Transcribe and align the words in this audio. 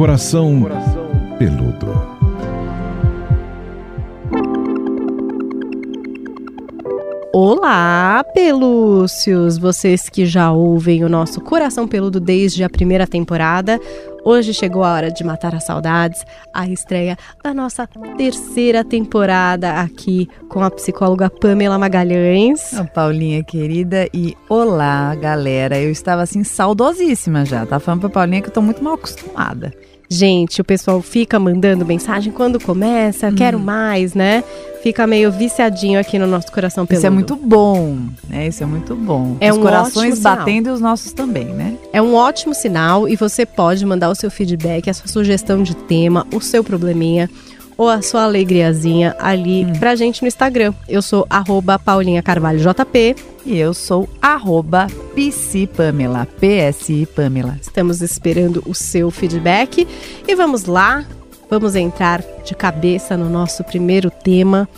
Coração 0.00 0.66
Peludo. 1.38 1.86
Olá, 7.34 8.24
pelúcios! 8.32 9.58
Vocês 9.58 10.08
que 10.08 10.24
já 10.24 10.52
ouvem 10.52 11.04
o 11.04 11.08
nosso 11.10 11.42
Coração 11.42 11.86
Peludo 11.86 12.18
desde 12.18 12.64
a 12.64 12.70
primeira 12.70 13.06
temporada. 13.06 13.78
Hoje 14.24 14.54
chegou 14.54 14.82
a 14.82 14.94
hora 14.94 15.10
de 15.10 15.22
matar 15.22 15.54
as 15.54 15.64
saudades, 15.64 16.24
a 16.52 16.66
estreia 16.66 17.18
da 17.44 17.52
nossa 17.52 17.86
terceira 18.16 18.82
temporada 18.82 19.80
aqui 19.80 20.26
com 20.48 20.62
a 20.62 20.70
psicóloga 20.70 21.28
Pamela 21.28 21.78
Magalhães. 21.78 22.72
A 22.72 22.84
Paulinha 22.84 23.44
querida 23.44 24.08
e 24.14 24.34
olá, 24.48 25.14
galera. 25.14 25.78
Eu 25.78 25.90
estava 25.90 26.22
assim 26.22 26.42
saudosíssima 26.42 27.44
já. 27.44 27.66
Tá 27.66 27.78
falando 27.78 28.00
pra 28.00 28.08
Paulinha 28.08 28.40
que 28.40 28.48
eu 28.48 28.54
tô 28.54 28.62
muito 28.62 28.82
mal 28.82 28.94
acostumada. 28.94 29.72
Gente, 30.12 30.60
o 30.60 30.64
pessoal 30.64 31.00
fica 31.00 31.38
mandando 31.38 31.86
mensagem 31.86 32.32
quando 32.32 32.58
começa, 32.58 33.28
hum. 33.28 33.34
quero 33.34 33.60
mais, 33.60 34.12
né? 34.12 34.42
Fica 34.82 35.06
meio 35.06 35.30
viciadinho 35.30 36.00
aqui 36.00 36.18
no 36.18 36.26
nosso 36.26 36.50
coração 36.50 36.84
peludo. 36.84 37.00
Isso 37.00 37.06
é 37.06 37.10
muito 37.10 37.36
bom, 37.36 37.96
né? 38.28 38.48
Isso 38.48 38.60
é 38.60 38.66
muito 38.66 38.96
bom. 38.96 39.36
É 39.38 39.52
os 39.52 39.58
um 39.58 39.62
corações 39.62 40.18
batendo 40.18 40.68
e 40.68 40.72
os 40.72 40.80
nossos 40.80 41.12
também, 41.12 41.44
né? 41.44 41.76
É 41.92 42.02
um 42.02 42.14
ótimo 42.16 42.52
sinal 42.54 43.08
e 43.08 43.14
você 43.14 43.46
pode 43.46 43.86
mandar 43.86 44.10
o 44.10 44.14
seu 44.16 44.32
feedback, 44.32 44.90
a 44.90 44.94
sua 44.94 45.06
sugestão 45.06 45.62
de 45.62 45.76
tema, 45.76 46.26
o 46.34 46.40
seu 46.40 46.64
probleminha 46.64 47.30
ou 47.80 47.88
a 47.88 48.02
sua 48.02 48.24
alegriazinha 48.24 49.16
ali 49.18 49.64
hum. 49.64 49.72
pra 49.78 49.96
gente 49.96 50.20
no 50.20 50.28
Instagram. 50.28 50.74
Eu 50.86 51.00
sou 51.00 51.26
arroba 51.30 51.78
Paulinha 51.78 52.22
Carvalho 52.22 52.58
JP. 52.58 53.16
E 53.46 53.56
eu 53.56 53.72
sou 53.72 54.06
arroba 54.20 54.86
PC 55.14 55.66
Pamela, 55.66 56.26
PSI 56.26 57.06
Pamela. 57.06 57.58
Estamos 57.58 58.02
esperando 58.02 58.62
o 58.66 58.74
seu 58.74 59.10
feedback 59.10 59.88
e 60.28 60.34
vamos 60.34 60.66
lá, 60.66 61.06
vamos 61.48 61.74
entrar 61.74 62.22
de 62.44 62.54
cabeça 62.54 63.16
no 63.16 63.30
nosso 63.30 63.64
primeiro 63.64 64.10
tema, 64.10 64.68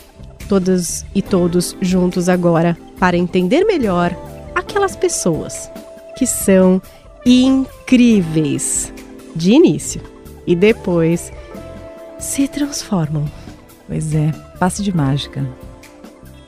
todas 0.47 1.05
e 1.13 1.21
todos 1.21 1.75
juntos 1.81 2.29
agora, 2.29 2.77
para 2.97 3.17
entender 3.17 3.65
melhor 3.65 4.15
aquelas 4.55 4.95
pessoas 4.95 5.69
que 6.17 6.25
são 6.25 6.81
incríveis 7.25 8.93
de 9.35 9.51
início 9.51 10.01
e 10.47 10.55
depois 10.55 11.33
se 12.19 12.47
transformam. 12.47 13.25
Pois 13.87 14.13
é, 14.15 14.31
passe 14.59 14.81
de 14.81 14.95
mágica. 14.95 15.47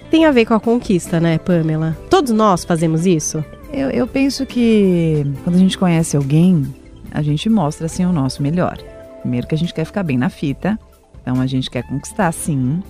Tem 0.10 0.26
a 0.26 0.32
ver 0.32 0.46
com 0.46 0.54
a 0.54 0.60
conquista, 0.60 1.20
né, 1.20 1.38
Pamela? 1.38 1.98
Todos 2.10 2.32
nós 2.32 2.64
fazemos 2.64 3.06
isso? 3.06 3.44
Eu, 3.72 3.90
eu 3.90 4.08
penso 4.08 4.46
que 4.46 5.26
quando 5.44 5.58
a 5.58 5.60
gente 5.60 5.78
conhece 5.78 6.16
alguém, 6.16 6.74
a 7.12 7.22
gente 7.22 7.50
mostra 7.50 7.88
assim 7.88 8.06
o 8.06 8.14
nosso 8.14 8.42
melhor. 8.42 8.78
Primeiro 9.20 9.48
que 9.48 9.56
a 9.56 9.58
gente 9.58 9.74
quer 9.74 9.86
ficar 9.86 10.04
bem 10.04 10.18
na 10.18 10.30
fita, 10.30 10.80
então 11.22 11.42
a 11.42 11.46
gente 11.46 11.70
quer 11.70 11.84
conquistar 11.84 12.32
sim, 12.32 12.82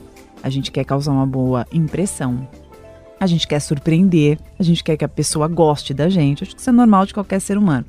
a 0.43 0.49
gente 0.49 0.71
quer 0.71 0.83
causar 0.83 1.11
uma 1.11 1.25
boa 1.25 1.65
impressão, 1.71 2.47
a 3.19 3.25
gente 3.25 3.47
quer 3.47 3.59
surpreender, 3.59 4.37
a 4.59 4.63
gente 4.63 4.83
quer 4.83 4.95
que 4.95 5.03
a 5.03 5.09
pessoa 5.09 5.47
goste 5.47 5.93
da 5.93 6.07
gente. 6.09 6.43
Acho 6.43 6.53
que 6.53 6.61
isso 6.61 6.69
é 6.69 6.73
normal 6.73 7.07
de 7.07 7.13
qualquer 7.13 7.39
ser 7.39 7.57
humano. 7.57 7.85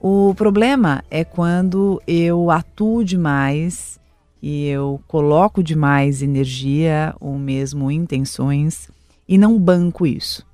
O 0.00 0.34
problema 0.34 1.04
é 1.10 1.24
quando 1.24 2.00
eu 2.06 2.50
atuo 2.50 3.04
demais 3.04 3.99
e 4.42 4.66
eu 4.66 5.00
coloco 5.06 5.62
demais 5.62 6.22
energia 6.22 7.14
ou 7.20 7.38
mesmo 7.38 7.90
intenções 7.90 8.88
e 9.28 9.36
não 9.36 9.58
banco 9.58 10.06
isso. 10.06 10.46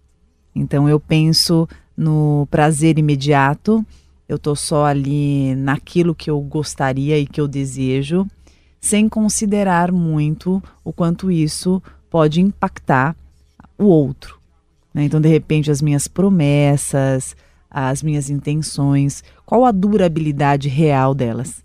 Então 0.54 0.88
eu 0.88 0.98
penso 0.98 1.68
no 1.96 2.46
prazer 2.50 2.98
imediato, 2.98 3.84
eu 4.28 4.38
tô 4.38 4.56
só 4.56 4.86
ali 4.86 5.54
naquilo 5.54 6.14
que 6.14 6.28
eu 6.28 6.40
gostaria 6.40 7.18
e 7.18 7.26
que 7.26 7.40
eu 7.40 7.46
desejo, 7.46 8.26
sem 8.80 9.08
considerar 9.08 9.92
muito 9.92 10.62
o 10.84 10.92
quanto 10.92 11.30
isso 11.30 11.82
pode 12.10 12.40
impactar 12.40 13.16
o 13.78 13.84
outro. 13.84 14.38
Né? 14.92 15.04
Então, 15.04 15.20
de 15.20 15.28
repente, 15.28 15.70
as 15.70 15.82
minhas 15.82 16.08
promessas, 16.08 17.36
as 17.70 18.02
minhas 18.02 18.30
intenções, 18.30 19.22
qual 19.44 19.64
a 19.64 19.70
durabilidade 19.70 20.68
real 20.68 21.14
delas? 21.14 21.62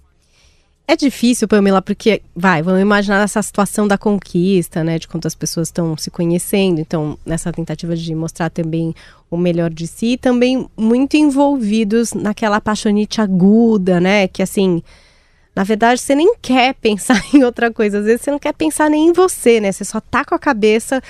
É 0.92 0.96
difícil, 0.98 1.48
Pamela, 1.48 1.82
porque, 1.82 2.22
vai, 2.36 2.62
vamos 2.62 2.82
imaginar 2.82 3.24
essa 3.24 3.42
situação 3.42 3.88
da 3.88 3.98
conquista, 3.98 4.84
né? 4.84 5.00
De 5.00 5.08
quantas 5.08 5.34
pessoas 5.34 5.70
estão 5.70 5.96
se 5.96 6.12
conhecendo. 6.12 6.82
Então, 6.82 7.18
nessa 7.26 7.50
tentativa 7.50 7.96
de 7.96 8.14
mostrar 8.14 8.50
também 8.50 8.94
o 9.30 9.38
melhor 9.38 9.70
de 9.70 9.88
si, 9.88 10.18
também 10.18 10.70
muito 10.76 11.16
envolvidos 11.16 12.12
naquela 12.12 12.58
apaixonite 12.58 13.22
aguda, 13.22 14.02
né? 14.02 14.28
Que, 14.28 14.44
assim, 14.44 14.84
na 15.56 15.64
verdade, 15.64 16.02
você 16.02 16.14
nem 16.14 16.36
quer 16.42 16.74
pensar 16.74 17.24
em 17.34 17.42
outra 17.42 17.72
coisa. 17.72 18.00
Às 18.00 18.04
vezes, 18.04 18.24
você 18.24 18.32
não 18.32 18.40
quer 18.40 18.54
pensar 18.54 18.90
nem 18.90 19.08
em 19.08 19.14
você, 19.14 19.62
né? 19.62 19.72
Você 19.72 19.86
só 19.86 20.02
tá 20.02 20.26
com 20.26 20.36
a 20.36 20.40
cabeça 20.40 21.02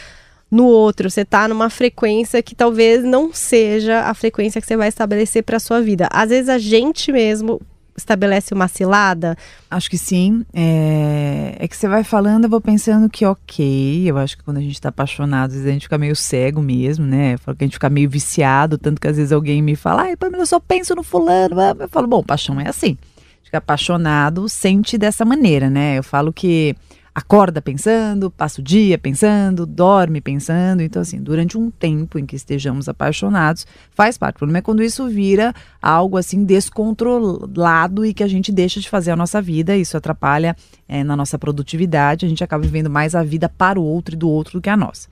no 0.51 0.67
outro, 0.67 1.09
você 1.09 1.25
tá 1.25 1.47
numa 1.47 1.71
frequência 1.71 2.43
que 2.43 2.53
talvez 2.53 3.03
não 3.03 3.33
seja 3.33 4.01
a 4.01 4.13
frequência 4.13 4.61
que 4.61 4.67
você 4.67 4.77
vai 4.77 4.89
estabelecer 4.89 5.41
para 5.41 5.59
sua 5.59 5.81
vida. 5.81 6.07
Às 6.11 6.29
vezes 6.29 6.49
a 6.49 6.59
gente 6.59 7.11
mesmo 7.11 7.59
estabelece 8.01 8.53
uma 8.53 8.67
cilada? 8.67 9.37
Acho 9.69 9.89
que 9.89 9.97
sim. 9.97 10.45
É, 10.53 11.55
é 11.59 11.67
que 11.67 11.75
você 11.75 11.87
vai 11.87 12.03
falando, 12.03 12.45
eu 12.45 12.49
vou 12.49 12.61
pensando 12.61 13.09
que 13.09 13.25
ok. 13.25 14.09
Eu 14.09 14.17
acho 14.17 14.37
que 14.37 14.43
quando 14.43 14.57
a 14.57 14.61
gente 14.61 14.73
está 14.73 14.89
apaixonado, 14.89 15.49
às 15.49 15.53
vezes 15.53 15.67
a 15.67 15.71
gente 15.71 15.83
fica 15.83 15.97
meio 15.97 16.15
cego 16.15 16.61
mesmo, 16.61 17.05
né? 17.05 17.37
Falo 17.37 17.57
que 17.57 17.63
a 17.63 17.67
gente 17.67 17.73
fica 17.73 17.89
meio 17.89 18.09
viciado, 18.09 18.77
tanto 18.77 18.99
que 18.99 19.07
às 19.07 19.17
vezes 19.17 19.31
alguém 19.31 19.61
me 19.61 19.75
fala, 19.75 20.03
ai, 20.03 20.15
Pamela, 20.15 20.43
eu 20.43 20.47
só 20.47 20.59
penso 20.59 20.95
no 20.95 21.03
fulano. 21.03 21.55
Eu 21.79 21.89
falo, 21.89 22.07
bom, 22.07 22.23
paixão 22.23 22.59
é 22.59 22.67
assim. 22.67 22.97
Fica 23.43 23.57
apaixonado, 23.57 24.47
sente 24.47 24.97
dessa 24.97 25.25
maneira, 25.25 25.69
né? 25.69 25.97
Eu 25.97 26.03
falo 26.03 26.31
que 26.31 26.75
acorda 27.13 27.61
pensando, 27.61 28.31
passa 28.31 28.61
o 28.61 28.63
dia 28.63 28.97
pensando, 28.97 29.65
dorme 29.65 30.21
pensando. 30.21 30.81
Então, 30.81 31.01
assim, 31.01 31.21
durante 31.21 31.57
um 31.57 31.69
tempo 31.69 32.17
em 32.17 32.25
que 32.25 32.35
estejamos 32.35 32.87
apaixonados, 32.87 33.67
faz 33.91 34.17
parte. 34.17 34.35
O 34.35 34.39
problema 34.39 34.59
é 34.59 34.61
quando 34.61 34.81
isso 34.81 35.07
vira 35.09 35.53
algo 35.81 36.17
assim 36.17 36.45
descontrolado 36.45 38.05
e 38.05 38.13
que 38.13 38.23
a 38.23 38.27
gente 38.27 38.51
deixa 38.51 38.79
de 38.79 38.89
fazer 38.89 39.11
a 39.11 39.15
nossa 39.15 39.41
vida. 39.41 39.75
Isso 39.75 39.97
atrapalha 39.97 40.55
é, 40.87 41.03
na 41.03 41.15
nossa 41.15 41.37
produtividade. 41.37 42.25
A 42.25 42.29
gente 42.29 42.43
acaba 42.43 42.63
vivendo 42.63 42.89
mais 42.89 43.13
a 43.13 43.23
vida 43.23 43.49
para 43.49 43.79
o 43.79 43.83
outro 43.83 44.15
e 44.15 44.17
do 44.17 44.29
outro 44.29 44.53
do 44.53 44.61
que 44.61 44.69
a 44.69 44.77
nossa. 44.77 45.09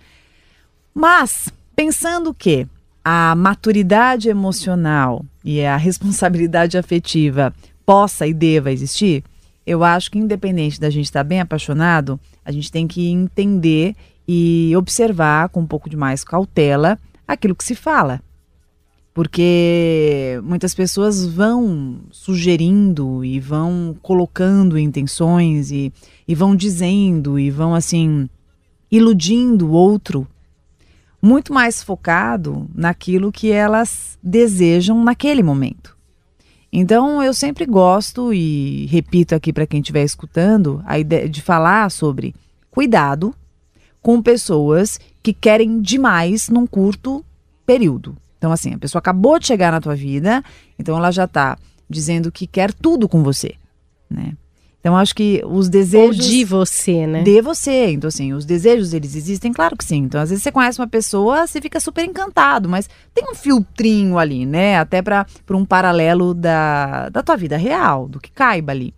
Mas, 0.94 1.50
pensando 1.76 2.34
que 2.34 2.66
a 3.04 3.36
maturidade 3.36 4.30
emocional 4.30 5.26
e 5.44 5.66
a 5.66 5.76
responsabilidade 5.78 6.78
afetiva 6.78 7.54
possa 7.86 8.28
e 8.28 8.34
deva 8.34 8.72
existir, 8.72 9.24
eu 9.70 9.84
acho 9.84 10.10
que 10.10 10.18
independente 10.18 10.80
da 10.80 10.90
gente 10.90 11.06
estar 11.06 11.24
bem 11.24 11.40
apaixonado, 11.40 12.20
a 12.44 12.52
gente 12.52 12.72
tem 12.72 12.88
que 12.88 13.08
entender 13.08 13.96
e 14.28 14.74
observar 14.76 15.50
com 15.50 15.60
um 15.60 15.68
pouco 15.68 15.88
de 15.88 15.96
mais 15.96 16.24
cautela 16.24 16.98
aquilo 17.28 17.56
que 17.56 17.64
se 17.64 17.76
fala. 17.76 18.20
Porque 19.14 20.42
muitas 20.44 20.74
pessoas 20.74 21.24
vão 21.24 22.00
sugerindo 22.10 23.24
e 23.24 23.40
vão 23.40 23.96
colocando 24.02 24.80
intenções 24.80 25.70
e, 25.70 25.94
e 26.28 26.34
vão 26.34 26.56
dizendo 26.56 27.38
e 27.38 27.52
vão 27.52 27.76
assim 27.76 28.28
iludindo 28.92 29.68
o 29.68 29.72
outro 29.72 30.28
muito 31.22 31.54
mais 31.54 31.84
focado 31.84 32.68
naquilo 32.74 33.32
que 33.32 33.52
elas 33.52 34.18
desejam 34.24 35.04
naquele 35.04 35.44
momento. 35.44 35.99
Então 36.72 37.22
eu 37.24 37.34
sempre 37.34 37.66
gosto 37.66 38.34
e 38.34 38.86
repito 38.88 39.34
aqui 39.34 39.52
para 39.52 39.66
quem 39.66 39.80
estiver 39.80 40.04
escutando 40.04 40.82
a 40.86 41.00
ideia 41.00 41.28
de 41.28 41.42
falar 41.42 41.90
sobre 41.90 42.36
cuidado 42.70 43.34
com 44.02 44.22
pessoas 44.22 45.00
que 45.22 45.34
querem 45.34 45.82
demais 45.82 46.48
num 46.48 46.68
curto 46.68 47.26
período. 47.66 48.16
Então 48.38 48.52
assim, 48.52 48.74
a 48.74 48.78
pessoa 48.78 49.00
acabou 49.00 49.40
de 49.40 49.48
chegar 49.48 49.72
na 49.72 49.82
tua 49.82 49.96
vida, 49.96 50.44
então 50.78 50.96
ela 50.96 51.12
já 51.12 51.26
está 51.26 51.58
dizendo 51.90 52.32
que 52.32 52.46
quer 52.46 52.72
tudo 52.72 53.10
com 53.10 53.24
você, 53.24 53.56
né? 54.10 54.34
Então 54.80 54.96
acho 54.96 55.14
que 55.14 55.42
os 55.46 55.68
desejos 55.68 56.26
Ou 56.26 56.32
de 56.32 56.46
você, 56.46 57.06
né? 57.06 57.22
De 57.22 57.42
você. 57.42 57.92
Então 57.92 58.08
assim, 58.08 58.34
os 58.34 58.46
desejos 58.46 58.94
eles 58.94 59.16
existem, 59.16 59.52
claro 59.52 59.76
que 59.76 59.84
sim. 59.84 59.98
Então 59.98 60.22
às 60.22 60.30
vezes 60.30 60.44
você 60.44 60.52
conhece 60.52 60.80
uma 60.80 60.88
pessoa, 60.88 61.46
você 61.46 61.60
fica 61.60 61.80
super 61.80 62.06
encantado, 62.06 62.70
mas 62.70 62.90
tem 63.14 63.26
um 63.30 63.36
filtrinho 63.36 64.18
ali, 64.18 64.46
né? 64.46 64.78
Até 64.78 65.02
para 65.02 65.26
um 65.52 65.66
paralelo 65.66 66.34
da, 66.34 67.10
da 67.10 67.22
tua 67.22 67.36
vida 67.36 67.58
real, 67.58 68.08
do 68.08 68.20
que 68.20 68.32
caiba 68.32 68.72
ali. 68.72 68.94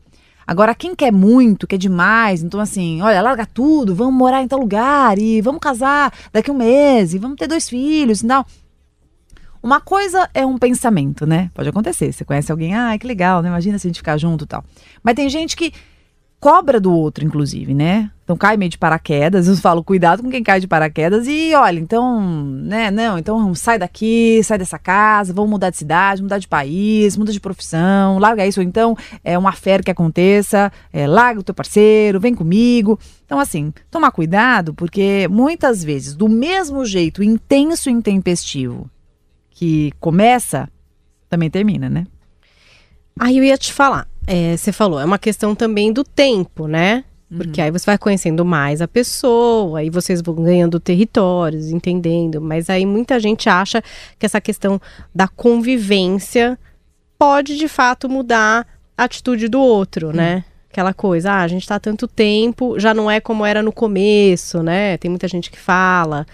Agora, 0.45 0.75
quem 0.75 0.93
quer 0.93 1.11
muito, 1.13 1.65
quer 1.65 1.77
demais, 1.77 2.43
então 2.43 2.59
assim, 2.59 3.01
olha, 3.01 3.21
larga 3.21 3.45
tudo, 3.45 3.95
vamos 3.95 4.13
morar 4.13 4.43
em 4.43 4.47
tal 4.47 4.59
lugar 4.59 5.17
e 5.17 5.39
vamos 5.39 5.61
casar 5.61 6.11
daqui 6.33 6.49
a 6.49 6.53
um 6.53 6.57
mês 6.57 7.13
e 7.13 7.17
vamos 7.17 7.37
ter 7.37 7.47
dois 7.47 7.69
filhos 7.69 8.21
e 8.21 8.27
tal. 8.27 8.45
Uma 9.63 9.79
coisa 9.79 10.29
é 10.33 10.45
um 10.45 10.57
pensamento, 10.57 11.25
né? 11.25 11.51
Pode 11.53 11.69
acontecer. 11.69 12.11
Você 12.11 12.25
conhece 12.25 12.51
alguém, 12.51 12.75
ah, 12.75 12.97
que 12.97 13.05
legal, 13.05 13.41
né? 13.41 13.49
Imagina 13.49 13.77
se 13.77 13.87
a 13.87 13.89
gente 13.89 13.97
ficar 13.97 14.17
junto 14.17 14.45
e 14.45 14.47
tal. 14.47 14.63
Mas 15.03 15.15
tem 15.15 15.29
gente 15.29 15.55
que 15.55 15.71
cobra 16.41 16.79
do 16.79 16.91
outro, 16.91 17.23
inclusive, 17.23 17.71
né? 17.75 18.09
Então 18.23 18.35
cai 18.35 18.57
meio 18.57 18.71
de 18.71 18.77
paraquedas, 18.77 19.45
eu 19.47 19.55
falo, 19.57 19.83
cuidado 19.83 20.23
com 20.23 20.31
quem 20.31 20.41
cai 20.41 20.59
de 20.59 20.67
paraquedas 20.67 21.27
e 21.27 21.53
olha, 21.53 21.79
então, 21.79 22.19
né, 22.19 22.89
não, 22.89 23.19
então 23.19 23.53
sai 23.53 23.77
daqui, 23.77 24.41
sai 24.43 24.57
dessa 24.57 24.79
casa, 24.79 25.33
vamos 25.33 25.51
mudar 25.51 25.69
de 25.69 25.77
cidade, 25.77 26.23
mudar 26.23 26.39
de 26.39 26.47
país, 26.47 27.15
muda 27.15 27.31
de 27.31 27.39
profissão, 27.39 28.17
larga 28.17 28.47
isso, 28.47 28.59
ou 28.59 28.65
então 28.65 28.97
é 29.23 29.37
uma 29.37 29.51
fé 29.51 29.77
que 29.83 29.91
aconteça, 29.91 30.71
é, 30.91 31.05
larga 31.05 31.41
o 31.41 31.43
teu 31.43 31.53
parceiro, 31.53 32.19
vem 32.19 32.33
comigo. 32.33 32.97
Então, 33.23 33.39
assim, 33.39 33.71
tomar 33.91 34.09
cuidado, 34.11 34.73
porque 34.73 35.27
muitas 35.29 35.83
vezes, 35.83 36.15
do 36.15 36.27
mesmo 36.27 36.83
jeito 36.85 37.21
intenso 37.21 37.87
e 37.87 37.93
intempestivo 37.93 38.89
que 39.61 39.93
começa, 39.99 40.67
também 41.29 41.47
termina, 41.47 41.87
né? 41.87 42.07
Aí 43.19 43.37
eu 43.37 43.43
ia 43.43 43.55
te 43.55 43.71
falar, 43.71 44.07
é, 44.25 44.57
você 44.57 44.71
falou, 44.71 44.99
é 44.99 45.05
uma 45.05 45.19
questão 45.19 45.53
também 45.53 45.93
do 45.93 46.03
tempo, 46.03 46.65
né? 46.65 47.03
Porque 47.29 47.61
uhum. 47.61 47.65
aí 47.65 47.71
você 47.71 47.85
vai 47.85 47.97
conhecendo 47.99 48.43
mais 48.43 48.81
a 48.81 48.87
pessoa, 48.87 49.77
aí 49.77 49.91
vocês 49.91 50.19
vão 50.19 50.33
ganhando 50.33 50.79
territórios, 50.79 51.69
entendendo. 51.69 52.41
Mas 52.41 52.71
aí 52.71 52.87
muita 52.87 53.19
gente 53.19 53.47
acha 53.49 53.83
que 54.17 54.25
essa 54.25 54.41
questão 54.41 54.81
da 55.13 55.27
convivência 55.27 56.57
pode 57.19 57.55
de 57.55 57.67
fato 57.67 58.09
mudar 58.09 58.65
a 58.97 59.03
atitude 59.03 59.47
do 59.47 59.61
outro, 59.61 60.07
uhum. 60.07 60.13
né? 60.13 60.43
Aquela 60.71 60.91
coisa, 60.91 61.33
ah, 61.33 61.41
a 61.41 61.47
gente 61.47 61.67
tá 61.67 61.75
há 61.75 61.79
tanto 61.79 62.07
tempo, 62.07 62.79
já 62.79 62.95
não 62.95 63.11
é 63.11 63.19
como 63.19 63.45
era 63.45 63.61
no 63.61 63.71
começo, 63.71 64.63
né? 64.63 64.97
Tem 64.97 65.09
muita 65.11 65.27
gente 65.27 65.51
que 65.51 65.59
fala. 65.59 66.25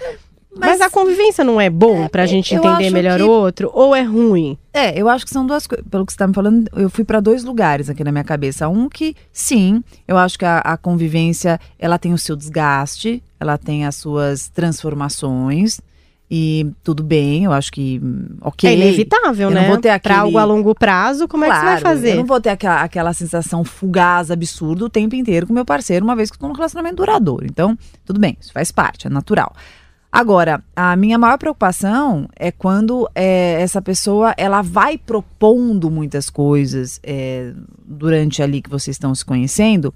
Mas, 0.60 0.80
Mas, 0.80 0.82
a 0.82 0.90
convivência 0.90 1.44
não 1.44 1.60
é 1.62 1.70
bom 1.70 2.04
é, 2.04 2.10
pra 2.10 2.26
gente 2.26 2.54
entender 2.54 2.90
melhor 2.90 3.18
que... 3.18 3.24
o 3.24 3.30
outro? 3.30 3.72
Ou 3.74 3.96
é 3.96 4.02
ruim? 4.02 4.58
É, 4.74 5.00
eu 5.00 5.08
acho 5.08 5.26
que 5.26 5.32
são 5.32 5.46
duas 5.46 5.66
coisas. 5.68 5.86
Pelo 5.90 6.06
que 6.06 6.12
você 6.12 6.18
tá 6.18 6.28
me 6.28 6.34
falando, 6.34 6.70
eu 6.76 6.90
fui 6.90 7.04
para 7.04 7.20
dois 7.20 7.44
lugares 7.44 7.90
aqui 7.90 8.04
na 8.04 8.12
minha 8.12 8.24
cabeça. 8.24 8.68
Um 8.68 8.90
que, 8.90 9.16
sim, 9.32 9.84
eu 10.08 10.18
acho 10.18 10.38
que 10.38 10.46
a, 10.46 10.60
a, 10.60 10.78
convivência, 10.78 11.60
ela 11.80 11.98
tem 11.98 12.14
o 12.14 12.18
seu 12.18 12.36
desgaste, 12.36 13.24
ela 13.40 13.58
tem 13.58 13.86
as 13.86 13.96
suas 13.96 14.50
transformações. 14.50 15.80
E 16.30 16.68
tudo 16.84 17.04
bem, 17.04 17.46
eu 17.46 17.54
acho 17.54 17.72
que, 17.72 18.02
ok. 18.42 18.70
É 18.70 18.74
inevitável, 18.74 19.50
eu 19.50 19.54
né? 19.54 19.62
Não 19.62 19.68
vou 19.70 19.78
ter 19.78 19.90
aquele... 19.90 20.14
Pra 20.14 20.24
algo 20.24 20.38
a 20.38 20.44
longo 20.44 20.76
prazo, 20.76 21.26
como 21.26 21.46
claro, 21.46 21.56
é 21.56 21.62
que 21.62 21.78
você 21.78 21.84
vai 21.84 21.96
fazer? 21.96 22.12
Eu 22.12 22.18
não 22.18 22.26
vou 22.26 22.42
ter 22.42 22.50
aquela, 22.50 22.82
aquela 22.82 23.14
sensação 23.14 23.64
fugaz, 23.64 24.30
absurda 24.30 24.84
o 24.84 24.90
tempo 24.90 25.16
inteiro 25.16 25.48
com 25.48 25.54
meu 25.54 25.64
parceiro, 25.64 26.04
uma 26.04 26.18
vez 26.18 26.30
que 26.30 26.36
eu 26.36 26.42
tô 26.42 26.48
num 26.50 26.54
relacionamento 26.54 26.98
duradouro. 26.98 27.46
Então, 27.46 27.78
tudo 28.06 28.20
bem, 28.20 28.38
isso 28.42 28.52
faz 28.52 28.74
parte, 28.74 29.08
é 29.08 29.10
natural. 29.10 29.56
Agora, 30.12 30.64
a 30.76 30.96
minha 30.96 31.18
maior 31.18 31.38
preocupação 31.38 32.30
é 32.36 32.52
quando 32.52 33.10
é, 33.14 33.62
essa 33.62 33.82
pessoa 33.82 34.34
ela 34.38 34.62
vai 34.62 34.98
propondo 34.98 35.92
muitas 35.92 36.30
coisas 36.30 37.00
é, 37.04 37.54
durante 37.86 38.42
ali 38.42 38.62
que 38.62 38.70
vocês 38.70 38.96
estão 38.96 39.14
se 39.14 39.26
conhecendo. 39.26 39.94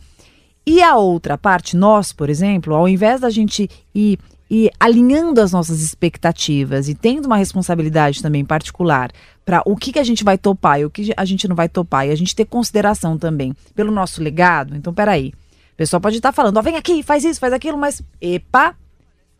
E 0.65 0.81
a 0.83 0.95
outra 0.95 1.37
parte, 1.37 1.75
nós, 1.75 2.13
por 2.13 2.29
exemplo, 2.29 2.75
ao 2.75 2.87
invés 2.87 3.21
da 3.21 3.29
gente 3.29 3.69
ir, 3.95 4.19
ir 4.49 4.69
alinhando 4.79 5.41
as 5.41 5.53
nossas 5.53 5.81
expectativas 5.81 6.87
e 6.87 6.93
tendo 6.93 7.25
uma 7.25 7.37
responsabilidade 7.37 8.21
também 8.21 8.45
particular 8.45 9.11
para 9.43 9.63
o 9.65 9.75
que, 9.75 9.93
que 9.93 9.99
a 9.99 10.03
gente 10.03 10.23
vai 10.23 10.37
topar 10.37 10.79
e 10.79 10.85
o 10.85 10.89
que 10.89 11.13
a 11.15 11.25
gente 11.25 11.47
não 11.47 11.55
vai 11.55 11.67
topar, 11.67 12.05
e 12.05 12.11
a 12.11 12.15
gente 12.15 12.35
ter 12.35 12.45
consideração 12.45 13.17
também 13.17 13.55
pelo 13.73 13.91
nosso 13.91 14.21
legado. 14.21 14.75
Então, 14.75 14.93
peraí. 14.93 15.33
O 15.73 15.77
pessoal 15.77 15.99
pode 15.99 16.17
estar 16.17 16.31
falando, 16.31 16.57
ó, 16.57 16.61
vem 16.61 16.75
aqui, 16.75 17.01
faz 17.01 17.23
isso, 17.23 17.39
faz 17.39 17.53
aquilo, 17.53 17.77
mas 17.77 18.03
epa, 18.21 18.75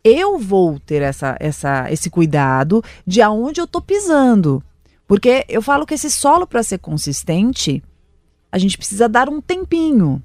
eu 0.03 0.38
vou 0.38 0.80
ter 0.80 1.01
essa, 1.01 1.38
essa, 1.39 1.92
esse 1.92 2.09
cuidado 2.09 2.83
de 3.06 3.21
aonde 3.21 3.62
eu 3.62 3.68
tô 3.68 3.81
pisando. 3.81 4.63
Porque 5.07 5.45
eu 5.50 5.62
falo 5.62 5.86
que 5.86 5.94
esse 5.94 6.09
solo, 6.09 6.48
para 6.48 6.63
ser 6.63 6.77
consistente, 6.77 7.83
a 8.51 8.57
gente 8.57 8.77
precisa 8.77 9.07
dar 9.09 9.30
um 9.30 9.42
tempinho. 9.42 10.21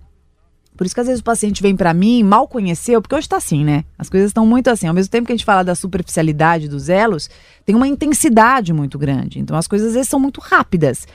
Por 0.76 0.84
isso 0.84 0.94
que 0.94 1.00
às 1.00 1.06
vezes 1.06 1.20
o 1.20 1.24
paciente 1.24 1.62
vem 1.62 1.74
para 1.74 1.94
mim, 1.94 2.22
mal 2.22 2.46
conheceu, 2.46 3.00
porque 3.00 3.14
hoje 3.14 3.28
tá 3.28 3.38
assim, 3.38 3.64
né? 3.64 3.84
As 3.98 4.10
coisas 4.10 4.28
estão 4.28 4.46
muito 4.46 4.68
assim. 4.68 4.86
Ao 4.86 4.94
mesmo 4.94 5.10
tempo 5.10 5.26
que 5.26 5.32
a 5.32 5.36
gente 5.36 5.44
fala 5.44 5.64
da 5.64 5.74
superficialidade 5.74 6.68
dos 6.68 6.88
elos, 6.88 7.30
tem 7.64 7.74
uma 7.74 7.88
intensidade 7.88 8.72
muito 8.72 8.98
grande. 8.98 9.38
Então 9.38 9.56
as 9.56 9.66
coisas 9.66 9.88
às 9.88 9.94
vezes 9.94 10.08
são 10.08 10.20
muito 10.20 10.40
rápidas. 10.40 11.06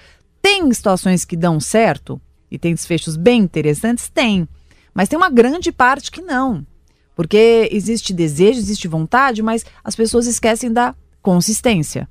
Tem 0.41 0.71
situações 0.73 1.23
que 1.23 1.37
dão 1.37 1.59
certo 1.59 2.19
e 2.49 2.57
tem 2.57 2.73
desfechos 2.73 3.15
bem 3.15 3.41
interessantes? 3.41 4.09
Tem. 4.09 4.47
Mas 4.93 5.07
tem 5.07 5.15
uma 5.15 5.29
grande 5.29 5.71
parte 5.71 6.11
que 6.11 6.21
não. 6.21 6.65
Porque 7.15 7.69
existe 7.71 8.13
desejo, 8.13 8.59
existe 8.59 8.87
vontade, 8.87 9.41
mas 9.41 9.65
as 9.83 9.95
pessoas 9.95 10.27
esquecem 10.27 10.71
da 10.71 10.95
consistência. 11.21 12.07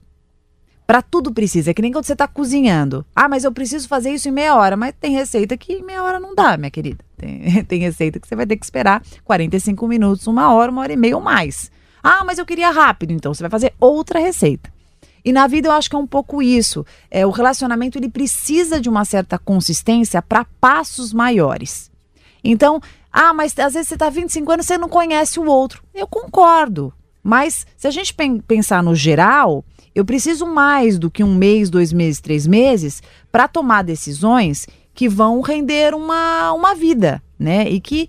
Para 0.86 1.02
tudo 1.02 1.32
precisa, 1.32 1.70
é 1.70 1.74
que 1.74 1.80
nem 1.80 1.92
quando 1.92 2.04
você 2.04 2.14
está 2.14 2.26
cozinhando. 2.26 3.06
Ah, 3.14 3.28
mas 3.28 3.44
eu 3.44 3.52
preciso 3.52 3.86
fazer 3.86 4.10
isso 4.10 4.28
em 4.28 4.32
meia 4.32 4.56
hora. 4.56 4.76
Mas 4.76 4.92
tem 5.00 5.12
receita 5.12 5.56
que 5.56 5.74
em 5.74 5.84
meia 5.84 6.02
hora 6.02 6.18
não 6.18 6.34
dá, 6.34 6.56
minha 6.56 6.70
querida. 6.70 7.04
Tem, 7.16 7.62
tem 7.64 7.80
receita 7.80 8.18
que 8.18 8.26
você 8.26 8.34
vai 8.34 8.44
ter 8.44 8.56
que 8.56 8.64
esperar 8.64 9.00
45 9.24 9.86
minutos, 9.86 10.26
uma 10.26 10.52
hora, 10.52 10.72
uma 10.72 10.80
hora 10.80 10.92
e 10.92 10.96
meia 10.96 11.16
ou 11.16 11.22
mais. 11.22 11.70
Ah, 12.02 12.24
mas 12.24 12.38
eu 12.38 12.44
queria 12.44 12.70
rápido. 12.70 13.12
Então 13.12 13.32
você 13.32 13.40
vai 13.40 13.50
fazer 13.50 13.72
outra 13.78 14.18
receita. 14.18 14.68
E 15.24 15.32
na 15.32 15.46
vida 15.46 15.68
eu 15.68 15.72
acho 15.72 15.88
que 15.88 15.94
é 15.94 15.98
um 15.98 16.08
pouco 16.08 16.42
isso. 16.42 16.84
É, 17.08 17.24
o 17.24 17.30
relacionamento 17.30 17.96
ele 17.96 18.08
precisa 18.08 18.80
de 18.80 18.88
uma 18.88 19.04
certa 19.04 19.38
consistência 19.38 20.20
para 20.20 20.44
passos 20.60 21.12
maiores. 21.12 21.90
Então, 22.42 22.80
ah, 23.12 23.34
mas 23.34 23.58
às 23.58 23.74
vezes 23.74 23.88
você 23.88 23.94
está 23.94 24.08
25 24.08 24.52
anos 24.52 24.66
e 24.66 24.68
você 24.68 24.78
não 24.78 24.88
conhece 24.88 25.40
o 25.40 25.46
outro. 25.46 25.82
Eu 25.94 26.06
concordo. 26.06 26.92
Mas 27.22 27.66
se 27.76 27.86
a 27.86 27.90
gente 27.90 28.14
pensar 28.46 28.82
no 28.82 28.94
geral, 28.94 29.64
eu 29.94 30.04
preciso 30.04 30.46
mais 30.46 30.98
do 30.98 31.10
que 31.10 31.24
um 31.24 31.34
mês, 31.34 31.68
dois 31.68 31.92
meses, 31.92 32.20
três 32.20 32.46
meses 32.46 33.02
para 33.30 33.48
tomar 33.48 33.82
decisões 33.82 34.66
que 34.94 35.08
vão 35.08 35.40
render 35.40 35.94
uma, 35.94 36.52
uma 36.52 36.74
vida, 36.74 37.22
né? 37.38 37.68
E 37.68 37.80
que 37.80 38.08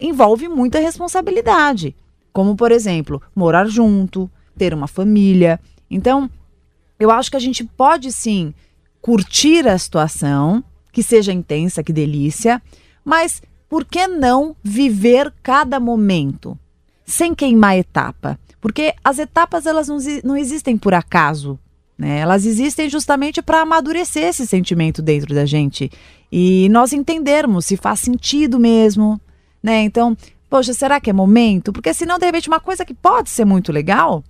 envolve 0.00 0.48
muita 0.48 0.78
responsabilidade. 0.78 1.94
Como, 2.32 2.54
por 2.54 2.72
exemplo, 2.72 3.22
morar 3.34 3.66
junto, 3.66 4.30
ter 4.56 4.74
uma 4.74 4.86
família. 4.86 5.58
Então, 5.90 6.30
eu 6.98 7.10
acho 7.10 7.30
que 7.30 7.36
a 7.36 7.40
gente 7.40 7.64
pode 7.64 8.12
sim 8.12 8.52
curtir 9.00 9.66
a 9.66 9.78
situação, 9.78 10.62
que 10.92 11.02
seja 11.02 11.32
intensa, 11.32 11.82
que 11.82 11.92
delícia, 11.92 12.60
mas 13.04 13.40
por 13.68 13.84
que 13.84 14.08
não 14.08 14.56
viver 14.62 15.32
cada 15.42 15.78
momento 15.78 16.58
sem 17.04 17.34
queimar 17.34 17.76
etapa? 17.76 18.38
Porque 18.60 18.94
as 19.04 19.18
etapas 19.18 19.66
elas 19.66 19.88
não, 20.24 20.36
existem 20.36 20.76
por 20.76 20.94
acaso, 20.94 21.58
né? 21.96 22.18
Elas 22.18 22.46
existem 22.46 22.88
justamente 22.88 23.42
para 23.42 23.60
amadurecer 23.60 24.24
esse 24.24 24.46
sentimento 24.46 25.02
dentro 25.02 25.34
da 25.34 25.44
gente 25.44 25.90
e 26.30 26.68
nós 26.70 26.92
entendermos 26.92 27.66
se 27.66 27.76
faz 27.76 28.00
sentido 28.00 28.58
mesmo, 28.58 29.20
né? 29.62 29.82
Então, 29.82 30.16
poxa, 30.48 30.72
será 30.72 31.00
que 31.00 31.10
é 31.10 31.12
momento? 31.12 31.72
Porque 31.72 31.92
senão 31.92 32.18
de 32.18 32.26
repente 32.26 32.48
uma 32.48 32.60
coisa 32.60 32.84
que 32.84 32.94
pode 32.94 33.30
ser 33.30 33.44
muito 33.44 33.70
legal 33.70 34.24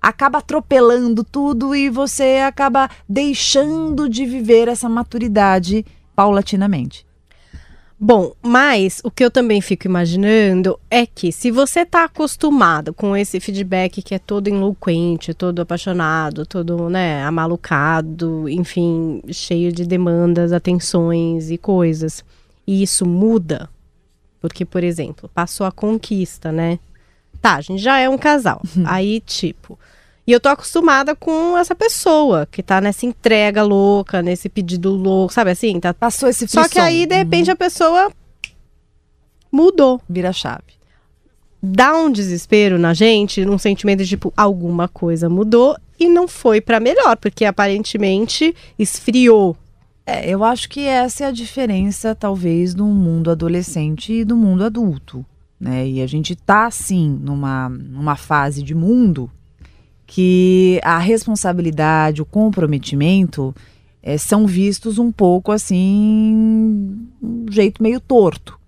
acaba 0.00 0.38
atropelando 0.38 1.24
tudo 1.24 1.74
e 1.74 1.88
você 1.88 2.42
acaba 2.46 2.90
deixando 3.08 4.06
de 4.08 4.26
viver 4.26 4.68
essa 4.68 4.88
maturidade 4.88 5.84
paulatinamente. 6.14 7.06
Bom, 7.98 8.34
mas 8.42 9.00
o 9.04 9.10
que 9.10 9.24
eu 9.24 9.30
também 9.30 9.60
fico 9.60 9.86
imaginando 9.86 10.78
é 10.90 11.06
que 11.06 11.30
se 11.30 11.50
você 11.50 11.80
está 11.80 12.04
acostumado 12.04 12.92
com 12.92 13.16
esse 13.16 13.38
feedback 13.38 14.02
que 14.02 14.14
é 14.14 14.18
todo 14.18 14.48
eloquente, 14.48 15.32
todo 15.32 15.62
apaixonado, 15.62 16.44
todo, 16.44 16.90
né, 16.90 17.22
amalucado, 17.22 18.48
enfim, 18.48 19.22
cheio 19.30 19.72
de 19.72 19.86
demandas, 19.86 20.52
atenções 20.52 21.50
e 21.50 21.56
coisas, 21.56 22.24
e 22.66 22.82
isso 22.82 23.06
muda, 23.06 23.70
porque, 24.40 24.64
por 24.64 24.82
exemplo, 24.82 25.30
passou 25.32 25.64
a 25.64 25.72
conquista, 25.72 26.50
né? 26.50 26.78
Tá, 27.40 27.54
a 27.56 27.60
gente 27.60 27.80
já 27.80 27.98
é 27.98 28.08
um 28.08 28.18
casal. 28.18 28.60
Uhum. 28.76 28.84
Aí, 28.86 29.20
tipo, 29.20 29.78
e 30.26 30.32
eu 30.32 30.40
tô 30.40 30.48
acostumada 30.48 31.14
com 31.14 31.56
essa 31.58 31.74
pessoa 31.74 32.48
que 32.50 32.62
tá 32.62 32.80
nessa 32.80 33.04
entrega 33.04 33.62
louca, 33.62 34.22
nesse 34.22 34.48
pedido 34.48 34.90
louco, 34.90 35.32
sabe 35.32 35.50
assim? 35.50 35.78
Tá... 35.78 35.92
Passou 35.92 36.28
esse 36.28 36.46
frisson. 36.46 36.62
Só 36.62 36.68
que 36.68 36.78
aí, 36.78 37.04
de 37.04 37.14
repente, 37.14 37.48
uhum. 37.48 37.52
a 37.52 37.56
pessoa 37.56 38.12
mudou. 39.52 40.00
Vira 40.08 40.32
chave. 40.32 40.74
Dá 41.62 41.94
um 41.94 42.10
desespero 42.10 42.78
na 42.78 42.94
gente, 42.94 43.44
num 43.44 43.58
sentimento 43.58 44.02
de 44.02 44.08
tipo, 44.08 44.32
alguma 44.36 44.88
coisa 44.88 45.28
mudou 45.28 45.76
e 45.98 46.08
não 46.08 46.26
foi 46.26 46.60
para 46.60 46.80
melhor, 46.80 47.16
porque 47.16 47.44
aparentemente 47.44 48.54
esfriou. 48.78 49.56
É, 50.06 50.28
eu 50.28 50.44
acho 50.44 50.68
que 50.68 50.80
essa 50.80 51.24
é 51.24 51.26
a 51.26 51.32
diferença, 51.32 52.14
talvez, 52.14 52.74
do 52.74 52.84
mundo 52.84 53.30
adolescente 53.30 54.12
e 54.12 54.24
do 54.24 54.36
mundo 54.36 54.64
adulto. 54.64 55.24
Né? 55.58 55.86
E 55.88 56.02
a 56.02 56.06
gente 56.06 56.34
tá, 56.34 56.70
sim, 56.70 57.18
numa, 57.22 57.68
numa 57.68 58.16
fase 58.16 58.62
de 58.62 58.74
mundo 58.74 59.30
que 60.06 60.80
a 60.82 60.98
responsabilidade, 60.98 62.22
o 62.22 62.26
comprometimento 62.26 63.54
é, 64.02 64.18
são 64.18 64.46
vistos 64.46 64.98
um 64.98 65.10
pouco 65.10 65.50
assim, 65.50 67.06
um 67.22 67.46
jeito 67.50 67.82
meio 67.82 68.00
torto. 68.00 68.58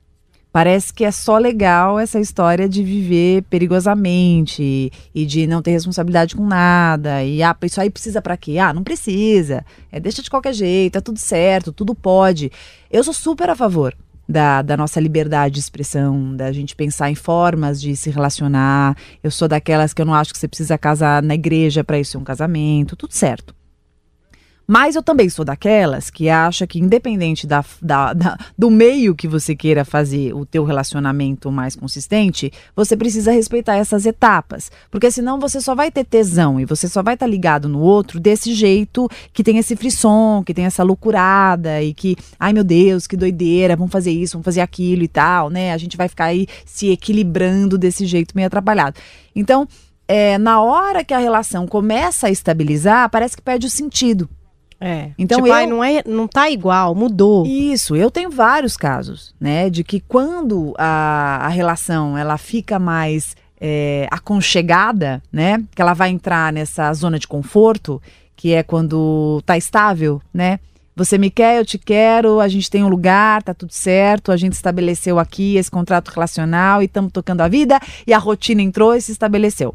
Parece 0.51 0.91
que 0.91 1.05
é 1.05 1.11
só 1.11 1.37
legal 1.37 1.99
essa 1.99 2.19
história 2.19 2.67
de 2.67 2.83
viver 2.83 3.43
perigosamente 3.43 4.91
e 5.15 5.27
de 5.27 5.47
não 5.47 5.61
ter 5.61 5.73
responsabilidade 5.73 6.35
com 6.35 6.47
nada. 6.47 7.23
E 7.23 7.43
ah, 7.43 7.55
isso 7.63 7.79
aí 7.79 7.91
precisa 7.91 8.23
para 8.23 8.39
quê? 8.39 8.57
Ah, 8.57 8.73
não 8.73 8.83
precisa. 8.83 9.63
É, 9.93 10.01
deixa 10.01 10.23
de 10.23 10.31
qualquer 10.31 10.55
jeito, 10.55 10.97
é 10.97 11.01
tudo 11.03 11.19
certo, 11.19 11.75
tudo 11.75 11.95
pode. 11.95 12.51
Eu 12.91 13.05
sou 13.05 13.13
super 13.13 13.51
a 13.51 13.55
favor 13.55 13.95
da, 14.29 14.63
da 14.63 14.77
nossa 14.77 14.99
liberdade 15.01 15.55
de 15.55 15.61
expressão, 15.61 16.35
da 16.35 16.51
gente 16.53 16.75
pensar 16.75 17.11
em 17.11 17.15
formas 17.15 17.81
de 17.81 17.95
se 17.97 18.11
relacionar. 18.11 18.97
Eu 19.23 19.31
sou 19.31 19.47
daquelas 19.47 19.93
que 19.93 20.03
eu 20.03 20.07
não 20.07 20.15
acho 20.15 20.33
que 20.33 20.39
você 20.39 20.49
precisa 20.49 20.77
casar 20.77 21.23
na 21.23 21.35
igreja 21.35 21.85
para 21.85 21.99
isso 21.99 22.13
ser 22.13 22.19
um 22.19 22.25
casamento, 22.25 22.97
tudo 22.97 23.13
certo. 23.13 23.55
Mas 24.67 24.97
eu 24.97 25.03
também 25.03 25.29
sou 25.29 25.45
daquelas 25.45 26.11
que 26.11 26.29
acha 26.29 26.67
que, 26.67 26.81
independente 26.81 27.47
da, 27.47 27.65
da, 27.81 28.13
da, 28.13 28.39
do 28.59 28.71
meio 28.71 29.15
que 29.15 29.29
você 29.29 29.55
queira 29.55 29.85
fazer 29.85 30.35
o 30.35 30.45
teu 30.45 30.65
relacionamento 30.65 31.53
mais 31.53 31.77
consistente, 31.77 32.53
você 32.75 32.97
precisa 32.97 33.31
respeitar 33.31 33.77
essas 33.77 34.05
etapas. 34.05 34.71
Porque 34.91 35.11
senão 35.11 35.39
você 35.39 35.61
só 35.61 35.75
vai 35.75 35.91
ter 35.91 36.05
tesão 36.05 36.59
e 36.59 36.65
você 36.65 36.89
só 36.89 37.03
vai 37.03 37.15
estar 37.15 37.27
tá 37.27 37.31
ligado 37.31 37.69
no 37.69 37.79
outro 37.79 38.19
desse 38.19 38.55
jeito 38.55 39.09
que 39.33 39.45
tem 39.45 39.59
esse 39.59 39.77
frisson, 39.77 40.43
que 40.45 40.53
tem 40.53 40.65
essa 40.65 40.83
loucurada 40.83 41.81
e 41.81 41.95
que, 41.95 42.17
ai 42.39 42.53
meu 42.53 42.65
Deus, 42.65 43.07
que 43.07 43.17
doideira, 43.17 43.77
vamos 43.77 43.93
fazer 43.93 44.11
isso, 44.11 44.33
vamos 44.33 44.45
fazer 44.45 44.63
aquilo 44.63 45.05
e 45.05 45.09
tal, 45.09 45.49
né? 45.49 45.73
A 45.73 45.79
gente 45.79 45.97
vai 45.97 46.09
ficar 46.09 46.27
aí 46.27 46.49
se 46.65 46.91
equilibrando 46.91 47.79
desse 47.79 48.05
jeito 48.05 48.35
meio 48.35 48.49
atrapalhado. 48.49 48.99
Então, 49.35 49.69
é, 50.09 50.39
na 50.39 50.61
hora 50.61 51.05
que 51.05 51.15
a 51.15 51.19
relação 51.19 51.67
começa 51.67 52.27
a 52.27 52.31
estabilizar, 52.31 53.11
parece 53.11 53.37
que 53.37 53.43
perde 53.43 53.67
o 53.67 53.71
sentido. 53.71 54.29
É. 54.81 55.11
Então 55.19 55.39
tipo, 55.39 55.49
eu... 55.49 55.55
ai, 55.55 55.67
não 55.67 55.83
é, 55.83 56.03
não 56.07 56.29
tá 56.29 56.51
igual, 56.51 56.95
mudou. 56.95 57.47
Isso, 57.47 57.97
eu 57.97 58.11
tenho 58.11 58.31
vários 58.31 58.77
casos, 58.77 59.35
né, 59.41 59.71
de 59.71 59.83
que 59.83 60.01
quando 60.01 60.75
a, 60.79 61.47
a 61.47 61.49
relação 61.49 62.17
ela 62.17 62.37
fica 62.37 62.79
mais 62.79 63.35
é, 63.61 64.07
aconchegada, 64.11 65.23
né, 65.33 65.63
que 65.75 65.81
ela 65.81 65.95
vai 65.95 66.11
entrar 66.11 66.53
nessa 66.53 66.93
zona 66.93 67.19
de 67.19 67.27
conforto, 67.27 68.03
que 68.35 68.53
é 68.53 68.63
quando 68.63 69.43
tá 69.47 69.57
estável, 69.57 70.21
né? 70.33 70.61
Você 70.95 71.19
me 71.19 71.31
quer, 71.31 71.59
eu 71.59 71.65
te 71.65 71.77
quero, 71.77 72.41
a 72.41 72.49
gente 72.49 72.71
tem 72.71 72.83
um 72.83 72.89
lugar, 72.89 73.43
tá 73.43 73.53
tudo 73.53 73.73
certo, 73.73 74.33
a 74.33 74.37
gente 74.37 74.55
estabeleceu 74.55 75.19
aqui 75.19 75.57
esse 75.57 75.71
contrato 75.71 76.09
relacional 76.09 76.81
e 76.81 76.87
estamos 76.87 77.13
tocando 77.13 77.43
a 77.43 77.49
vida 77.49 77.79
e 78.07 78.15
a 78.15 78.19
rotina 78.19 78.63
entrou 78.63 78.95
e 78.95 79.01
se 79.03 79.13
estabeleceu. 79.13 79.75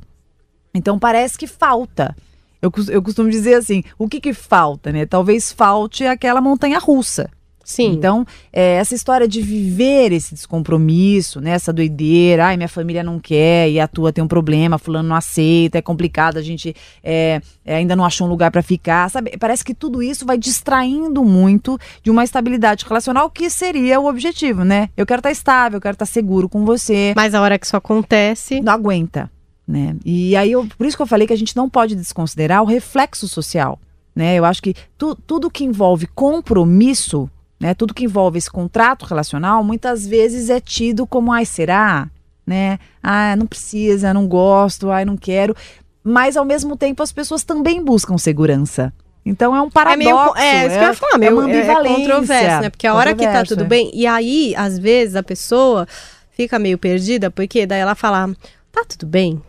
Então 0.74 0.98
parece 0.98 1.38
que 1.38 1.46
falta 1.46 2.16
eu, 2.62 2.72
eu 2.90 3.02
costumo 3.02 3.30
dizer 3.30 3.56
assim, 3.56 3.84
o 3.98 4.08
que 4.08 4.20
que 4.20 4.34
falta, 4.34 4.92
né? 4.92 5.06
Talvez 5.06 5.52
falte 5.52 6.06
aquela 6.06 6.42
montanha 6.42 6.78
russa. 6.78 7.30
Sim. 7.64 7.94
Então, 7.94 8.26
é, 8.52 8.76
essa 8.76 8.94
história 8.94 9.28
de 9.28 9.42
viver 9.42 10.12
esse 10.12 10.34
descompromisso, 10.34 11.40
né, 11.40 11.52
essa 11.52 11.72
doideira, 11.72 12.48
ai, 12.48 12.58
minha 12.58 12.68
família 12.68 13.04
não 13.04 13.20
quer 13.20 13.70
e 13.70 13.80
a 13.80 13.88
tua 13.88 14.12
tem 14.12 14.24
um 14.24 14.28
problema, 14.28 14.78
fulano 14.78 15.10
não 15.10 15.16
aceita, 15.16 15.78
é 15.78 15.82
complicado, 15.82 16.38
a 16.38 16.42
gente 16.42 16.76
é, 17.04 17.42
é, 17.64 17.76
ainda 17.76 17.96
não 17.96 18.04
achou 18.04 18.28
um 18.28 18.30
lugar 18.30 18.52
para 18.52 18.62
ficar, 18.62 19.10
sabe? 19.10 19.38
Parece 19.40 19.64
que 19.64 19.74
tudo 19.74 20.04
isso 20.04 20.26
vai 20.26 20.38
distraindo 20.38 21.24
muito 21.24 21.78
de 22.04 22.12
uma 22.12 22.24
estabilidade 22.24 22.86
relacional 22.86 23.30
que 23.30 23.50
seria 23.50 24.00
o 24.00 24.08
objetivo, 24.08 24.64
né? 24.64 24.90
Eu 24.98 25.06
quero 25.06 25.20
estar 25.20 25.30
tá 25.30 25.34
estável, 25.34 25.78
eu 25.78 25.82
quero 25.82 25.96
estar 25.96 26.06
tá 26.06 26.12
seguro 26.12 26.50
com 26.50 26.66
você. 26.66 27.14
Mas 27.16 27.34
a 27.34 27.42
hora 27.42 27.58
que 27.58 27.66
isso 27.66 27.78
acontece. 27.78 28.60
Não 28.60 28.74
aguenta. 28.74 29.30
Né? 29.68 29.96
E 30.04 30.36
aí, 30.36 30.52
eu, 30.52 30.68
por 30.78 30.86
isso 30.86 30.98
que 30.98 31.04
eu 31.04 31.08
falei 31.08 31.26
que 31.26 31.34
a 31.34 31.38
gente 31.38 31.56
não 31.56 31.70
pode 31.70 31.96
desconsiderar 31.96 32.62
o 32.62 32.66
reflexo 32.66 33.28
social. 33.28 33.80
Né? 34.16 34.36
Eu 34.36 34.46
acho 34.46 34.62
que 34.62 34.76
tu, 34.98 35.16
tudo 35.16 35.50
que 35.50 35.64
envolve 35.64 36.08
compromisso, 36.08 37.30
né? 37.60 37.74
tudo 37.74 37.94
que 37.94 38.06
envolve 38.06 38.38
esse 38.38 38.50
contrato 38.50 39.06
relacional, 39.06 39.64
muitas 39.64 40.06
vezes 40.06 40.50
é 40.50 40.60
tido 40.60 41.08
como, 41.08 41.32
ai, 41.32 41.46
será? 41.46 42.10
Né? 42.46 42.80
Ah, 43.02 43.36
não 43.36 43.46
precisa, 43.46 44.14
não 44.14 44.28
gosto, 44.28 44.92
ai, 44.92 45.06
não 45.06 45.16
quero. 45.16 45.56
Mas, 46.04 46.36
ao 46.36 46.44
mesmo 46.44 46.76
tempo, 46.76 47.04
as 47.04 47.12
pessoas 47.12 47.44
também 47.44 47.84
buscam 47.84 48.18
segurança. 48.18 48.92
Então 49.26 49.56
é 49.56 49.62
um 49.62 49.70
paradoxo. 49.70 50.02
É, 50.02 50.04
meio, 50.04 50.34
é 50.36 50.66
isso 50.66 50.78
que 50.78 50.84
eu 50.84 50.88
ia 50.88 50.94
falar, 50.94 51.16
é 51.16 51.18
meio, 51.20 51.30
é 51.30 51.34
uma 51.34 51.44
ambivalência. 51.44 51.94
É 51.94 51.98
controverso, 51.98 52.62
né? 52.62 52.70
Porque 52.70 52.88
a 52.88 52.94
hora 52.96 53.14
que 53.14 53.24
tá 53.24 53.44
tudo 53.44 53.66
bem, 53.66 53.92
e 53.94 54.08
aí, 54.08 54.56
às 54.58 54.80
vezes, 54.80 55.16
a 55.16 55.22
pessoa 55.22 55.88
fica 56.32 56.58
meio 56.58 56.78
perdida, 56.78 57.30
porque 57.30 57.68
daí 57.68 57.80
ela 57.80 57.94
fala, 57.94 58.30
tá 58.72 58.84
tudo 58.88 59.06
bem, 59.06 59.40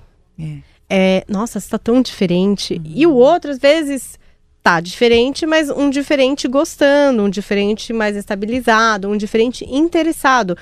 é. 0.42 1.18
é 1.18 1.24
nossa, 1.28 1.60
você 1.60 1.68
tá 1.68 1.78
tão 1.78 2.02
diferente. 2.02 2.74
Uhum. 2.74 2.82
E 2.84 3.06
o 3.06 3.14
outro, 3.14 3.50
às 3.50 3.58
vezes, 3.58 4.18
tá 4.62 4.80
diferente, 4.80 5.44
mas 5.46 5.68
um 5.70 5.90
diferente 5.90 6.46
gostando, 6.46 7.22
um 7.22 7.30
diferente 7.30 7.92
mais 7.92 8.16
estabilizado, 8.16 9.08
um 9.08 9.16
diferente 9.16 9.64
interessado. 9.68 10.56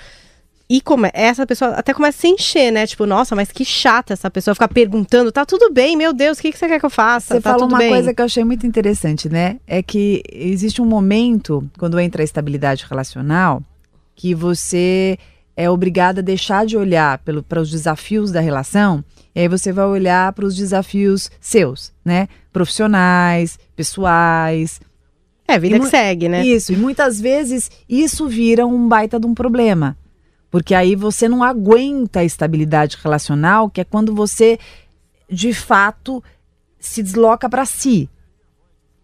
E 0.69 0.81
como 0.81 1.09
essa 1.13 1.45
pessoa 1.45 1.73
até 1.73 1.93
começa 1.93 2.17
a 2.17 2.21
se 2.21 2.29
encher, 2.29 2.71
né? 2.71 2.87
Tipo, 2.87 3.05
nossa, 3.05 3.35
mas 3.35 3.51
que 3.51 3.65
chata 3.65 4.13
essa 4.13 4.31
pessoa 4.31 4.55
ficar 4.55 4.69
perguntando, 4.69 5.33
tá 5.33 5.45
tudo 5.45 5.73
bem, 5.73 5.97
meu 5.97 6.13
Deus, 6.13 6.39
o 6.39 6.41
que, 6.41 6.53
que 6.53 6.59
você 6.59 6.69
quer 6.69 6.79
que 6.79 6.87
eu 6.87 6.91
faça? 6.91 7.35
Você 7.35 7.41
tá 7.41 7.51
falou 7.51 7.69
uma 7.69 7.79
bem? 7.79 7.91
coisa 7.91 8.15
que 8.15 8.23
eu 8.23 8.27
achei 8.27 8.45
muito 8.45 8.65
interessante, 8.65 9.29
né? 9.29 9.59
É 9.67 9.83
que 9.83 10.23
existe 10.33 10.81
um 10.81 10.87
momento, 10.87 11.69
quando 11.77 11.99
entra 11.99 12.23
a 12.23 12.25
estabilidade 12.25 12.87
relacional, 12.89 13.61
que 14.15 14.33
você 14.33 15.19
é 15.57 15.69
obrigada 15.69 16.21
a 16.21 16.25
deixar 16.25 16.65
de 16.65 16.77
olhar 16.77 17.19
para 17.19 17.61
os 17.61 17.69
desafios 17.69 18.31
da 18.31 18.41
relação 18.41 19.05
e 19.35 19.41
aí 19.41 19.49
você 19.49 19.73
vai 19.73 19.85
olhar 19.85 20.33
para 20.33 20.45
os 20.45 20.57
desafios 20.57 21.31
seus, 21.41 21.93
né? 22.05 22.29
Profissionais, 22.53 23.59
pessoais. 23.77 24.81
É, 25.47 25.59
vida 25.59 25.79
que 25.79 25.87
segue, 25.87 26.29
né? 26.29 26.45
Isso. 26.45 26.73
E 26.73 26.77
muitas 26.77 27.21
vezes 27.21 27.71
isso 27.89 28.29
vira 28.29 28.67
um 28.67 28.89
baita 28.89 29.19
de 29.19 29.27
um 29.27 29.35
problema. 29.35 29.97
Porque 30.51 30.75
aí 30.75 30.97
você 30.97 31.29
não 31.29 31.45
aguenta 31.45 32.21
a 32.21 32.25
estabilidade 32.25 32.99
relacional, 33.01 33.71
que 33.71 33.81
é 33.81 33.85
quando 33.85 34.15
você, 34.15 34.59
de 35.31 35.55
fato, 35.55 36.23
se 36.79 37.03
desloca 37.03 37.49
para 37.49 37.65
si. 37.65 38.11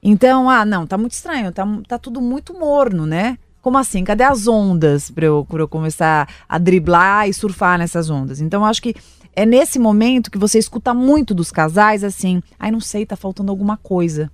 Então, 0.02 0.50
ah, 0.50 0.64
não, 0.64 0.86
tá 0.86 0.98
muito 0.98 1.12
estranho, 1.12 1.52
tá, 1.52 1.66
tá 1.86 1.98
tudo 1.98 2.20
muito 2.20 2.52
morno, 2.52 3.06
né? 3.06 3.38
Como 3.62 3.78
assim? 3.78 4.04
Cadê 4.04 4.22
as 4.22 4.46
ondas 4.46 5.10
para 5.10 5.26
eu, 5.26 5.44
eu 5.50 5.68
começar 5.68 6.28
a 6.48 6.58
driblar 6.58 7.28
e 7.28 7.34
surfar 7.34 7.78
nessas 7.78 8.08
ondas? 8.08 8.40
Então, 8.40 8.64
acho 8.64 8.80
que 8.80 8.94
é 9.36 9.44
nesse 9.44 9.78
momento 9.78 10.30
que 10.30 10.38
você 10.38 10.58
escuta 10.58 10.94
muito 10.94 11.34
dos 11.34 11.52
casais 11.52 12.02
assim: 12.02 12.42
ai, 12.58 12.70
não 12.70 12.80
sei, 12.80 13.04
tá 13.04 13.14
faltando 13.14 13.52
alguma 13.52 13.76
coisa. 13.76 14.32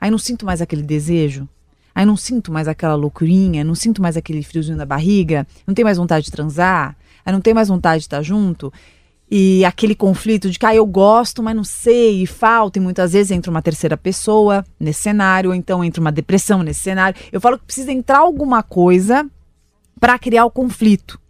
Ai, 0.00 0.10
não 0.10 0.18
sinto 0.18 0.46
mais 0.46 0.62
aquele 0.62 0.82
desejo. 0.82 1.48
Ai, 1.92 2.06
não 2.06 2.16
sinto 2.16 2.52
mais 2.52 2.68
aquela 2.68 2.94
loucurinha, 2.94 3.64
não 3.64 3.74
sinto 3.74 4.00
mais 4.00 4.16
aquele 4.16 4.42
friozinho 4.44 4.76
na 4.76 4.86
barriga, 4.86 5.44
não 5.66 5.74
tenho 5.74 5.84
mais 5.84 5.98
vontade 5.98 6.26
de 6.26 6.30
transar, 6.30 6.96
ai, 7.26 7.32
não 7.32 7.40
tenho 7.40 7.56
mais 7.56 7.68
vontade 7.68 7.98
de 7.98 8.06
estar 8.06 8.22
junto. 8.22 8.72
E 9.28 9.64
aquele 9.64 9.94
conflito 9.94 10.48
de 10.48 10.58
que 10.58 10.66
ah, 10.66 10.74
eu 10.74 10.86
gosto, 10.86 11.42
mas 11.42 11.54
não 11.54 11.64
sei, 11.64 12.22
e 12.22 12.26
falta, 12.26 12.78
e 12.78 12.82
muitas 12.82 13.12
vezes 13.12 13.32
entra 13.32 13.50
uma 13.50 13.60
terceira 13.60 13.96
pessoa 13.96 14.64
nesse 14.78 15.02
cenário, 15.02 15.50
ou 15.50 15.56
então 15.56 15.84
entra 15.84 16.00
uma 16.00 16.12
depressão 16.12 16.62
nesse 16.62 16.80
cenário. 16.80 17.20
Eu 17.32 17.40
falo 17.40 17.58
que 17.58 17.64
precisa 17.64 17.92
entrar 17.92 18.18
alguma 18.18 18.62
coisa 18.62 19.28
para 19.98 20.18
criar 20.18 20.44
o 20.44 20.50
conflito. 20.50 21.20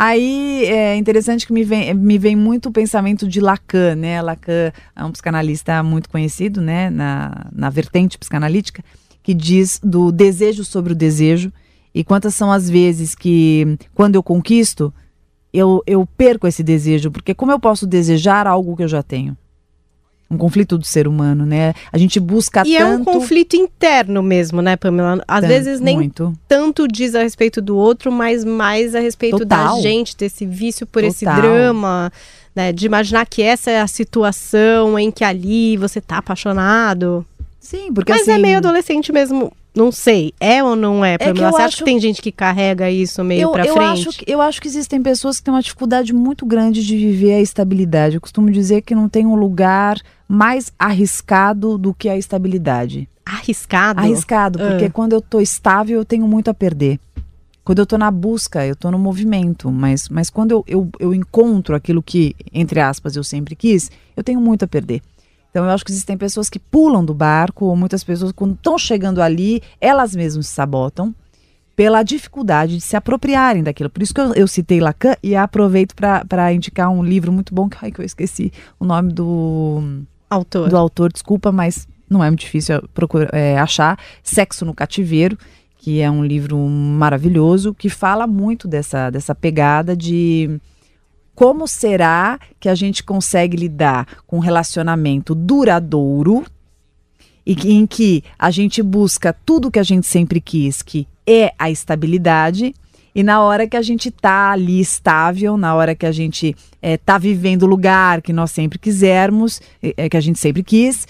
Aí 0.00 0.64
é 0.66 0.94
interessante 0.94 1.44
que 1.44 1.52
me 1.52 1.64
vem, 1.64 1.92
me 1.92 2.18
vem 2.18 2.36
muito 2.36 2.68
o 2.68 2.72
pensamento 2.72 3.26
de 3.26 3.40
Lacan, 3.40 3.96
né? 3.96 4.22
Lacan 4.22 4.70
é 4.94 5.04
um 5.04 5.10
psicanalista 5.10 5.82
muito 5.82 6.08
conhecido, 6.08 6.60
né? 6.60 6.88
Na, 6.88 7.46
na 7.52 7.68
vertente 7.68 8.16
psicanalítica, 8.16 8.80
que 9.24 9.34
diz 9.34 9.80
do 9.82 10.12
desejo 10.12 10.62
sobre 10.62 10.92
o 10.92 10.96
desejo. 10.96 11.52
E 11.92 12.04
quantas 12.04 12.36
são 12.36 12.52
as 12.52 12.70
vezes 12.70 13.16
que, 13.16 13.76
quando 13.92 14.14
eu 14.14 14.22
conquisto, 14.22 14.94
eu, 15.52 15.82
eu 15.84 16.06
perco 16.06 16.46
esse 16.46 16.62
desejo, 16.62 17.10
porque 17.10 17.34
como 17.34 17.50
eu 17.50 17.58
posso 17.58 17.84
desejar 17.84 18.46
algo 18.46 18.76
que 18.76 18.84
eu 18.84 18.88
já 18.88 19.02
tenho? 19.02 19.36
Um 20.30 20.36
conflito 20.36 20.76
do 20.76 20.84
ser 20.84 21.08
humano, 21.08 21.46
né? 21.46 21.72
A 21.90 21.96
gente 21.96 22.20
busca 22.20 22.62
e 22.66 22.76
tanto... 22.76 22.82
é 22.82 22.86
um 22.86 23.04
conflito 23.04 23.56
interno 23.56 24.22
mesmo, 24.22 24.60
né, 24.60 24.76
Pamela? 24.76 25.22
Às 25.26 25.40
tanto, 25.40 25.48
vezes 25.48 25.80
nem 25.80 25.96
muito. 25.96 26.32
tanto 26.46 26.86
diz 26.86 27.14
a 27.14 27.22
respeito 27.22 27.62
do 27.62 27.76
outro, 27.76 28.12
mas 28.12 28.44
mais 28.44 28.94
a 28.94 29.00
respeito 29.00 29.38
Total. 29.38 29.76
da 29.76 29.82
gente, 29.82 30.16
desse 30.16 30.44
vício 30.44 30.86
por 30.86 31.02
Total. 31.02 31.10
esse 31.10 31.24
drama, 31.24 32.12
né? 32.54 32.72
De 32.72 32.84
imaginar 32.84 33.24
que 33.26 33.42
essa 33.42 33.70
é 33.70 33.80
a 33.80 33.86
situação 33.86 34.98
em 34.98 35.10
que 35.10 35.24
ali 35.24 35.76
você 35.76 36.00
tá 36.00 36.18
apaixonado. 36.18 37.24
Sim, 37.58 37.92
porque 37.92 38.12
mas 38.12 38.28
é 38.28 38.32
assim... 38.32 38.40
é 38.40 38.42
meio 38.42 38.58
adolescente 38.58 39.12
mesmo 39.12 39.52
não 39.78 39.92
sei, 39.92 40.34
é 40.40 40.62
ou 40.62 40.74
não 40.74 41.04
é, 41.04 41.16
Pamela? 41.16 41.46
É 41.46 41.50
Você 41.52 41.56
acho... 41.56 41.64
acha 41.64 41.76
que 41.78 41.84
tem 41.84 42.00
gente 42.00 42.20
que 42.20 42.32
carrega 42.32 42.90
isso 42.90 43.22
meio 43.22 43.42
eu, 43.42 43.52
pra 43.52 43.64
eu 43.64 43.74
frente? 43.74 44.08
Acho 44.08 44.18
que, 44.18 44.30
eu 44.30 44.42
acho 44.42 44.60
que 44.60 44.66
existem 44.66 45.00
pessoas 45.00 45.38
que 45.38 45.44
têm 45.44 45.54
uma 45.54 45.62
dificuldade 45.62 46.12
muito 46.12 46.44
grande 46.44 46.84
de 46.84 46.96
viver 46.96 47.34
a 47.34 47.40
estabilidade. 47.40 48.16
Eu 48.16 48.20
costumo 48.20 48.50
dizer 48.50 48.82
que 48.82 48.92
não 48.92 49.08
tem 49.08 49.24
um 49.24 49.36
lugar 49.36 50.00
mais 50.26 50.72
arriscado 50.76 51.78
do 51.78 51.94
que 51.94 52.08
a 52.08 52.18
estabilidade. 52.18 53.08
Arriscado? 53.24 54.00
Arriscado, 54.00 54.58
porque 54.58 54.86
uh. 54.86 54.92
quando 54.92 55.12
eu 55.12 55.20
tô 55.20 55.40
estável, 55.40 55.98
eu 55.98 56.04
tenho 56.04 56.26
muito 56.26 56.50
a 56.50 56.54
perder. 56.54 56.98
Quando 57.62 57.78
eu 57.78 57.86
tô 57.86 57.96
na 57.96 58.10
busca, 58.10 58.66
eu 58.66 58.74
tô 58.74 58.90
no 58.90 58.98
movimento, 58.98 59.70
mas, 59.70 60.08
mas 60.08 60.28
quando 60.28 60.50
eu, 60.50 60.64
eu, 60.66 60.88
eu 60.98 61.14
encontro 61.14 61.76
aquilo 61.76 62.02
que, 62.02 62.34
entre 62.52 62.80
aspas, 62.80 63.14
eu 63.14 63.22
sempre 63.22 63.54
quis, 63.54 63.92
eu 64.16 64.24
tenho 64.24 64.40
muito 64.40 64.64
a 64.64 64.66
perder. 64.66 65.02
Então 65.50 65.64
eu 65.64 65.70
acho 65.70 65.84
que 65.84 65.90
existem 65.90 66.16
pessoas 66.16 66.50
que 66.50 66.58
pulam 66.58 67.04
do 67.04 67.14
barco, 67.14 67.66
ou 67.66 67.76
muitas 67.76 68.04
pessoas, 68.04 68.32
quando 68.32 68.54
estão 68.54 68.78
chegando 68.78 69.20
ali, 69.22 69.62
elas 69.80 70.14
mesmas 70.14 70.46
se 70.46 70.54
sabotam 70.54 71.14
pela 71.78 72.02
dificuldade 72.02 72.76
de 72.76 72.80
se 72.80 72.96
apropriarem 72.96 73.62
daquilo. 73.62 73.88
Por 73.88 74.02
isso 74.02 74.12
que 74.12 74.20
eu, 74.20 74.34
eu 74.34 74.48
citei 74.48 74.80
Lacan 74.80 75.14
e 75.22 75.36
aproveito 75.36 75.94
para 75.94 76.52
indicar 76.52 76.90
um 76.90 77.04
livro 77.04 77.30
muito 77.30 77.54
bom, 77.54 77.68
que, 77.68 77.76
ai, 77.80 77.92
que 77.92 78.00
eu 78.00 78.04
esqueci 78.04 78.52
o 78.80 78.84
nome 78.84 79.12
do 79.12 80.02
autor. 80.28 80.68
Do 80.68 80.76
autor, 80.76 81.12
desculpa, 81.12 81.52
mas 81.52 81.86
não 82.10 82.22
é 82.22 82.28
muito 82.28 82.40
difícil 82.40 82.82
procurar, 82.92 83.32
é, 83.32 83.56
achar. 83.56 83.96
Sexo 84.24 84.64
no 84.64 84.74
Cativeiro, 84.74 85.38
que 85.76 86.00
é 86.00 86.10
um 86.10 86.24
livro 86.24 86.58
maravilhoso 86.58 87.72
que 87.72 87.88
fala 87.88 88.26
muito 88.26 88.66
dessa, 88.66 89.08
dessa 89.10 89.32
pegada 89.32 89.96
de 89.96 90.60
como 91.38 91.68
será 91.68 92.40
que 92.58 92.68
a 92.68 92.74
gente 92.74 93.04
consegue 93.04 93.56
lidar 93.56 94.08
com 94.26 94.38
um 94.38 94.40
relacionamento 94.40 95.36
duradouro 95.36 96.44
e 97.46 97.52
em 97.72 97.86
que 97.86 98.24
a 98.36 98.50
gente 98.50 98.82
busca 98.82 99.32
tudo 99.32 99.70
que 99.70 99.78
a 99.78 99.84
gente 99.84 100.04
sempre 100.04 100.40
quis, 100.40 100.82
que 100.82 101.06
é 101.24 101.52
a 101.56 101.70
estabilidade, 101.70 102.74
e 103.14 103.22
na 103.22 103.40
hora 103.40 103.68
que 103.68 103.76
a 103.76 103.82
gente 103.82 104.10
tá 104.10 104.50
ali 104.50 104.80
estável, 104.80 105.56
na 105.56 105.76
hora 105.76 105.94
que 105.94 106.06
a 106.06 106.10
gente 106.10 106.56
é, 106.82 106.96
tá 106.96 107.18
vivendo 107.18 107.62
o 107.62 107.66
lugar 107.66 108.20
que 108.20 108.32
nós 108.32 108.50
sempre 108.50 108.76
quisermos, 108.76 109.60
é, 109.80 110.08
que 110.08 110.16
a 110.16 110.20
gente 110.20 110.40
sempre 110.40 110.64
quis, 110.64 111.06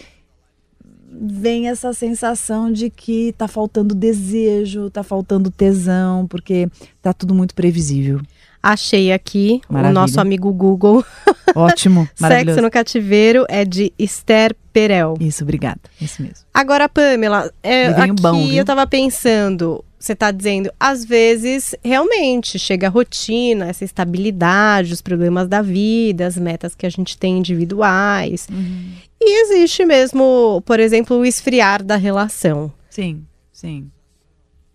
vem 1.10 1.68
essa 1.68 1.94
sensação 1.94 2.70
de 2.70 2.90
que 2.90 3.32
tá 3.38 3.48
faltando 3.48 3.94
desejo, 3.94 4.90
tá 4.90 5.02
faltando 5.02 5.50
tesão, 5.50 6.26
porque 6.26 6.68
tá 7.00 7.14
tudo 7.14 7.34
muito 7.34 7.54
previsível. 7.54 8.20
Achei 8.62 9.12
aqui 9.12 9.60
Maravilha. 9.68 9.90
o 9.90 9.94
nosso 9.94 10.20
amigo 10.20 10.52
Google. 10.52 11.04
Ótimo, 11.54 12.08
Sexo 12.14 12.60
no 12.60 12.70
Cativeiro 12.70 13.46
é 13.48 13.64
de 13.64 13.92
Esther 13.98 14.54
Perel. 14.72 15.14
Isso, 15.20 15.42
obrigada. 15.42 15.80
Isso 16.00 16.20
mesmo. 16.22 16.44
Agora, 16.52 16.88
Pamela, 16.88 17.50
é, 17.62 17.86
aqui 17.86 18.20
bom, 18.20 18.48
eu 18.50 18.64
tava 18.64 18.86
pensando, 18.86 19.84
você 19.98 20.14
tá 20.14 20.30
dizendo, 20.30 20.70
às 20.78 21.04
vezes, 21.04 21.74
realmente, 21.82 22.58
chega 22.58 22.86
a 22.86 22.90
rotina, 22.90 23.66
essa 23.66 23.84
estabilidade, 23.84 24.92
os 24.92 25.00
problemas 25.00 25.48
da 25.48 25.62
vida, 25.62 26.26
as 26.26 26.36
metas 26.36 26.74
que 26.74 26.86
a 26.86 26.90
gente 26.90 27.16
tem 27.16 27.38
individuais. 27.38 28.46
Uhum. 28.50 28.92
E 29.20 29.42
existe 29.42 29.84
mesmo, 29.84 30.62
por 30.64 30.78
exemplo, 30.78 31.16
o 31.16 31.24
esfriar 31.24 31.82
da 31.82 31.96
relação. 31.96 32.72
Sim, 32.88 33.24
sim. 33.52 33.90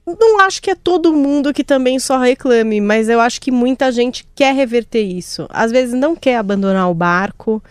Não 0.05 0.39
acho 0.41 0.62
que 0.62 0.69
é 0.72 0.75
todo 0.75 1.13
mundo 1.13 1.53
que 1.53 1.63
também 1.63 1.98
só 1.98 2.17
reclame, 2.17 2.81
mas 2.81 3.07
eu 3.07 3.22
acho 3.22 3.39
que 3.39 3.51
muita 3.51 3.91
gente 3.91 4.27
quer 4.36 4.53
reverter 4.53 5.01
isso. 5.01 5.48
Às 5.50 5.72
vezes 5.72 5.93
não 5.93 6.15
quer 6.15 6.38
abandonar 6.38 6.89
o 6.89 6.93
barco 6.93 7.63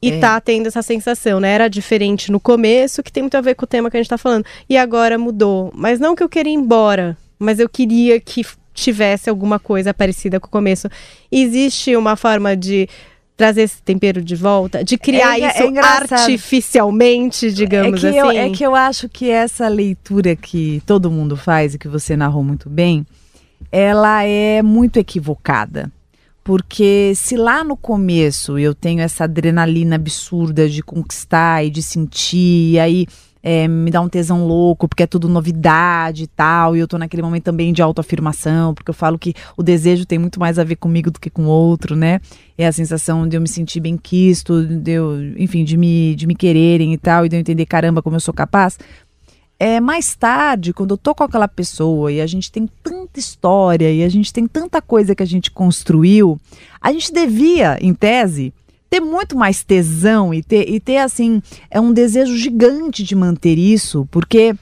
e 0.00 0.12
É. 0.12 0.20
tá 0.20 0.40
tendo 0.40 0.68
essa 0.68 0.82
sensação, 0.82 1.40
né? 1.40 1.50
Era 1.52 1.68
diferente 1.68 2.30
no 2.30 2.38
começo, 2.38 3.02
que 3.02 3.10
tem 3.10 3.22
muito 3.24 3.36
a 3.36 3.40
ver 3.40 3.56
com 3.56 3.64
o 3.64 3.68
tema 3.68 3.90
que 3.90 3.96
a 3.96 4.00
gente 4.00 4.08
tá 4.10 4.18
falando. 4.18 4.44
E 4.68 4.76
agora 4.76 5.18
mudou. 5.18 5.72
Mas 5.74 5.98
não 5.98 6.14
que 6.14 6.22
eu 6.22 6.28
queria 6.28 6.52
ir 6.52 6.56
embora, 6.56 7.16
mas 7.38 7.58
eu 7.58 7.68
queria 7.68 8.20
que 8.20 8.44
tivesse 8.72 9.28
alguma 9.28 9.58
coisa 9.58 9.92
parecida 9.92 10.38
com 10.38 10.46
o 10.46 10.50
começo. 10.50 10.88
Existe 11.32 11.96
uma 11.96 12.14
forma 12.14 12.54
de 12.54 12.88
trazer 13.36 13.62
esse 13.62 13.82
tempero 13.82 14.22
de 14.22 14.34
volta, 14.34 14.82
de 14.82 14.96
criar 14.96 15.38
É 15.38 15.48
isso 15.48 15.62
é 15.62 15.78
artificialmente, 15.78 17.52
digamos 17.52 18.02
é 18.02 18.12
que 18.12 18.18
assim. 18.18 18.28
Eu, 18.28 18.30
é 18.30 18.50
que 18.50 18.64
eu 18.64 18.74
acho 18.74 19.08
que 19.08 19.30
essa 19.30 19.68
leitura 19.68 20.34
que 20.34 20.82
todo 20.86 21.10
mundo 21.10 21.36
faz 21.36 21.74
e 21.74 21.78
que 21.78 21.88
você 21.88 22.16
narrou 22.16 22.42
muito 22.42 22.70
bem, 22.70 23.06
ela 23.70 24.24
é 24.24 24.62
muito 24.62 24.98
equivocada. 24.98 25.92
Porque 26.42 27.12
se 27.16 27.36
lá 27.36 27.64
no 27.64 27.76
começo 27.76 28.56
eu 28.56 28.72
tenho 28.72 29.00
essa 29.00 29.24
adrenalina 29.24 29.96
absurda 29.96 30.68
de 30.68 30.80
conquistar 30.80 31.64
e 31.64 31.70
de 31.70 31.82
sentir, 31.82 32.74
e 32.74 32.78
aí 32.78 33.06
é, 33.48 33.68
me 33.68 33.92
dá 33.92 34.00
um 34.00 34.08
tesão 34.08 34.44
louco, 34.44 34.88
porque 34.88 35.04
é 35.04 35.06
tudo 35.06 35.28
novidade 35.28 36.24
e 36.24 36.26
tal, 36.26 36.76
e 36.76 36.80
eu 36.80 36.88
tô 36.88 36.98
naquele 36.98 37.22
momento 37.22 37.44
também 37.44 37.72
de 37.72 37.80
autoafirmação, 37.80 38.74
porque 38.74 38.90
eu 38.90 38.94
falo 38.94 39.16
que 39.16 39.34
o 39.56 39.62
desejo 39.62 40.04
tem 40.04 40.18
muito 40.18 40.40
mais 40.40 40.58
a 40.58 40.64
ver 40.64 40.74
comigo 40.74 41.12
do 41.12 41.20
que 41.20 41.30
com 41.30 41.44
o 41.44 41.48
outro, 41.48 41.94
né? 41.94 42.20
É 42.58 42.66
a 42.66 42.72
sensação 42.72 43.28
de 43.28 43.36
eu 43.36 43.40
me 43.40 43.46
sentir 43.46 43.78
bem 43.78 43.96
quisto, 43.96 44.66
de 44.66 44.90
eu, 44.90 45.22
enfim, 45.38 45.62
de 45.62 45.76
me, 45.76 46.16
de 46.16 46.26
me 46.26 46.34
quererem 46.34 46.92
e 46.92 46.98
tal, 46.98 47.24
e 47.24 47.28
de 47.28 47.36
eu 47.36 47.40
entender, 47.40 47.64
caramba, 47.66 48.02
como 48.02 48.16
eu 48.16 48.20
sou 48.20 48.34
capaz. 48.34 48.80
É, 49.60 49.78
mais 49.78 50.16
tarde, 50.16 50.72
quando 50.72 50.94
eu 50.94 50.98
tô 50.98 51.14
com 51.14 51.22
aquela 51.22 51.46
pessoa 51.46 52.10
e 52.10 52.20
a 52.20 52.26
gente 52.26 52.50
tem 52.50 52.68
tanta 52.82 53.20
história 53.20 53.92
e 53.92 54.02
a 54.02 54.08
gente 54.08 54.32
tem 54.32 54.48
tanta 54.48 54.82
coisa 54.82 55.14
que 55.14 55.22
a 55.22 55.26
gente 55.26 55.52
construiu, 55.52 56.36
a 56.80 56.90
gente 56.90 57.12
devia, 57.12 57.78
em 57.80 57.94
tese, 57.94 58.52
ter 58.88 59.00
muito 59.00 59.36
mais 59.36 59.64
tesão 59.64 60.32
e 60.32 60.42
ter, 60.42 60.68
e 60.68 60.80
ter 60.80 60.98
assim, 60.98 61.42
é 61.70 61.80
um 61.80 61.92
desejo 61.92 62.36
gigante 62.36 63.02
de 63.02 63.14
manter 63.14 63.58
isso, 63.58 64.06
porque 64.10 64.54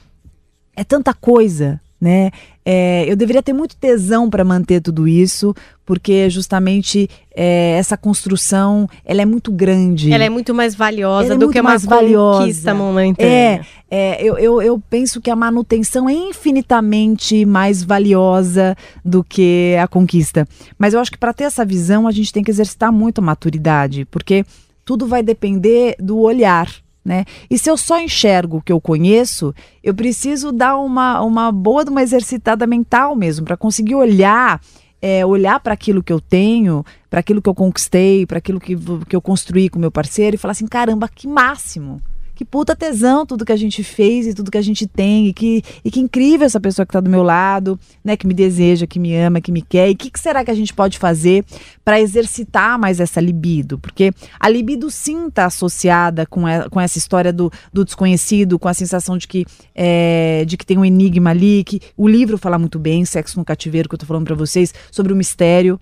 é 0.75 0.83
tanta 0.83 1.13
coisa, 1.13 1.79
né? 1.99 2.31
É, 2.65 3.05
eu 3.07 3.15
deveria 3.15 3.43
ter 3.43 3.53
muito 3.53 3.75
tesão 3.75 4.27
para 4.27 4.43
manter 4.43 4.81
tudo 4.81 5.07
isso, 5.07 5.53
porque 5.85 6.27
justamente 6.31 7.07
é, 7.35 7.75
essa 7.77 7.95
construção 7.95 8.89
ela 9.05 9.21
é 9.21 9.25
muito 9.25 9.51
grande. 9.51 10.11
Ela 10.11 10.23
é 10.23 10.29
muito 10.29 10.51
mais 10.51 10.73
valiosa 10.73 11.27
Ela 11.27 11.35
é 11.35 11.37
do 11.37 11.45
muito 11.45 11.53
que 11.53 11.61
uma 11.61 11.69
mais 11.69 11.85
valiosa. 11.85 12.39
conquista 12.39 12.73
momentânea. 12.73 13.29
É, 13.29 13.61
é, 13.91 14.23
eu, 14.23 14.37
eu, 14.39 14.61
eu 14.63 14.81
penso 14.89 15.21
que 15.21 15.29
a 15.29 15.35
manutenção 15.35 16.09
é 16.09 16.13
infinitamente 16.13 17.45
mais 17.45 17.83
valiosa 17.83 18.75
do 19.03 19.23
que 19.23 19.75
a 19.79 19.87
conquista. 19.87 20.47
Mas 20.77 20.95
eu 20.95 20.99
acho 20.99 21.11
que 21.11 21.19
para 21.19 21.33
ter 21.33 21.43
essa 21.43 21.63
visão, 21.63 22.07
a 22.07 22.11
gente 22.11 22.33
tem 22.33 22.43
que 22.43 22.49
exercitar 22.49 22.91
muito 22.91 23.19
a 23.19 23.23
maturidade, 23.23 24.05
porque 24.05 24.43
tudo 24.83 25.05
vai 25.05 25.21
depender 25.21 25.95
do 25.99 26.19
olhar. 26.19 26.67
Né? 27.05 27.23
E 27.51 27.57
se 27.59 27.69
eu 27.69 27.77
só 27.77 27.99
enxergo 27.99 28.57
o 28.57 28.61
que 28.61 28.71
eu 28.71 28.81
conheço, 28.81 29.53
eu 29.83 29.93
preciso 29.93 30.51
dar 30.51 30.75
uma, 30.77 31.21
uma 31.21 31.51
boa 31.51 31.83
uma 31.87 32.01
exercitada 32.01 32.65
mental 32.65 33.15
mesmo, 33.15 33.45
para 33.45 33.55
conseguir 33.55 33.93
olhar, 33.93 34.59
é, 34.99 35.23
olhar 35.23 35.59
para 35.59 35.75
aquilo 35.75 36.01
que 36.01 36.11
eu 36.11 36.19
tenho, 36.19 36.83
para 37.07 37.19
aquilo 37.19 37.43
que 37.43 37.47
eu 37.47 37.53
conquistei, 37.53 38.25
para 38.25 38.39
aquilo 38.39 38.59
que, 38.59 38.75
que 39.07 39.15
eu 39.15 39.21
construí 39.21 39.69
com 39.69 39.77
meu 39.77 39.91
parceiro 39.91 40.35
e 40.35 40.39
falar 40.39 40.53
assim: 40.53 40.65
caramba, 40.65 41.07
que 41.07 41.27
máximo! 41.27 42.01
Que 42.35 42.43
puta 42.43 42.75
tesão 42.75 43.25
tudo 43.25 43.45
que 43.45 43.51
a 43.51 43.55
gente 43.55 43.81
fez 43.83 44.27
e 44.27 44.33
tudo 44.33 44.51
que 44.51 44.57
a 44.57 44.61
gente 44.61 44.85
tem. 44.85 45.27
E 45.27 45.33
que, 45.33 45.63
e 45.83 45.89
que 45.89 45.99
incrível 45.99 46.45
essa 46.45 46.59
pessoa 46.59 46.85
que 46.85 46.89
está 46.89 46.99
do 46.99 47.09
meu 47.09 47.23
lado, 47.23 47.79
né? 48.03 48.17
Que 48.17 48.27
me 48.27 48.33
deseja, 48.33 48.85
que 48.85 48.99
me 48.99 49.15
ama, 49.15 49.39
que 49.39 49.51
me 49.51 49.61
quer. 49.61 49.89
E 49.89 49.93
o 49.93 49.97
que, 49.97 50.09
que 50.11 50.19
será 50.19 50.43
que 50.43 50.51
a 50.51 50.55
gente 50.55 50.73
pode 50.73 50.97
fazer 50.99 51.45
para 51.83 51.99
exercitar 52.01 52.77
mais 52.77 52.99
essa 52.99 53.21
libido? 53.21 53.79
Porque 53.79 54.11
a 54.39 54.49
libido 54.49 54.91
sim 54.91 55.27
está 55.27 55.45
associada 55.45 56.25
com, 56.25 56.45
a- 56.45 56.69
com 56.69 56.79
essa 56.81 56.97
história 56.97 57.31
do, 57.31 57.51
do 57.71 57.85
desconhecido, 57.85 58.59
com 58.59 58.67
a 58.67 58.73
sensação 58.73 59.17
de 59.17 59.27
que, 59.27 59.45
é, 59.73 60.43
de 60.45 60.57
que 60.57 60.65
tem 60.65 60.77
um 60.77 60.83
enigma 60.85 61.29
ali. 61.29 61.63
Que 61.63 61.79
o 61.95 62.07
livro 62.07 62.37
fala 62.37 62.59
muito 62.59 62.77
bem, 62.77 63.05
Sexo 63.05 63.39
no 63.39 63.45
Cativeiro, 63.45 63.87
que 63.87 63.95
eu 63.95 63.99
tô 63.99 64.05
falando 64.05 64.25
para 64.25 64.35
vocês, 64.35 64.73
sobre 64.91 65.13
o 65.13 65.15
mistério 65.15 65.79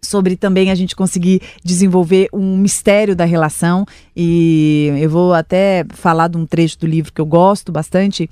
sobre 0.00 0.36
também 0.36 0.70
a 0.70 0.74
gente 0.74 0.94
conseguir 0.94 1.42
desenvolver 1.64 2.28
um 2.32 2.56
mistério 2.56 3.14
da 3.16 3.24
relação. 3.24 3.84
E 4.16 4.92
eu 5.00 5.10
vou 5.10 5.34
até 5.34 5.84
falar 5.90 6.28
de 6.28 6.36
um 6.36 6.46
trecho 6.46 6.78
do 6.78 6.86
livro 6.86 7.12
que 7.12 7.20
eu 7.20 7.26
gosto 7.26 7.72
bastante 7.72 8.28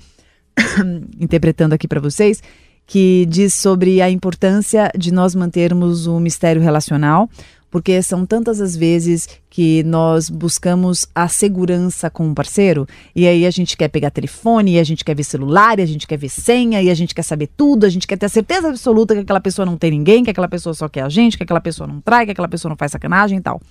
interpretando 1.19 1.73
aqui 1.73 1.87
para 1.87 1.99
vocês 1.99 2.41
que 2.87 3.25
diz 3.29 3.53
sobre 3.53 4.01
a 4.01 4.09
importância 4.09 4.89
de 4.97 5.13
nós 5.13 5.35
mantermos 5.35 6.07
o 6.07 6.21
mistério 6.21 6.61
relacional 6.61 7.29
porque 7.69 8.01
são 8.01 8.25
tantas 8.25 8.61
as 8.61 8.75
vezes 8.75 9.27
que 9.49 9.83
nós 9.83 10.29
buscamos 10.29 11.07
a 11.13 11.27
segurança 11.27 12.09
com 12.09 12.27
um 12.27 12.33
parceiro 12.33 12.87
e 13.15 13.27
aí 13.27 13.45
a 13.45 13.51
gente 13.51 13.75
quer 13.75 13.87
pegar 13.87 14.09
telefone, 14.09 14.75
e 14.75 14.79
a 14.79 14.83
gente 14.83 15.03
quer 15.03 15.15
ver 15.15 15.23
celular, 15.23 15.79
e 15.79 15.81
a 15.81 15.85
gente 15.85 16.07
quer 16.07 16.17
ver 16.17 16.29
senha, 16.29 16.81
e 16.81 16.89
a 16.89 16.93
gente 16.93 17.13
quer 17.13 17.23
saber 17.23 17.49
tudo, 17.57 17.85
a 17.85 17.89
gente 17.89 18.07
quer 18.07 18.17
ter 18.17 18.27
a 18.27 18.29
certeza 18.29 18.69
absoluta 18.69 19.13
que 19.13 19.21
aquela 19.21 19.41
pessoa 19.41 19.65
não 19.65 19.77
tem 19.77 19.91
ninguém, 19.91 20.23
que 20.23 20.29
aquela 20.29 20.47
pessoa 20.47 20.73
só 20.73 20.87
quer 20.87 21.01
a 21.01 21.09
gente, 21.09 21.37
que 21.37 21.43
aquela 21.43 21.61
pessoa 21.61 21.87
não 21.87 21.99
trai, 22.01 22.25
que 22.25 22.31
aquela 22.31 22.47
pessoa 22.47 22.69
não 22.69 22.77
faz 22.77 22.91
sacanagem 22.91 23.39
e 23.39 23.41
tal. 23.41 23.61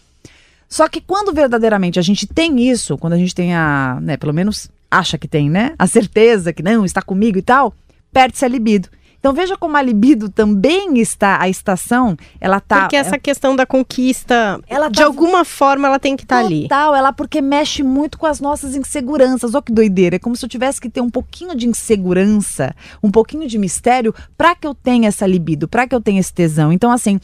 Só 0.68 0.88
que 0.88 1.00
quando 1.00 1.32
verdadeiramente 1.32 1.98
a 1.98 2.02
gente 2.02 2.26
tem 2.26 2.68
isso, 2.68 2.98
quando 2.98 3.12
a 3.12 3.18
gente 3.18 3.34
tem 3.34 3.54
a, 3.54 3.98
né, 4.02 4.16
pelo 4.16 4.32
menos 4.32 4.68
acha 4.90 5.16
que 5.16 5.28
tem, 5.28 5.48
né, 5.48 5.74
a 5.78 5.86
certeza 5.86 6.52
que 6.52 6.62
não, 6.62 6.84
está 6.84 7.00
comigo 7.00 7.38
e 7.38 7.42
tal, 7.42 7.72
perde-se 8.12 8.44
a 8.44 8.48
libido. 8.48 8.88
Então 9.26 9.34
veja 9.34 9.56
como 9.56 9.76
a 9.76 9.82
libido 9.82 10.28
também 10.28 11.00
está, 11.00 11.42
a 11.42 11.48
estação, 11.48 12.16
ela 12.40 12.60
tá... 12.60 12.82
Porque 12.82 12.94
essa 12.94 13.18
questão 13.18 13.56
da 13.56 13.66
conquista, 13.66 14.60
Ela 14.68 14.88
de 14.88 15.00
tá- 15.00 15.04
alguma 15.04 15.44
forma, 15.44 15.88
ela 15.88 15.98
tem 15.98 16.14
que 16.14 16.22
estar 16.22 16.38
ali. 16.38 16.62
Total, 16.62 16.94
ela 16.94 17.12
porque 17.12 17.42
mexe 17.42 17.82
muito 17.82 18.18
com 18.18 18.26
as 18.26 18.40
nossas 18.40 18.76
inseguranças. 18.76 19.52
Olha 19.52 19.62
que 19.62 19.72
doideira. 19.72 20.14
É 20.14 20.18
como 20.20 20.36
se 20.36 20.44
eu 20.44 20.48
tivesse 20.48 20.80
que 20.80 20.88
ter 20.88 21.00
um 21.00 21.10
pouquinho 21.10 21.56
de 21.56 21.66
insegurança, 21.66 22.72
um 23.02 23.10
pouquinho 23.10 23.48
de 23.48 23.58
mistério, 23.58 24.14
para 24.38 24.54
que 24.54 24.64
eu 24.64 24.76
tenha 24.76 25.08
essa 25.08 25.26
libido, 25.26 25.66
para 25.66 25.88
que 25.88 25.94
eu 25.96 26.00
tenha 26.00 26.20
esse 26.20 26.32
tesão. 26.32 26.72
Então, 26.72 26.92
assim, 26.92 27.18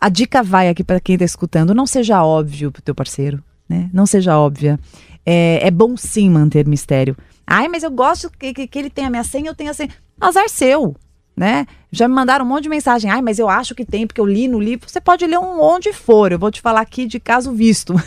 a 0.00 0.08
dica 0.08 0.42
vai 0.42 0.70
aqui 0.70 0.82
para 0.82 1.00
quem 1.00 1.18
tá 1.18 1.24
escutando: 1.26 1.74
não 1.74 1.86
seja 1.86 2.24
óbvio 2.24 2.72
pro 2.72 2.80
teu 2.80 2.94
parceiro, 2.94 3.44
né? 3.68 3.90
Não 3.92 4.06
seja 4.06 4.38
óbvia. 4.38 4.80
É, 5.26 5.66
é 5.66 5.70
bom 5.70 5.98
sim 5.98 6.30
manter 6.30 6.66
mistério. 6.66 7.14
Ai, 7.46 7.68
mas 7.68 7.82
eu 7.82 7.90
gosto 7.90 8.30
que, 8.30 8.54
que, 8.54 8.66
que 8.66 8.78
ele 8.78 8.88
tenha 8.88 9.08
a 9.08 9.10
minha 9.10 9.22
senha, 9.22 9.50
eu 9.50 9.54
tenho 9.54 9.70
a 9.70 9.74
senha. 9.74 9.90
Azar 10.18 10.48
seu 10.48 10.96
né? 11.36 11.66
Já 11.90 12.06
me 12.08 12.14
mandaram 12.14 12.44
um 12.44 12.48
monte 12.48 12.64
de 12.64 12.68
mensagem. 12.68 13.10
Ai, 13.10 13.22
mas 13.22 13.38
eu 13.38 13.48
acho 13.48 13.74
que 13.74 13.84
tem, 13.84 14.06
porque 14.06 14.20
eu 14.20 14.26
li 14.26 14.48
no 14.48 14.60
livro. 14.60 14.88
Você 14.88 15.00
pode 15.00 15.26
ler 15.26 15.38
um 15.38 15.60
onde 15.60 15.92
for. 15.92 16.32
Eu 16.32 16.38
vou 16.38 16.50
te 16.50 16.60
falar 16.60 16.80
aqui 16.80 17.06
de 17.06 17.18
caso 17.18 17.52
visto. 17.52 17.94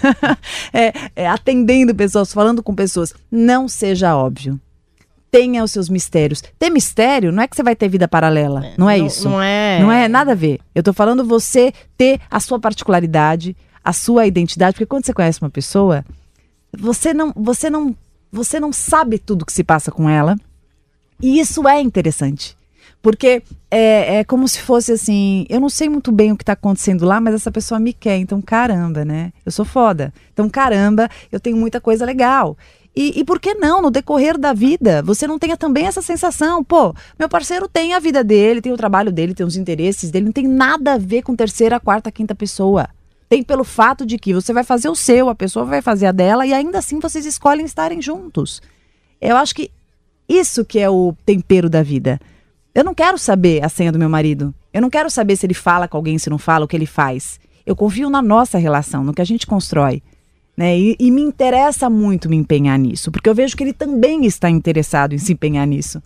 É, 0.74 0.92
é, 1.16 1.28
atendendo 1.28 1.96
pessoas, 1.96 2.34
falando 2.34 2.62
com 2.62 2.76
pessoas. 2.76 3.14
Não 3.32 3.68
seja 3.68 4.16
óbvio. 4.16 4.60
Tenha 5.32 5.64
os 5.64 5.72
seus 5.72 5.88
mistérios. 5.88 6.44
Ter 6.60 6.70
mistério 6.70 7.32
não 7.32 7.44
é 7.44 7.48
que 7.48 7.56
você 7.56 7.64
vai 7.64 7.76
ter 7.76 7.88
vida 7.88 8.08
paralela. 8.08 8.74
não 8.78 8.90
é 8.90 8.98
isso. 8.98 9.30
Não 9.30 9.42
é. 9.42 9.80
Não 9.80 9.92
é 9.92 10.08
nada 10.08 10.34
a 10.34 10.36
ver. 10.36 10.60
Eu 10.74 10.84
tô 10.84 10.92
falando 10.92 11.24
você 11.24 11.74
ter 11.98 12.20
a 12.30 12.40
sua 12.40 12.60
particularidade, 12.60 13.56
a 13.84 13.94
sua 13.94 14.28
identidade, 14.28 14.74
porque 14.74 14.86
quando 14.86 15.06
você 15.06 15.14
conhece 15.14 15.42
uma 15.42 15.50
pessoa, 15.50 16.04
você 16.78 17.14
não, 17.14 17.32
você 17.36 17.70
não, 17.70 17.96
você 18.32 18.60
não 18.60 18.74
sabe 18.74 19.18
tudo 19.18 19.46
que 19.46 19.54
se 19.54 19.64
passa 19.64 19.92
com 19.92 20.10
ela. 20.10 20.36
E 21.22 21.40
isso 21.40 21.68
é 21.68 21.80
interessante. 21.80 22.55
Porque 23.06 23.44
é, 23.70 24.16
é 24.16 24.24
como 24.24 24.48
se 24.48 24.60
fosse 24.60 24.92
assim, 24.92 25.46
eu 25.48 25.60
não 25.60 25.70
sei 25.70 25.88
muito 25.88 26.12
bem 26.12 26.32
o 26.32 26.36
que 26.36 26.44
tá 26.44 26.54
acontecendo 26.54 27.06
lá, 27.06 27.22
mas 27.22 27.36
essa 27.36 27.52
pessoa 27.52 27.80
me 27.80 27.94
quer, 27.94 28.18
então 28.18 28.42
caramba, 28.42 29.06
né? 29.06 29.32
Eu 29.46 29.52
sou 29.52 29.64
foda. 29.64 30.12
Então 30.34 30.50
caramba, 30.50 31.08
eu 31.32 31.40
tenho 31.40 31.56
muita 31.56 31.80
coisa 31.80 32.04
legal. 32.04 32.58
E, 32.96 33.20
e, 33.20 33.24
por 33.24 33.40
que 33.40 33.54
não, 33.54 33.80
no 33.80 33.92
decorrer 33.92 34.40
da 34.40 34.54
vida, 34.54 35.04
você 35.04 35.28
não 35.28 35.38
tenha 35.38 35.56
também 35.56 35.86
essa 35.86 36.02
sensação? 36.02 36.64
Pô, 36.64 36.96
meu 37.20 37.30
parceiro 37.30 37.70
tem 37.70 37.94
a 37.94 38.00
vida 38.00 38.24
dele, 38.24 38.60
tem 38.60 38.74
o 38.74 38.78
trabalho 38.78 39.12
dele, 39.12 39.36
tem 39.36 39.46
os 39.46 39.56
interesses 39.56 40.10
dele, 40.10 40.26
não 40.26 40.32
tem 40.32 40.48
nada 40.48 40.94
a 40.94 40.98
ver 40.98 41.22
com 41.22 41.36
terceira, 41.36 41.80
quarta, 41.80 42.12
quinta 42.12 42.34
pessoa. 42.34 42.90
Tem 43.30 43.44
pelo 43.44 43.64
fato 43.64 44.04
de 44.04 44.18
que 44.18 44.34
você 44.34 44.52
vai 44.52 44.64
fazer 44.64 44.90
o 44.90 44.96
seu, 44.96 45.30
a 45.30 45.36
pessoa 45.36 45.64
vai 45.64 45.84
fazer 45.84 46.08
a 46.08 46.12
dela, 46.12 46.44
e 46.44 46.56
ainda 46.56 46.80
assim 46.80 47.00
vocês 47.00 47.28
escolhem 47.28 47.68
estarem 47.68 48.02
juntos. 48.02 48.64
Eu 49.22 49.38
acho 49.38 49.54
que 49.54 49.70
isso 50.28 50.66
que 50.66 50.80
é 50.80 50.90
o 50.90 51.14
tempero 51.24 51.70
da 51.70 51.84
vida. 51.84 52.20
Eu 52.76 52.84
não 52.84 52.94
quero 52.94 53.18
saber 53.18 53.64
a 53.64 53.70
senha 53.70 53.90
do 53.90 53.98
meu 53.98 54.10
marido. 54.10 54.54
Eu 54.74 54.82
não 54.82 54.90
quero 54.90 55.10
saber 55.10 55.38
se 55.38 55.46
ele 55.46 55.54
fala 55.54 55.88
com 55.88 55.96
alguém, 55.96 56.18
se 56.18 56.30
não 56.30 56.38
fala, 56.38 56.66
o 56.66 56.68
que 56.68 56.76
ele 56.76 56.86
faz. 56.86 57.40
Eu 57.66 57.74
confio 57.74 58.10
na 58.10 58.22
nossa 58.22 58.58
relação, 58.58 59.02
no 59.02 59.14
que 59.14 59.22
a 59.22 59.26
gente 59.26 59.48
constrói. 59.48 60.04
Né? 60.58 60.78
E, 60.78 60.96
e 61.00 61.10
me 61.10 61.22
interessa 61.22 61.90
muito 61.90 62.30
me 62.30 62.36
empenhar 62.36 62.78
nisso, 62.78 63.12
porque 63.12 63.30
eu 63.30 63.36
vejo 63.36 63.56
que 63.56 63.64
ele 63.64 63.74
também 63.74 64.26
está 64.26 64.50
interessado 64.50 65.14
em 65.14 65.18
se 65.18 65.32
empenhar 65.32 65.66
nisso. 65.66 66.04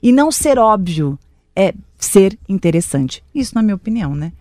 E 0.00 0.12
não 0.12 0.30
ser 0.30 0.56
óbvio 0.56 1.18
é 1.54 1.74
ser 1.98 2.38
interessante. 2.48 3.22
Isso 3.34 3.54
na 3.56 3.62
minha 3.62 3.74
opinião, 3.74 4.14
né? 4.14 4.32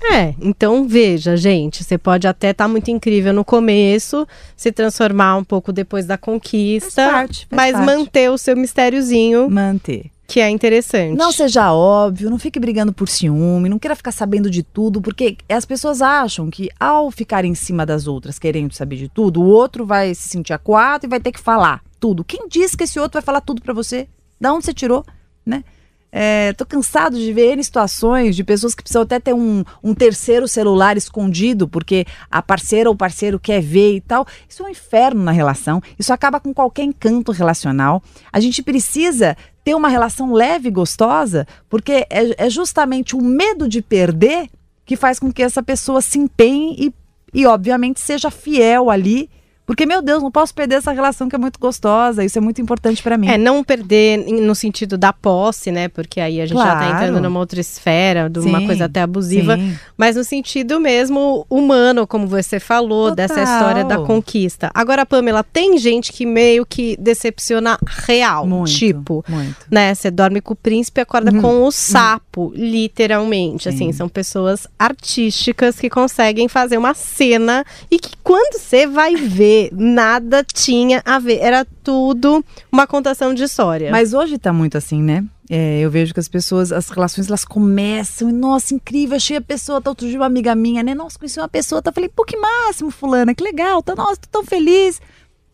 É, 0.00 0.34
então 0.40 0.86
veja, 0.86 1.36
gente, 1.36 1.82
você 1.82 1.98
pode 1.98 2.28
até 2.28 2.50
estar 2.50 2.64
tá 2.64 2.68
muito 2.68 2.88
incrível 2.90 3.32
no 3.32 3.44
começo, 3.44 4.26
se 4.56 4.70
transformar 4.70 5.36
um 5.36 5.42
pouco 5.42 5.72
depois 5.72 6.06
da 6.06 6.16
conquista, 6.16 7.02
faz 7.02 7.12
parte, 7.12 7.46
faz 7.50 7.56
mas 7.56 7.72
parte. 7.72 7.86
manter 7.86 8.30
o 8.30 8.38
seu 8.38 8.56
mistériozinho. 8.56 9.50
Manter. 9.50 10.12
Que 10.28 10.40
é 10.40 10.50
interessante. 10.50 11.16
Não 11.16 11.32
seja 11.32 11.72
óbvio, 11.72 12.28
não 12.28 12.38
fique 12.38 12.60
brigando 12.60 12.92
por 12.92 13.08
ciúme, 13.08 13.70
não 13.70 13.78
queira 13.78 13.96
ficar 13.96 14.12
sabendo 14.12 14.50
de 14.50 14.62
tudo, 14.62 15.00
porque 15.00 15.38
as 15.48 15.64
pessoas 15.64 16.02
acham 16.02 16.50
que 16.50 16.68
ao 16.78 17.10
ficar 17.10 17.46
em 17.46 17.54
cima 17.54 17.86
das 17.86 18.06
outras 18.06 18.38
querendo 18.38 18.74
saber 18.74 18.96
de 18.96 19.08
tudo, 19.08 19.40
o 19.40 19.46
outro 19.46 19.86
vai 19.86 20.14
se 20.14 20.28
sentir 20.28 20.52
acuado 20.52 21.04
e 21.04 21.08
vai 21.08 21.18
ter 21.18 21.32
que 21.32 21.40
falar 21.40 21.82
tudo. 21.98 22.22
Quem 22.22 22.46
disse 22.46 22.76
que 22.76 22.84
esse 22.84 23.00
outro 23.00 23.14
vai 23.14 23.22
falar 23.22 23.40
tudo 23.40 23.62
para 23.62 23.72
você? 23.72 24.06
Da 24.38 24.52
onde 24.52 24.66
você 24.66 24.74
tirou, 24.74 25.02
né? 25.46 25.64
É, 26.10 26.54
tô 26.54 26.64
cansado 26.64 27.18
de 27.18 27.32
ver 27.32 27.62
situações 27.62 28.34
de 28.34 28.42
pessoas 28.42 28.74
que 28.74 28.82
precisam 28.82 29.02
até 29.02 29.20
ter 29.20 29.34
um, 29.34 29.62
um 29.82 29.94
terceiro 29.94 30.48
celular 30.48 30.96
escondido, 30.96 31.68
porque 31.68 32.06
a 32.30 32.40
parceira 32.40 32.88
ou 32.88 32.96
parceiro 32.96 33.38
quer 33.38 33.60
ver 33.60 33.96
e 33.96 34.00
tal. 34.00 34.26
Isso 34.48 34.62
é 34.62 34.66
um 34.66 34.70
inferno 34.70 35.22
na 35.22 35.32
relação. 35.32 35.82
Isso 35.98 36.12
acaba 36.12 36.40
com 36.40 36.52
qualquer 36.54 36.84
encanto 36.84 37.32
relacional. 37.32 38.02
A 38.32 38.40
gente 38.40 38.62
precisa 38.62 39.36
ter 39.68 39.74
uma 39.74 39.90
relação 39.90 40.32
leve 40.32 40.68
e 40.68 40.72
gostosa, 40.72 41.46
porque 41.68 42.06
é, 42.08 42.46
é 42.46 42.48
justamente 42.48 43.14
o 43.14 43.20
medo 43.20 43.68
de 43.68 43.82
perder 43.82 44.48
que 44.86 44.96
faz 44.96 45.18
com 45.18 45.30
que 45.30 45.42
essa 45.42 45.62
pessoa 45.62 46.00
se 46.00 46.18
empenhe 46.18 46.74
e, 46.78 46.94
e 47.34 47.44
obviamente, 47.44 48.00
seja 48.00 48.30
fiel 48.30 48.88
ali 48.88 49.28
porque, 49.68 49.84
meu 49.84 50.00
Deus, 50.00 50.22
não 50.22 50.30
posso 50.30 50.54
perder 50.54 50.76
essa 50.76 50.92
relação 50.92 51.28
que 51.28 51.36
é 51.36 51.38
muito 51.38 51.60
gostosa. 51.60 52.24
Isso 52.24 52.38
é 52.38 52.40
muito 52.40 52.58
importante 52.58 53.02
para 53.02 53.18
mim. 53.18 53.28
É, 53.28 53.36
não 53.36 53.62
perder 53.62 54.16
no 54.40 54.54
sentido 54.54 54.96
da 54.96 55.12
posse, 55.12 55.70
né? 55.70 55.88
Porque 55.88 56.22
aí 56.22 56.40
a 56.40 56.46
gente 56.46 56.56
claro. 56.56 56.70
já 56.70 56.86
tá 56.86 56.90
entrando 56.94 57.20
numa 57.20 57.38
outra 57.38 57.60
esfera, 57.60 58.30
de 58.30 58.38
uma 58.38 58.64
coisa 58.64 58.86
até 58.86 59.02
abusiva. 59.02 59.58
Sim. 59.58 59.76
Mas 59.94 60.16
no 60.16 60.24
sentido 60.24 60.80
mesmo 60.80 61.44
humano, 61.50 62.06
como 62.06 62.26
você 62.26 62.58
falou, 62.58 63.10
Total. 63.10 63.16
dessa 63.16 63.42
história 63.42 63.84
da 63.84 63.98
conquista. 63.98 64.70
Agora, 64.72 65.04
Pamela, 65.04 65.44
tem 65.44 65.76
gente 65.76 66.14
que 66.14 66.24
meio 66.24 66.64
que 66.64 66.96
decepciona 66.98 67.78
real. 68.06 68.46
Muito, 68.46 68.70
tipo, 68.70 69.22
muito. 69.28 69.54
né? 69.70 69.94
Você 69.94 70.10
dorme 70.10 70.40
com 70.40 70.54
o 70.54 70.56
príncipe 70.56 70.98
e 70.98 71.02
acorda 71.02 71.30
uhum. 71.30 71.42
com 71.42 71.64
o 71.64 71.70
sapo, 71.70 72.24
uhum. 72.46 72.52
literalmente. 72.54 73.68
Assim, 73.68 73.78
Sim. 73.78 73.84
Assim, 73.88 73.92
são 73.92 74.08
pessoas 74.08 74.66
artísticas 74.78 75.78
que 75.78 75.88
conseguem 75.88 76.48
fazer 76.48 76.78
uma 76.78 76.94
cena 76.94 77.64
e 77.90 77.98
que 77.98 78.10
quando 78.22 78.58
você 78.58 78.86
vai 78.86 79.14
ver 79.16 79.70
nada 79.72 80.44
tinha 80.44 81.02
a 81.04 81.18
ver. 81.18 81.38
Era 81.38 81.66
tudo 81.82 82.44
uma 82.70 82.86
contação 82.86 83.32
de 83.34 83.42
história. 83.42 83.90
Mas 83.90 84.14
hoje 84.14 84.38
tá 84.38 84.52
muito 84.52 84.76
assim, 84.76 85.02
né? 85.02 85.24
É, 85.50 85.80
eu 85.80 85.90
vejo 85.90 86.12
que 86.12 86.20
as 86.20 86.28
pessoas, 86.28 86.70
as 86.70 86.90
relações, 86.90 87.28
elas 87.28 87.44
começam, 87.44 88.28
e, 88.28 88.32
nossa, 88.32 88.74
incrível, 88.74 89.16
achei 89.16 89.38
a 89.38 89.40
pessoa, 89.40 89.80
tá 89.80 89.88
outro 89.88 90.06
dia 90.06 90.18
uma 90.18 90.26
amiga 90.26 90.54
minha, 90.54 90.82
né? 90.82 90.94
Nossa, 90.94 91.18
conheci 91.18 91.40
uma 91.40 91.48
pessoa, 91.48 91.80
tá, 91.80 91.90
falei, 91.90 92.10
pô, 92.10 92.22
que 92.22 92.36
máximo, 92.36 92.90
fulana, 92.90 93.34
que 93.34 93.42
legal, 93.42 93.82
tá, 93.82 93.94
nossa, 93.94 94.20
tô 94.20 94.28
tão 94.30 94.44
feliz. 94.44 95.00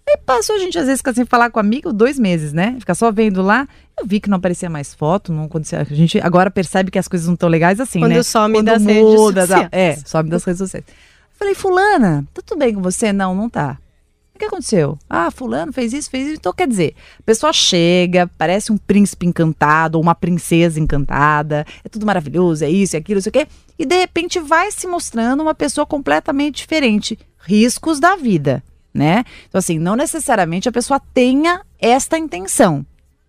Aí 0.08 0.18
passou, 0.18 0.56
a 0.56 0.58
gente 0.58 0.78
às 0.78 0.84
vezes 0.84 1.00
fica 1.00 1.14
sem 1.14 1.24
falar 1.24 1.50
com 1.50 1.58
amigo 1.58 1.92
dois 1.92 2.18
meses, 2.18 2.52
né? 2.52 2.76
Fica 2.78 2.94
só 2.94 3.10
vendo 3.10 3.40
lá. 3.42 3.66
Eu 3.98 4.06
vi 4.06 4.20
que 4.20 4.28
não 4.28 4.36
aparecia 4.36 4.68
mais 4.68 4.92
foto, 4.92 5.32
não 5.32 5.44
acontecia. 5.44 5.80
A 5.80 5.84
gente 5.84 6.20
agora 6.20 6.50
percebe 6.50 6.90
que 6.90 6.98
as 6.98 7.08
coisas 7.08 7.26
não 7.26 7.34
estão 7.34 7.48
legais 7.48 7.80
assim, 7.80 8.00
Quando 8.00 8.12
né? 8.12 8.22
Some 8.22 8.54
Quando 8.54 8.66
das 8.66 8.82
muda, 8.82 8.92
redes 8.92 9.48
sociais. 9.48 9.68
É, 9.72 9.96
some 10.04 10.28
das 10.28 10.44
redes 10.44 10.58
sociais. 10.58 10.84
Falei, 11.32 11.54
fulana, 11.54 12.24
tá 12.34 12.42
tudo 12.44 12.58
bem 12.58 12.74
com 12.74 12.82
você? 12.82 13.12
Não, 13.12 13.34
não 13.34 13.48
tá. 13.48 13.78
O 14.34 14.38
que 14.38 14.44
aconteceu? 14.46 14.98
Ah, 15.08 15.30
fulano 15.30 15.72
fez 15.72 15.92
isso, 15.92 16.10
fez 16.10 16.26
isso. 16.26 16.36
Então, 16.36 16.52
quer 16.52 16.66
dizer, 16.66 16.94
a 17.20 17.22
pessoa 17.22 17.52
chega, 17.52 18.28
parece 18.36 18.72
um 18.72 18.76
príncipe 18.76 19.26
encantado 19.26 19.96
ou 19.96 20.02
uma 20.02 20.14
princesa 20.14 20.80
encantada, 20.80 21.64
é 21.84 21.88
tudo 21.88 22.04
maravilhoso, 22.04 22.64
é 22.64 22.70
isso, 22.70 22.96
é 22.96 22.98
aquilo, 22.98 23.18
não 23.18 23.22
sei 23.22 23.30
o 23.30 23.32
quê, 23.32 23.46
e 23.78 23.86
de 23.86 23.96
repente 23.96 24.40
vai 24.40 24.72
se 24.72 24.88
mostrando 24.88 25.40
uma 25.40 25.54
pessoa 25.54 25.86
completamente 25.86 26.56
diferente. 26.56 27.16
Riscos 27.38 28.00
da 28.00 28.16
vida, 28.16 28.62
né? 28.94 29.24
Então, 29.48 29.58
assim, 29.58 29.78
não 29.78 29.96
necessariamente 29.96 30.68
a 30.68 30.72
pessoa 30.72 31.00
tenha 31.12 31.62
esta 31.78 32.16
intenção. 32.16 32.86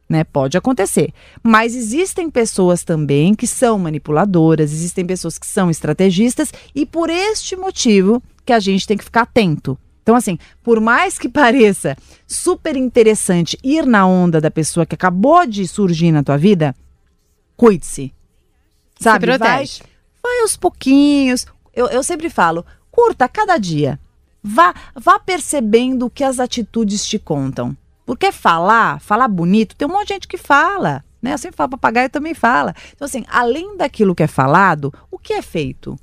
Né, 0.07 0.23
pode 0.23 0.55
acontecer. 0.55 1.11
Mas 1.41 1.75
existem 1.75 2.29
pessoas 2.29 2.83
também 2.83 3.33
que 3.33 3.47
são 3.47 3.79
manipuladoras, 3.79 4.71
existem 4.71 5.03
pessoas 5.03 5.39
que 5.39 5.47
são 5.47 5.67
estrategistas, 5.67 6.53
e 6.75 6.85
por 6.85 7.09
este 7.09 7.55
motivo 7.55 8.21
que 8.45 8.53
a 8.53 8.59
gente 8.59 8.85
tem 8.85 8.95
que 8.95 9.03
ficar 9.03 9.21
atento. 9.23 9.75
Então, 10.03 10.15
assim, 10.15 10.37
por 10.61 10.79
mais 10.79 11.17
que 11.17 11.27
pareça 11.27 11.97
super 12.27 12.75
interessante 12.75 13.57
ir 13.63 13.87
na 13.87 14.05
onda 14.05 14.39
da 14.39 14.51
pessoa 14.51 14.85
que 14.85 14.93
acabou 14.93 15.47
de 15.47 15.67
surgir 15.67 16.11
na 16.11 16.21
tua 16.21 16.37
vida, 16.37 16.75
cuide-se. 17.57 18.13
Sabe? 18.99 19.31
Se 19.31 19.37
vai, 19.39 19.65
vai 20.21 20.41
aos 20.41 20.55
pouquinhos. 20.55 21.47
Eu, 21.73 21.87
eu 21.87 22.03
sempre 22.03 22.29
falo, 22.29 22.63
curta 22.91 23.27
cada 23.27 23.57
dia. 23.57 23.99
Vá, 24.47 24.75
vá 24.93 25.17
percebendo 25.17 26.05
o 26.05 26.09
que 26.09 26.23
as 26.23 26.39
atitudes 26.39 27.03
te 27.03 27.17
contam. 27.17 27.75
Porque 28.05 28.31
falar, 28.31 29.01
falar 29.01 29.27
bonito, 29.27 29.75
tem 29.75 29.87
um 29.87 29.91
monte 29.91 30.09
de 30.09 30.13
gente 30.13 30.27
que 30.27 30.37
fala. 30.37 31.03
Né? 31.19 31.35
Sempre 31.35 31.57
falo, 31.57 31.71
papagaio 31.71 32.11
também 32.11 32.35
fala. 32.35 32.75
Então, 32.93 33.05
assim, 33.05 33.25
além 33.27 33.75
daquilo 33.75 34.13
que 34.13 34.21
é 34.21 34.27
falado, 34.27 34.93
o 35.09 35.17
que 35.17 35.33
é 35.33 35.41
feito? 35.41 35.97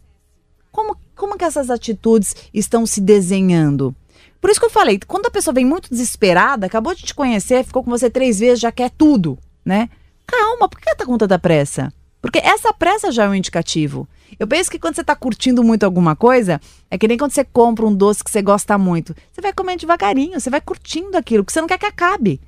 Como, 0.72 0.96
como 1.14 1.38
que 1.38 1.44
essas 1.44 1.70
atitudes 1.70 2.34
estão 2.52 2.84
se 2.84 3.00
desenhando? 3.00 3.94
Por 4.40 4.50
isso 4.50 4.58
que 4.58 4.66
eu 4.66 4.70
falei, 4.70 4.98
quando 5.06 5.26
a 5.26 5.30
pessoa 5.30 5.54
vem 5.54 5.64
muito 5.64 5.88
desesperada, 5.88 6.66
acabou 6.66 6.96
de 6.96 7.02
te 7.02 7.14
conhecer, 7.14 7.64
ficou 7.64 7.84
com 7.84 7.90
você 7.90 8.10
três 8.10 8.40
vezes, 8.40 8.58
já 8.58 8.72
quer 8.72 8.90
tudo, 8.90 9.38
né? 9.64 9.88
Calma, 10.26 10.68
por 10.68 10.80
que 10.80 10.96
tá 10.96 11.06
com 11.06 11.16
tanta 11.16 11.38
pressa? 11.38 11.92
Porque 12.20 12.40
essa 12.40 12.72
pressa 12.72 13.12
já 13.12 13.24
é 13.24 13.28
um 13.28 13.36
indicativo. 13.36 14.08
Eu 14.38 14.46
penso 14.46 14.70
que 14.70 14.78
quando 14.78 14.94
você 14.94 15.00
está 15.00 15.14
curtindo 15.14 15.62
muito 15.62 15.84
alguma 15.84 16.16
coisa, 16.16 16.60
é 16.90 16.98
que 16.98 17.08
nem 17.08 17.18
quando 17.18 17.32
você 17.32 17.44
compra 17.44 17.86
um 17.86 17.94
doce 17.94 18.24
que 18.24 18.30
você 18.30 18.42
gosta 18.42 18.76
muito. 18.78 19.14
Você 19.32 19.40
vai 19.40 19.52
comendo 19.52 19.80
devagarinho, 19.80 20.40
você 20.40 20.50
vai 20.50 20.60
curtindo 20.60 21.16
aquilo, 21.16 21.44
porque 21.44 21.52
você 21.52 21.60
não 21.60 21.68
quer 21.68 21.78
que 21.78 21.86
acabe. 21.86 22.40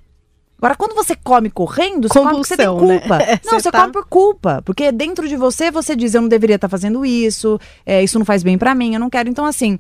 Agora, 0.59 0.77
quando 0.77 0.95
você 0.95 1.15
come 1.15 1.51
correndo, 1.51 2.09
você 2.09 2.19
come 2.19 2.31
porque 2.31 2.49
você 2.49 2.57
tem 2.57 2.67
culpa. 2.67 3.19
Né? 3.19 3.41
Não, 3.45 3.53
você, 3.53 3.61
você 3.61 3.71
tá... 3.71 3.81
come 3.83 3.93
por 3.93 4.07
culpa. 4.07 4.63
Porque 4.65 4.91
dentro 4.91 5.29
de 5.29 5.37
você, 5.37 5.71
você 5.71 5.95
diz, 5.95 6.15
eu 6.15 6.23
não 6.23 6.29
deveria 6.29 6.57
estar 6.57 6.69
tá 6.69 6.71
fazendo 6.71 7.05
isso, 7.05 7.61
é, 7.85 8.03
isso 8.03 8.19
não 8.19 8.25
faz 8.25 8.43
bem 8.43 8.57
para 8.57 8.75
mim, 8.75 8.95
eu 8.95 9.01
não 9.01 9.11
quero. 9.11 9.29
Então, 9.29 9.45
assim, 9.45 9.79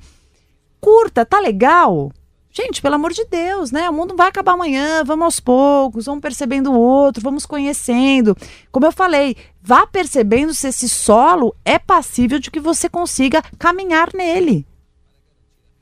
curta, 0.80 1.24
tá 1.24 1.40
legal? 1.40 2.12
Gente, 2.56 2.80
pelo 2.80 2.94
amor 2.94 3.12
de 3.12 3.24
Deus, 3.24 3.72
né? 3.72 3.90
O 3.90 3.92
mundo 3.92 4.14
vai 4.14 4.28
acabar 4.28 4.52
amanhã, 4.52 5.02
vamos 5.02 5.24
aos 5.24 5.40
poucos, 5.40 6.06
vamos 6.06 6.22
percebendo 6.22 6.70
o 6.70 6.78
outro, 6.78 7.20
vamos 7.20 7.44
conhecendo. 7.44 8.36
Como 8.70 8.86
eu 8.86 8.92
falei, 8.92 9.36
vá 9.60 9.84
percebendo 9.88 10.54
se 10.54 10.68
esse 10.68 10.88
solo 10.88 11.56
é 11.64 11.80
passível 11.80 12.38
de 12.38 12.52
que 12.52 12.60
você 12.60 12.88
consiga 12.88 13.42
caminhar 13.58 14.10
nele. 14.14 14.64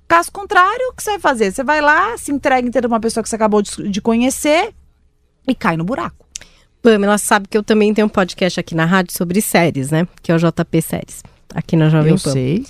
Caso 0.08 0.32
contrário, 0.32 0.88
o 0.88 0.94
que 0.94 1.02
você 1.02 1.10
vai 1.10 1.20
fazer? 1.20 1.52
Você 1.52 1.62
vai 1.62 1.82
lá, 1.82 2.16
se 2.16 2.32
entrega 2.32 2.66
inteira 2.66 2.88
uma 2.88 3.00
pessoa 3.00 3.22
que 3.22 3.28
você 3.28 3.36
acabou 3.36 3.60
de, 3.60 3.90
de 3.90 4.00
conhecer 4.00 4.74
e 5.46 5.54
cai 5.54 5.76
no 5.76 5.84
buraco. 5.84 6.26
Pamela 6.80 7.18
sabe 7.18 7.48
que 7.48 7.56
eu 7.56 7.62
também 7.62 7.92
tenho 7.92 8.06
um 8.06 8.10
podcast 8.10 8.58
aqui 8.58 8.74
na 8.74 8.86
rádio 8.86 9.14
sobre 9.14 9.42
séries, 9.42 9.90
né? 9.90 10.08
Que 10.22 10.32
é 10.32 10.34
o 10.34 10.38
JP 10.38 10.80
Séries, 10.80 11.22
aqui 11.54 11.76
na 11.76 11.90
Jovem 11.90 12.12
eu 12.12 12.18
Pan. 12.18 12.30
Eu 12.30 12.32
sei. 12.32 12.66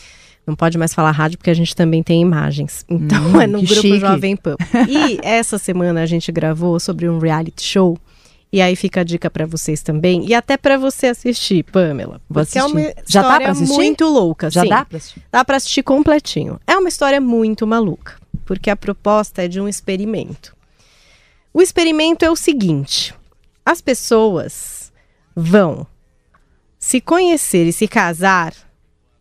Não 0.47 0.57
pode 0.57 0.77
mais 0.77 0.93
falar 0.93 1.13
rádio 1.13 1.39
porque 1.39 1.51
a 1.51 1.55
gente 1.55 1.75
também 1.75 2.03
tem 2.03 2.21
imagens. 2.21 2.85
Então 2.89 3.25
hum, 3.29 3.41
é 3.41 3.47
no 3.47 3.59
grupo 3.59 3.81
chique. 3.81 4.01
Jovem 4.01 4.37
Pan. 4.37 4.57
E 4.89 5.19
essa 5.23 5.57
semana 5.57 6.03
a 6.03 6.07
gente 6.07 6.33
gravou 6.33 6.81
sobre 6.81 7.09
um 7.09 7.19
reality 7.19 7.63
show. 7.63 7.97
E 8.53 8.61
aí 8.61 8.77
fica 8.77 9.01
a 9.01 9.05
dica 9.05 9.31
para 9.31 9.47
vocês 9.47 9.83
também 9.83 10.27
e 10.27 10.35
até 10.35 10.59
para 10.59 10.77
você 10.77 11.07
assistir, 11.07 11.63
Pamela. 11.65 12.21
Porque 12.29 12.59
assistir. 12.59 12.59
é 12.59 12.65
uma 12.65 12.81
história 12.81 13.05
Já 13.09 13.23
dá 13.23 13.41
pra 13.41 13.51
assistir? 13.51 13.75
muito 13.75 14.05
louca, 14.07 14.51
Já 14.51 14.63
sim. 14.63 14.69
dá 14.69 14.85
para 14.85 14.97
assistir? 14.99 15.23
Dá 15.33 15.45
para 15.45 15.57
assistir 15.57 15.83
completinho. 15.83 16.61
É 16.67 16.77
uma 16.77 16.89
história 16.89 17.19
muito 17.19 17.67
maluca, 17.67 18.17
porque 18.45 18.69
a 18.69 18.77
proposta 18.77 19.43
é 19.43 19.49
de 19.49 19.59
um 19.59 19.67
experimento. 19.67 20.55
O 21.55 21.63
experimento 21.63 22.27
é 22.27 22.31
o 22.31 22.37
seguinte: 22.37 23.15
as 23.65 23.81
pessoas 23.81 24.93
vão 25.35 25.87
se 26.79 27.01
conhecer 27.01 27.67
e 27.67 27.73
se 27.73 27.89
casar 27.89 28.53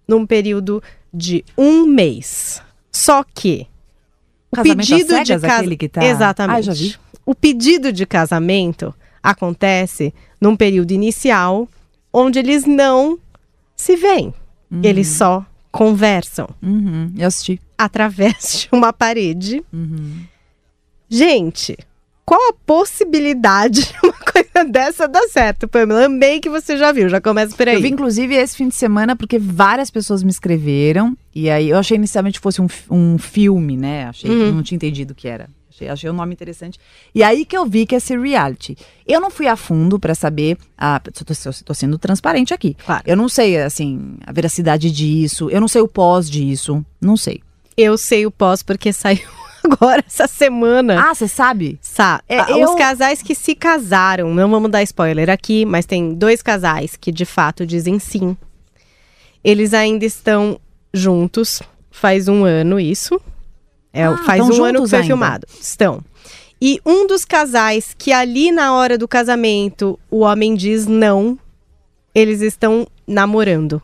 num 0.05 0.25
período 0.25 0.83
de 1.13 1.43
um 1.57 1.85
mês. 1.85 2.61
Só 2.91 3.23
que 3.23 3.67
o 4.51 4.55
Casamento 4.57 4.77
pedido 4.87 5.23
de 5.23 5.33
casamento. 5.39 5.77
que 5.77 5.89
tá- 5.89 6.03
Exatamente. 6.03 6.99
Ah. 6.99 7.17
O 7.25 7.33
pedido 7.35 7.91
de 7.93 8.05
casamento 8.05 8.93
acontece 9.23 10.13
num 10.39 10.55
período 10.55 10.91
inicial 10.91 11.67
onde 12.11 12.39
eles 12.39 12.65
não 12.65 13.17
se 13.75 13.95
veem. 13.95 14.33
Eles 14.83 15.07
só 15.07 15.45
conversam 15.71 16.49
Uhum, 16.61 17.13
eu 17.17 17.27
assisti. 17.27 17.59
através 17.77 18.61
de 18.61 18.69
uma 18.75 18.91
parede. 18.93 19.63
Uhum. 19.71 20.23
Gente, 21.09 21.77
qual 22.25 22.39
a 22.49 22.53
possibilidade 22.65 23.81
de 23.83 24.10
coisa 24.31 24.65
dessa 24.69 25.07
dar 25.07 25.27
certo, 25.29 25.67
Pamela? 25.67 26.05
Amei 26.05 26.39
que 26.39 26.49
você 26.49 26.77
já 26.77 26.91
viu, 26.91 27.09
já 27.09 27.19
começa 27.21 27.55
por 27.55 27.67
aí. 27.67 27.75
Eu 27.75 27.81
vi, 27.81 27.89
inclusive, 27.89 28.35
esse 28.35 28.55
fim 28.55 28.67
de 28.69 28.75
semana 28.75 29.15
porque 29.15 29.37
várias 29.37 29.89
pessoas 29.89 30.23
me 30.23 30.29
escreveram. 30.31 31.15
E 31.33 31.49
aí 31.49 31.69
eu 31.69 31.77
achei 31.77 31.95
inicialmente 31.97 32.39
que 32.39 32.43
fosse 32.43 32.61
um, 32.61 32.67
um 32.89 33.17
filme, 33.17 33.75
né? 33.77 34.05
Achei, 34.05 34.29
Uhum. 34.29 34.51
não 34.53 34.63
tinha 34.63 34.75
entendido 34.75 35.13
o 35.13 35.15
que 35.15 35.27
era. 35.27 35.49
Achei, 35.69 35.87
achei 35.87 36.09
o 36.09 36.13
nome 36.13 36.33
interessante. 36.33 36.77
E 37.15 37.23
aí 37.23 37.45
que 37.45 37.55
eu 37.57 37.65
vi 37.65 37.85
que 37.85 37.95
ia 37.95 37.99
ser 37.99 38.19
reality. 38.19 38.77
Eu 39.07 39.21
não 39.21 39.31
fui 39.31 39.47
a 39.47 39.55
fundo 39.55 39.97
pra 39.99 40.13
saber. 40.13 40.57
A, 40.77 40.99
tô, 40.99 41.23
tô- 41.23 41.33
tô 41.65 41.73
sendo 41.73 41.97
transparente 41.97 42.53
aqui. 42.53 42.75
Claro. 42.85 43.03
Eu 43.05 43.15
não 43.15 43.29
sei, 43.29 43.57
assim, 43.57 44.15
a 44.25 44.31
veracidade 44.33 44.91
disso. 44.91 45.49
Eu 45.49 45.61
não 45.61 45.67
sei 45.69 45.81
o 45.81 45.87
pós 45.87 46.29
disso. 46.29 46.85
Não 46.99 47.15
sei. 47.15 47.41
Eu 47.77 47.97
sei 47.97 48.25
o 48.25 48.31
pós 48.31 48.61
porque 48.61 48.91
saiu 48.93 49.21
agora 49.71 50.03
essa 50.05 50.27
semana. 50.27 51.09
Ah, 51.09 51.13
você 51.13 51.27
sabe? 51.27 51.77
Sa 51.81 52.21
É, 52.27 52.39
ah, 52.39 52.47
eu- 52.51 52.69
Os 52.69 52.75
casais 52.75 53.21
que 53.21 53.35
se 53.35 53.53
casaram, 53.55 54.33
não 54.33 54.49
vamos 54.49 54.71
dar 54.71 54.81
spoiler 54.83 55.29
aqui, 55.29 55.65
mas 55.65 55.85
tem 55.85 56.13
dois 56.13 56.41
casais 56.41 56.95
que 56.95 57.11
de 57.11 57.25
fato 57.25 57.65
dizem 57.65 57.99
sim. 57.99 58.35
Eles 59.43 59.73
ainda 59.73 60.05
estão 60.05 60.59
juntos, 60.93 61.61
faz 61.89 62.27
um 62.27 62.43
ano 62.45 62.79
isso. 62.79 63.19
É, 63.93 64.05
Ah, 64.05 64.17
faz 64.25 64.41
um 64.47 64.63
ano 64.63 64.83
que 64.83 64.89
foi 64.89 64.99
ainda. 64.99 65.07
filmado. 65.07 65.47
Estão. 65.59 66.01
E 66.61 66.79
um 66.85 67.07
dos 67.07 67.25
casais 67.25 67.95
que 67.97 68.11
ali 68.13 68.51
na 68.51 68.73
hora 68.75 68.97
do 68.97 69.07
casamento 69.07 69.99
o 70.11 70.19
homem 70.19 70.53
diz 70.55 70.85
não, 70.85 71.37
eles 72.13 72.41
estão 72.41 72.87
namorando. 73.07 73.81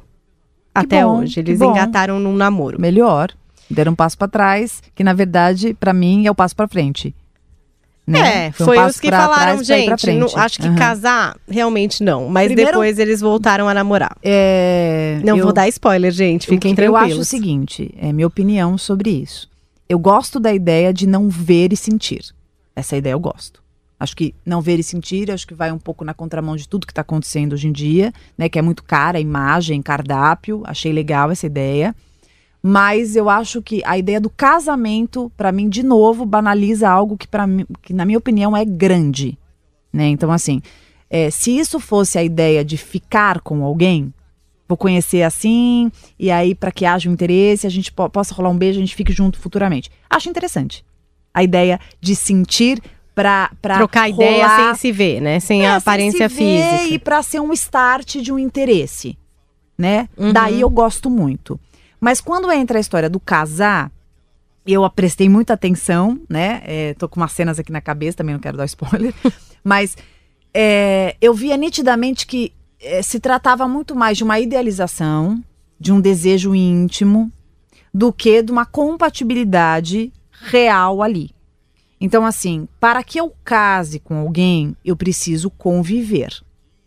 Até 0.76 1.04
bom, 1.04 1.22
hoje. 1.22 1.34
que 1.34 1.40
Eles 1.40 1.60
engataram 1.60 2.20
num 2.20 2.34
namoro. 2.36 2.80
Melhor. 2.80 3.32
Deram 3.70 3.92
um 3.92 3.96
passo 3.96 4.18
pra 4.18 4.28
trás, 4.28 4.82
que 4.96 5.04
na 5.04 5.14
verdade, 5.14 5.74
pra 5.80 5.94
mim, 5.94 6.26
é 6.26 6.32
o 6.32 6.36
passo 6.36 6.56
pra 6.56 6.68
frente. 6.68 7.14
Né? 8.06 8.46
É, 8.46 8.50
um 8.50 8.54
foi 8.54 8.80
os 8.80 9.00
que 9.02 9.10
falaram, 9.10 9.62
trás 9.62 9.68
gente, 9.68 10.14
não- 10.14 10.30
acho 10.38 10.60
que 10.60 10.68
Aham. 10.68 10.76
casar, 10.78 11.36
realmente 11.50 12.02
não. 12.02 12.30
Mas 12.30 12.48
Primeiro- 12.48 12.72
depois 12.72 12.98
eles 13.00 13.20
voltaram 13.20 13.68
a 13.68 13.74
namorar. 13.74 14.16
É, 14.24 15.20
Não 15.26 15.36
eu- 15.38 15.44
vou 15.44 15.52
dar 15.52 15.68
spoiler, 15.68 16.10
gente, 16.12 16.48
fiquem 16.48 16.72
eu, 16.72 16.76
tranquilos. 16.76 17.02
Eu 17.10 17.16
acho 17.16 17.22
o 17.22 17.26
seguinte, 17.26 17.94
é 17.98 18.14
minha 18.14 18.26
opinião 18.28 18.78
sobre 18.78 19.10
isso. 19.10 19.50
Eu 19.90 20.00
gosto 20.00 20.40
da 20.40 20.54
ideia 20.54 20.94
de 20.94 21.06
não 21.06 21.28
ver 21.28 21.74
e 21.74 21.76
sentir. 21.76 22.22
Essa 22.74 22.96
ideia 22.96 23.12
eu 23.14 23.20
gosto. 23.20 23.62
Acho 24.00 24.16
que 24.16 24.34
não 24.46 24.62
ver 24.62 24.80
e 24.80 24.84
sentir, 24.84 25.30
acho 25.32 25.46
que 25.48 25.54
vai 25.56 25.70
um 25.72 25.80
pouco 25.80 26.06
na 26.06 26.14
contramão 26.14 26.56
de 26.56 26.66
tudo 26.70 26.86
que 26.88 26.92
está 26.94 27.02
acontecendo 27.02 27.54
hoje 27.54 27.68
em 27.68 27.72
dia, 27.74 28.14
né? 28.38 28.48
Que 28.48 28.60
é 28.60 28.62
muito 28.62 28.84
cara, 28.84 29.20
imagem, 29.20 29.82
cardápio. 29.82 30.62
Achei 30.66 30.94
legal 30.94 31.30
essa 31.32 31.46
ideia. 31.48 31.94
Mas 32.68 33.16
eu 33.16 33.30
acho 33.30 33.62
que 33.62 33.82
a 33.86 33.98
ideia 33.98 34.20
do 34.20 34.30
casamento, 34.30 35.32
para 35.38 35.52
mim, 35.54 35.70
de 35.70 35.84
novo, 35.84 36.26
banaliza 36.26 36.90
algo 36.90 37.16
que, 37.18 37.28
para 37.28 37.48
mim, 37.48 37.66
que 37.82 37.94
na 37.94 38.04
minha 38.04 38.18
opinião, 38.18 38.56
é 38.58 38.66
grande. 38.66 39.38
Né? 39.94 40.08
Então, 40.08 40.32
assim, 40.32 40.62
é, 41.10 41.30
se 41.30 41.58
isso 41.58 41.80
fosse 41.80 42.18
a 42.18 42.24
ideia 42.24 42.66
de 42.66 42.76
ficar 42.76 43.40
com 43.40 43.64
alguém, 43.64 44.14
vou 44.68 44.78
conhecer 44.78 45.22
assim, 45.24 45.90
e 46.20 46.30
aí 46.30 46.54
para 46.54 46.72
que 46.72 46.86
haja 46.86 47.10
um 47.10 47.14
interesse, 47.14 47.66
a 47.66 47.70
gente 47.70 47.90
po- 47.92 48.10
possa 48.10 48.36
rolar 48.36 48.50
um 48.50 48.58
beijo, 48.58 48.80
a 48.80 48.82
gente 48.82 48.96
fique 48.96 49.14
junto 49.14 49.40
futuramente. 49.40 49.90
Acho 50.10 50.28
interessante. 50.30 50.84
A 51.34 51.44
ideia 51.44 51.80
de 52.02 52.16
sentir 52.18 52.82
pra, 53.16 53.50
pra 53.62 53.78
Trocar 53.78 54.10
ideia 54.10 54.46
rolar- 54.46 54.76
sem 54.76 54.92
se 54.92 54.92
ver, 54.92 55.22
né? 55.22 55.40
Sem 55.40 55.64
é, 55.64 55.68
a 55.68 55.70
sem 55.72 55.78
aparência 55.78 56.28
se 56.28 56.36
ver 56.36 56.72
física. 56.82 56.94
E 56.96 57.00
para 57.00 57.24
ser 57.24 57.40
um 57.40 57.54
start 57.54 58.18
de 58.18 58.34
um 58.34 58.38
interesse, 58.38 59.18
né? 59.78 60.10
Uhum. 60.18 60.34
Daí 60.34 60.60
eu 60.60 60.70
gosto 60.70 61.10
muito. 61.10 61.58
Mas 62.00 62.22
quando 62.22 62.52
entra 62.52 62.78
a 62.78 62.82
história 62.82 63.10
do 63.10 63.20
casar, 63.20 63.92
eu 64.66 64.88
prestei 64.90 65.30
muita 65.30 65.54
atenção, 65.54 66.20
né? 66.30 66.62
É, 66.66 66.94
tô 66.96 67.08
com 67.08 67.20
umas 67.20 67.32
cenas 67.32 67.58
aqui 67.58 67.72
na 67.72 67.82
cabeça, 67.82 68.18
também 68.18 68.34
não 68.34 68.42
quero 68.42 68.58
dar 68.58 68.66
spoiler. 68.66 69.14
mas 69.64 69.98
é, 70.54 71.16
eu 71.22 71.34
via 71.34 71.56
nitidamente 71.56 72.28
que 72.28 72.54
é, 72.82 73.02
se 73.02 73.20
tratava 73.20 73.68
muito 73.68 73.96
mais 73.96 74.18
de 74.18 74.24
uma 74.24 74.40
idealização, 74.40 75.42
de 75.80 75.92
um 75.92 76.02
desejo 76.02 76.54
íntimo, 76.54 77.32
do 77.94 78.12
que 78.12 78.44
de 78.44 78.52
uma 78.52 78.66
compatibilidade 78.66 80.12
real 80.32 81.02
ali. 81.02 81.32
Então, 82.00 82.26
assim, 82.26 82.68
para 82.80 83.04
que 83.04 83.20
eu 83.20 83.34
case 83.44 84.00
com 84.00 84.18
alguém, 84.18 84.76
eu 84.86 84.96
preciso 84.96 85.50
conviver, 85.50 86.30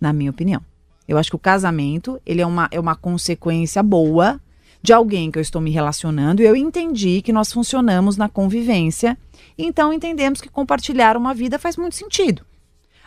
na 0.01 0.13
minha 0.13 0.31
opinião. 0.31 0.63
Eu 1.09 1.19
acho 1.19 1.31
que 1.31 1.37
o 1.37 1.41
casamento, 1.41 2.21
ele 2.25 2.41
é 2.41 2.47
uma, 2.47 2.69
é 2.71 2.79
uma 2.79 2.95
consequência 2.95 3.83
boa 3.83 4.41
de 4.83 4.93
alguém 4.93 5.31
que 5.31 5.39
eu 5.39 5.43
estou 5.43 5.61
me 5.61 5.71
relacionando 5.71 6.43
e 6.43 6.47
eu 6.47 6.57
entendi 6.57 7.23
que 7.23 7.33
nós 7.33 7.53
funcionamos 7.53 8.17
na 8.17 8.29
convivência, 8.29 9.17
então 9.57 9.93
entendemos 9.93 10.41
que 10.41 10.49
compartilhar 10.49 11.17
uma 11.17 11.35
vida 11.35 11.59
faz 11.59 11.77
muito 11.77 11.97
sentido. 11.97 12.45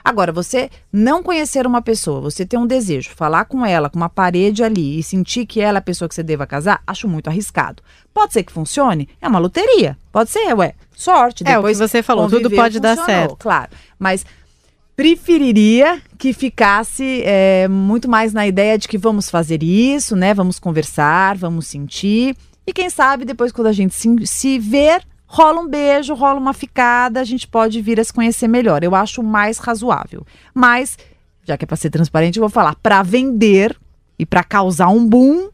Agora, 0.04 0.34
você 0.34 0.70
não 0.92 1.24
conhecer 1.24 1.66
uma 1.66 1.82
pessoa, 1.82 2.20
você 2.20 2.46
ter 2.46 2.58
um 2.58 2.68
desejo, 2.68 3.12
falar 3.16 3.46
com 3.46 3.66
ela, 3.66 3.90
com 3.90 3.96
uma 3.96 4.10
parede 4.10 4.62
ali 4.62 5.00
e 5.00 5.04
sentir 5.04 5.46
que 5.46 5.62
ela 5.62 5.78
é 5.78 5.80
a 5.80 5.82
pessoa 5.82 6.10
que 6.10 6.16
você 6.16 6.22
deva 6.22 6.46
casar, 6.46 6.84
acho 6.86 7.08
muito 7.08 7.30
arriscado. 7.30 7.82
Pode 8.14 8.34
ser 8.34 8.44
que 8.44 8.52
funcione, 8.52 9.08
é 9.22 9.28
uma 9.28 9.40
loteria. 9.40 9.98
Pode 10.12 10.30
ser, 10.30 10.54
ué, 10.56 10.76
sorte. 10.94 11.44
É, 11.44 11.44
o 11.44 11.46
que 11.46 11.56
Depois 11.56 11.80
você 11.80 12.04
falou, 12.04 12.30
tudo 12.30 12.52
pode 12.52 12.82
dar 12.82 12.98
certo. 12.98 13.38
Claro, 13.38 13.72
mas 13.98 14.26
preferiria 14.96 16.02
que 16.18 16.34
ficasse 16.34 17.24
é, 17.26 17.68
muito 17.68 18.10
mais 18.10 18.34
na 18.34 18.46
ideia 18.46 18.78
de 18.78 18.88
que 18.88 18.98
vamos 18.98 19.30
fazer 19.30 19.64
isso, 19.64 20.16
né? 20.16 20.34
Vamos 20.34 20.60
conversar, 20.60 21.36
vamos 21.36 21.68
sentir. 21.68 22.36
E 22.66 22.72
quem 22.72 22.90
sabe 22.90 23.26
depois, 23.26 23.52
quando 23.52 23.68
a 23.68 23.74
gente 23.74 23.94
se, 23.94 24.08
se 24.26 24.60
ver, 24.60 25.04
rola 25.26 25.62
um 25.62 25.68
beijo, 25.68 26.14
rola 26.14 26.40
uma 26.40 26.54
ficada, 26.54 27.20
a 27.20 27.24
gente 27.24 27.48
pode 27.48 27.82
vir 27.82 28.00
a 28.00 28.04
se 28.04 28.14
conhecer 28.14 28.48
melhor. 28.48 28.84
Eu 28.84 28.96
acho 28.96 29.22
mais 29.24 29.58
razoável. 29.58 30.26
Mas, 30.54 30.98
já 31.44 31.58
que 31.58 31.66
é 31.66 31.68
para 31.68 31.76
ser 31.76 31.90
transparente, 31.90 32.38
eu 32.38 32.42
vou 32.42 32.50
falar: 32.50 32.76
para 32.76 33.02
vender 33.02 33.76
e 34.18 34.26
para 34.26 34.44
causar 34.44 34.90
um 34.90 35.06
boom. 35.06 35.50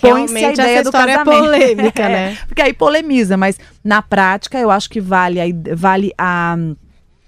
Põe-se 0.00 0.44
a 0.44 0.52
ideia 0.52 0.82
do 0.82 0.94
é 0.96 1.24
polêmica, 1.24 2.02
né? 2.08 2.36
Porque 2.48 2.60
aí 2.60 2.72
polemiza, 2.72 3.36
mas 3.36 3.58
na 3.82 4.02
prática 4.02 4.58
eu 4.58 4.68
acho 4.68 4.90
que 4.90 5.00
vale 5.00 5.40
a, 5.40 5.44
vale 5.76 6.12
a, 6.18 6.56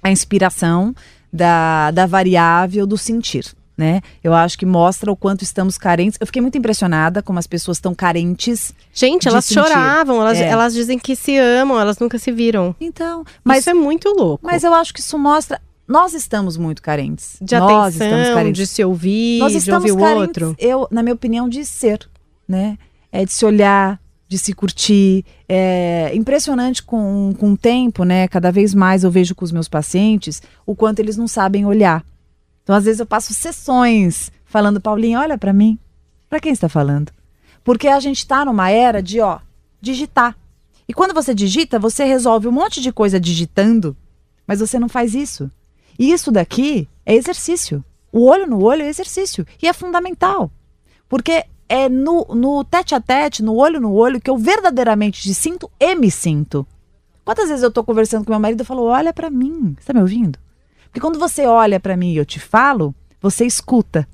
a 0.02 0.10
inspiração 0.10 0.92
da, 1.36 1.90
da 1.92 2.06
variável 2.06 2.86
do 2.86 2.96
sentir. 2.98 3.46
Né? 3.78 4.00
Eu 4.24 4.32
acho 4.32 4.58
que 4.58 4.64
mostra 4.64 5.12
o 5.12 5.16
quanto 5.16 5.42
estamos 5.42 5.76
carentes. 5.76 6.16
Eu 6.18 6.26
fiquei 6.26 6.40
muito 6.40 6.56
impressionada 6.56 7.22
como 7.22 7.38
as 7.38 7.46
pessoas 7.46 7.76
estão 7.76 7.94
carentes. 7.94 8.72
Gente, 8.90 9.28
elas 9.28 9.44
sentir. 9.44 9.60
choravam, 9.60 10.18
elas, 10.22 10.38
É. 10.38 10.46
elas 10.48 10.72
dizem 10.72 10.98
que 10.98 11.14
se 11.14 11.36
amam, 11.36 11.78
elas 11.78 11.98
nunca 11.98 12.18
se 12.18 12.32
viram. 12.32 12.74
Então, 12.80 13.22
Mas 13.44 13.58
isso 13.60 13.70
é 13.70 13.74
muito 13.74 14.08
louco. 14.16 14.46
mas 14.46 14.64
eu 14.64 14.72
acho 14.72 14.94
que 14.94 15.00
isso 15.00 15.18
mostra. 15.18 15.60
Nós 15.86 16.14
estamos 16.14 16.56
muito 16.56 16.80
carentes. 16.80 17.36
de 17.40 17.58
nós 17.60 17.92
estamos 17.92 18.12
atenção, 18.14 18.34
carentes. 18.34 18.56
de 18.62 18.66
se 18.66 18.82
ouvir, 18.82 19.38
Nós 19.40 19.52
de 19.52 19.58
estamos 19.58 19.90
ouvir 19.90 19.92
o 19.92 20.02
carentes, 20.02 20.42
outro. 20.42 20.56
eu, 20.58 20.88
na 20.90 21.02
minha 21.02 21.14
opinião, 21.14 21.46
de 21.46 21.62
ser, 21.66 22.08
né? 22.48 22.78
É 23.12 23.26
de 23.26 23.32
se 23.32 23.44
olhar, 23.44 24.00
de 24.28 24.38
se 24.38 24.52
curtir. 24.52 25.24
É 25.48 26.10
impressionante 26.14 26.82
com, 26.82 27.34
com 27.38 27.52
o 27.52 27.56
tempo, 27.56 28.04
né? 28.04 28.26
Cada 28.28 28.50
vez 28.50 28.74
mais 28.74 29.04
eu 29.04 29.10
vejo 29.10 29.34
com 29.34 29.44
os 29.44 29.52
meus 29.52 29.68
pacientes 29.68 30.42
o 30.64 30.74
quanto 30.74 30.98
eles 31.00 31.16
não 31.16 31.28
sabem 31.28 31.64
olhar. 31.64 32.04
Então, 32.62 32.74
às 32.74 32.84
vezes, 32.84 33.00
eu 33.00 33.06
passo 33.06 33.32
sessões 33.32 34.32
falando, 34.44 34.80
Paulinho, 34.80 35.20
olha 35.20 35.38
pra 35.38 35.52
mim. 35.52 35.78
Pra 36.28 36.40
quem 36.40 36.52
está 36.52 36.68
falando? 36.68 37.12
Porque 37.62 37.86
a 37.88 38.00
gente 38.00 38.26
tá 38.26 38.44
numa 38.44 38.70
era 38.70 39.00
de, 39.02 39.20
ó, 39.20 39.38
digitar. 39.80 40.36
E 40.88 40.94
quando 40.94 41.14
você 41.14 41.34
digita, 41.34 41.78
você 41.78 42.04
resolve 42.04 42.48
um 42.48 42.52
monte 42.52 42.80
de 42.80 42.92
coisa 42.92 43.18
digitando, 43.18 43.96
mas 44.46 44.60
você 44.60 44.78
não 44.78 44.88
faz 44.88 45.14
isso. 45.14 45.50
E 45.98 46.12
isso 46.12 46.30
daqui 46.30 46.88
é 47.04 47.14
exercício. 47.14 47.84
O 48.12 48.24
olho 48.24 48.46
no 48.46 48.62
olho 48.62 48.82
é 48.82 48.88
exercício. 48.88 49.46
E 49.62 49.68
é 49.68 49.72
fundamental. 49.72 50.50
Porque 51.08 51.44
é 51.68 51.88
no, 51.88 52.24
no 52.34 52.64
tete 52.64 52.94
a 52.94 53.00
tete, 53.00 53.42
no 53.42 53.54
olho 53.54 53.80
no 53.80 53.92
olho, 53.92 54.20
que 54.20 54.30
eu 54.30 54.36
verdadeiramente 54.36 55.22
te 55.22 55.34
sinto 55.34 55.70
e 55.80 55.94
me 55.94 56.10
sinto. 56.10 56.66
Quantas 57.24 57.48
vezes 57.48 57.62
eu 57.62 57.70
tô 57.70 57.82
conversando 57.82 58.24
com 58.24 58.30
meu 58.30 58.40
marido 58.40 58.62
e 58.62 58.64
falo, 58.64 58.84
olha 58.84 59.12
pra 59.12 59.28
mim, 59.30 59.74
você 59.78 59.86
tá 59.86 59.94
me 59.94 60.00
ouvindo? 60.00 60.38
Porque 60.84 61.00
quando 61.00 61.18
você 61.18 61.44
olha 61.46 61.80
pra 61.80 61.96
mim 61.96 62.12
e 62.12 62.16
eu 62.16 62.24
te 62.24 62.38
falo, 62.38 62.94
você 63.20 63.44
escuta. 63.44 64.06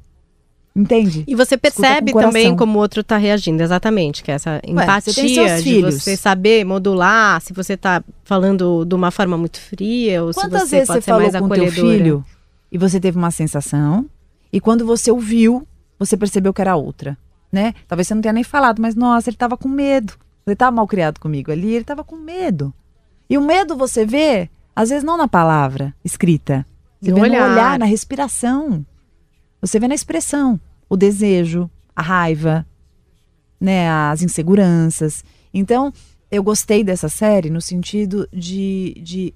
Entende? 0.75 1.23
E 1.27 1.35
você 1.35 1.59
percebe 1.59 2.13
com 2.13 2.21
também 2.21 2.57
como 2.57 2.79
o 2.79 2.81
outro 2.81 3.05
tá 3.05 3.19
reagindo, 3.19 3.63
exatamente, 3.63 4.23
que 4.23 4.31
é 4.31 4.35
essa 4.35 4.59
empatia 4.67 5.13
você 5.13 5.21
tem 5.21 5.35
seus 5.35 5.63
de 5.63 5.83
você 5.83 6.17
saber 6.17 6.65
modular, 6.65 7.43
se 7.43 7.53
você 7.53 7.77
tá 7.77 8.03
falando 8.25 8.83
de 8.87 8.95
uma 8.95 9.11
forma 9.11 9.37
muito 9.37 9.61
fria 9.61 10.25
ou 10.25 10.33
Quantas 10.33 10.63
se 10.63 10.69
você 10.69 10.77
vezes 10.77 10.87
pode 10.89 11.01
você 11.01 11.05
ser 11.05 11.11
falou 11.11 11.31
mais 11.31 11.33
com 11.35 11.49
teu 11.51 11.65
acolhedora. 11.65 11.93
filho 11.99 12.25
e 12.71 12.79
você 12.79 12.99
teve 12.99 13.19
uma 13.19 13.31
sensação 13.31 14.07
E 14.51 14.59
quando 14.61 14.87
você 14.87 15.11
ouviu, 15.11 15.69
você 15.99 16.17
percebeu 16.17 16.55
que 16.55 16.63
era 16.63 16.75
outra, 16.75 17.19
né? 17.53 17.75
Talvez 17.87 18.09
você 18.09 18.15
não 18.15 18.23
tenha 18.23 18.33
nem 18.33 18.43
falado, 18.43 18.81
mas 18.81 18.95
nossa, 18.95 19.29
ele 19.29 19.37
estava 19.37 19.57
com 19.57 19.69
medo. 19.69 20.15
Ele 20.47 20.55
estava 20.55 20.75
mal 20.75 20.87
criado 20.87 21.21
comigo 21.21 21.53
ali, 21.53 21.69
ele 21.69 21.83
estava 21.83 22.03
com 22.03 22.17
medo. 22.17 22.73
E 23.29 23.37
o 23.39 23.43
medo 23.43 23.77
você 23.77 24.05
vê, 24.05 24.51
às 24.75 24.89
vezes 24.89 25.05
não 25.05 25.17
na 25.17 25.29
palavra 25.29 25.95
escrita, 26.05 26.67
você 27.01 27.11
No 27.11 27.17
vê 27.17 27.23
olhar. 27.23 27.47
no 27.47 27.53
olhar, 27.53 27.79
na 27.79 27.85
respiração. 27.85 28.85
Você 29.61 29.79
vê 29.79 29.87
na 29.87 29.95
expressão, 29.95 30.59
o 30.89 30.97
desejo, 30.97 31.71
a 31.95 32.03
raiva, 32.03 32.67
né, 33.61 33.89
as 33.91 34.23
inseguranças. 34.23 35.25
Então, 35.55 35.93
eu 36.31 36.43
gostei 36.43 36.83
dessa 36.83 37.09
série 37.09 37.51
no 37.51 37.61
sentido 37.61 38.29
de, 38.33 38.95
de 39.01 39.35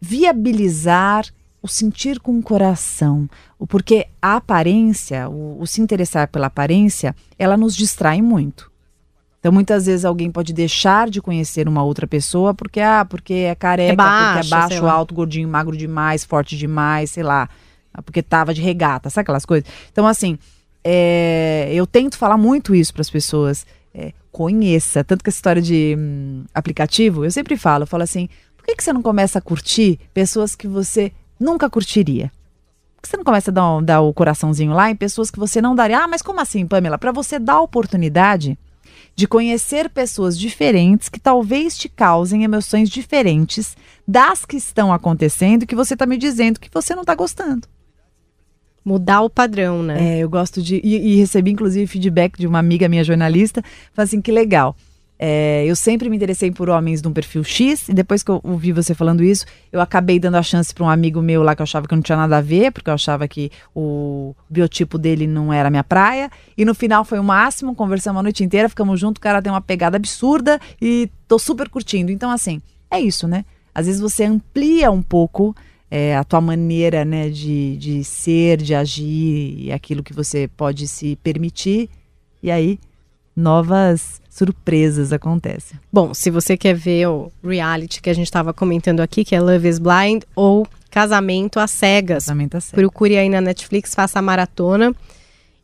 viabilizar 0.00 1.26
o 1.66 1.68
sentir 1.68 2.18
com 2.20 2.38
o 2.38 2.42
coração. 2.42 3.28
O- 3.58 3.66
Porque 3.66 4.06
a 4.20 4.36
aparência, 4.36 5.28
o, 5.28 5.60
o 5.60 5.66
se 5.66 5.80
interessar 5.80 6.28
pela 6.28 6.46
aparência, 6.46 7.14
ela 7.38 7.56
nos 7.56 7.76
distrai 7.76 8.22
muito. 8.22 8.70
Então, 9.38 9.52
muitas 9.52 9.86
vezes 9.86 10.04
alguém 10.04 10.30
pode 10.30 10.52
deixar 10.52 11.08
de 11.08 11.20
conhecer 11.22 11.68
uma 11.68 11.84
outra 11.84 12.06
pessoa 12.06 12.52
porque, 12.52 12.80
ah, 12.80 13.04
porque 13.04 13.32
é 13.34 13.54
careca, 13.54 13.92
É 13.92 13.96
baixo, 13.96 14.24
porque 14.24 14.46
é 14.46 14.50
baixo, 14.50 14.86
alto, 14.86 15.14
gordinho, 15.14 15.48
magro 15.48 15.76
demais, 15.76 16.24
forte 16.24 16.56
demais, 16.56 17.10
sei 17.12 17.22
lá. 17.22 17.48
Porque 18.04 18.22
tava 18.22 18.52
de 18.52 18.60
regata, 18.60 19.08
sabe 19.08 19.22
aquelas 19.22 19.44
coisas? 19.46 19.68
Então, 19.92 20.06
assim, 20.06 20.36
é, 20.82 21.70
eu 21.72 21.86
tento 21.86 22.16
falar 22.18 22.36
muito 22.36 22.74
isso 22.74 22.92
para 22.92 23.02
as 23.02 23.10
pessoas. 23.10 23.66
é, 23.94 24.12
conheça. 24.32 25.02
Tanto 25.02 25.24
que 25.24 25.30
essa 25.30 25.38
história 25.38 25.62
de 25.62 25.96
hum, 25.98 26.44
aplicativo, 26.52 27.24
eu 27.24 27.30
sempre 27.30 27.56
falo, 27.56 27.84
eu 27.84 27.86
falo 27.86 28.02
assim, 28.02 28.28
por 28.54 28.66
que, 28.66 28.76
que 28.76 28.84
você 28.84 28.92
não 28.92 29.00
começa 29.00 29.38
a 29.38 29.42
curtir 29.42 29.98
pessoas 30.12 30.54
que 30.54 30.68
você 30.68 31.10
nunca 31.38 31.68
curtiria? 31.70 32.30
Por 32.96 33.02
que 33.02 33.08
você 33.08 33.16
não 33.16 33.24
começa 33.24 33.50
a 33.50 33.54
dar, 33.54 33.76
um- 33.76 33.82
dar 33.82 34.00
o 34.00 34.12
coraçãozinho 34.12 34.72
lá 34.72 34.90
em 34.90 34.96
pessoas 34.96 35.30
que 35.30 35.38
você 35.38 35.60
não 35.60 35.74
daria? 35.74 36.00
Ah, 36.00 36.08
mas 36.08 36.22
como 36.22 36.40
assim, 36.40 36.66
Pamela? 36.66 36.98
Para 36.98 37.12
você 37.12 37.38
dar 37.38 37.54
a 37.54 37.60
oportunidade 37.60 38.58
de 39.14 39.26
conhecer 39.26 39.88
pessoas 39.88 40.38
diferentes 40.38 41.08
que 41.08 41.18
talvez 41.20 41.76
te 41.76 41.88
causem 41.88 42.44
emoções 42.44 42.90
diferentes 42.90 43.76
das 44.06 44.44
que 44.44 44.56
estão 44.56 44.92
acontecendo 44.92 45.62
e 45.62 45.66
que 45.66 45.74
você 45.74 45.94
está 45.94 46.04
me 46.06 46.18
dizendo 46.18 46.60
que 46.60 46.68
você 46.72 46.94
não 46.94 47.02
está 47.02 47.14
gostando. 47.14 47.66
Mudar 48.84 49.22
o 49.22 49.30
padrão, 49.30 49.82
né? 49.82 50.16
É, 50.16 50.18
eu 50.18 50.28
gosto 50.28 50.62
de. 50.62 50.80
E, 50.84 51.14
e 51.14 51.16
recebi, 51.16 51.50
inclusive, 51.50 51.86
feedback 51.88 52.38
de 52.38 52.46
uma 52.46 52.60
amiga 52.60 52.88
minha 52.88 53.02
jornalista. 53.02 53.60
Falei 53.92 54.06
assim: 54.06 54.20
que 54.20 54.30
legal. 54.30 54.76
É, 55.18 55.64
eu 55.66 55.74
sempre 55.74 56.10
me 56.10 56.16
interessei 56.16 56.50
por 56.50 56.68
homens 56.68 57.00
de 57.00 57.08
um 57.08 57.12
perfil 57.12 57.42
X, 57.42 57.88
e 57.88 57.94
depois 57.94 58.22
que 58.22 58.30
eu 58.30 58.40
ouvi 58.44 58.72
você 58.72 58.94
falando 58.94 59.24
isso, 59.24 59.46
eu 59.72 59.80
acabei 59.80 60.18
dando 60.18 60.36
a 60.36 60.42
chance 60.42 60.74
para 60.74 60.84
um 60.84 60.90
amigo 60.90 61.22
meu 61.22 61.42
lá 61.42 61.54
que 61.54 61.62
eu 61.62 61.64
achava 61.64 61.88
que 61.88 61.94
não 61.94 62.02
tinha 62.02 62.18
nada 62.18 62.38
a 62.38 62.40
ver, 62.40 62.70
porque 62.70 62.90
eu 62.90 62.94
achava 62.94 63.26
que 63.26 63.50
o 63.74 64.34
biotipo 64.48 64.98
dele 64.98 65.26
não 65.26 65.52
era 65.52 65.70
minha 65.70 65.84
praia. 65.84 66.30
E 66.56 66.64
no 66.64 66.74
final 66.74 67.04
foi 67.04 67.18
o 67.18 67.24
máximo, 67.24 67.74
conversamos 67.74 68.20
a 68.20 68.22
noite 68.22 68.44
inteira, 68.44 68.68
ficamos 68.68 69.00
juntos, 69.00 69.18
o 69.18 69.22
cara 69.22 69.40
tem 69.40 69.50
uma 69.50 69.60
pegada 69.60 69.96
absurda 69.96 70.60
e 70.80 71.10
tô 71.26 71.38
super 71.38 71.68
curtindo. 71.68 72.12
Então, 72.12 72.30
assim, 72.30 72.60
é 72.90 73.00
isso, 73.00 73.26
né? 73.26 73.44
Às 73.74 73.86
vezes 73.86 74.00
você 74.00 74.24
amplia 74.24 74.90
um 74.90 75.02
pouco 75.02 75.54
é, 75.90 76.16
a 76.16 76.24
tua 76.24 76.40
maneira 76.40 77.04
né, 77.04 77.28
de, 77.28 77.76
de 77.76 78.04
ser, 78.04 78.58
de 78.58 78.74
agir 78.74 79.56
e 79.58 79.72
aquilo 79.72 80.02
que 80.02 80.12
você 80.12 80.48
pode 80.56 80.88
se 80.88 81.16
permitir. 81.16 81.88
E 82.42 82.50
aí, 82.50 82.78
novas 83.34 84.20
surpresas 84.36 85.12
acontecem. 85.12 85.78
Bom, 85.92 86.12
se 86.12 86.30
você 86.30 86.56
quer 86.56 86.74
ver 86.74 87.08
o 87.08 87.32
reality 87.42 88.02
que 88.02 88.10
a 88.10 88.14
gente 88.14 88.26
estava 88.26 88.52
comentando 88.52 89.00
aqui, 89.00 89.24
que 89.24 89.34
é 89.34 89.40
Love 89.40 89.68
is 89.68 89.78
Blind 89.78 90.22
ou 90.34 90.66
Casamento 90.90 91.58
às 91.58 91.70
Cegas, 91.70 92.24
Casamento 92.24 92.56
a 92.56 92.60
sério. 92.60 92.76
procure 92.76 93.16
aí 93.16 93.28
na 93.28 93.40
Netflix, 93.40 93.94
faça 93.94 94.18
a 94.18 94.22
maratona. 94.22 94.94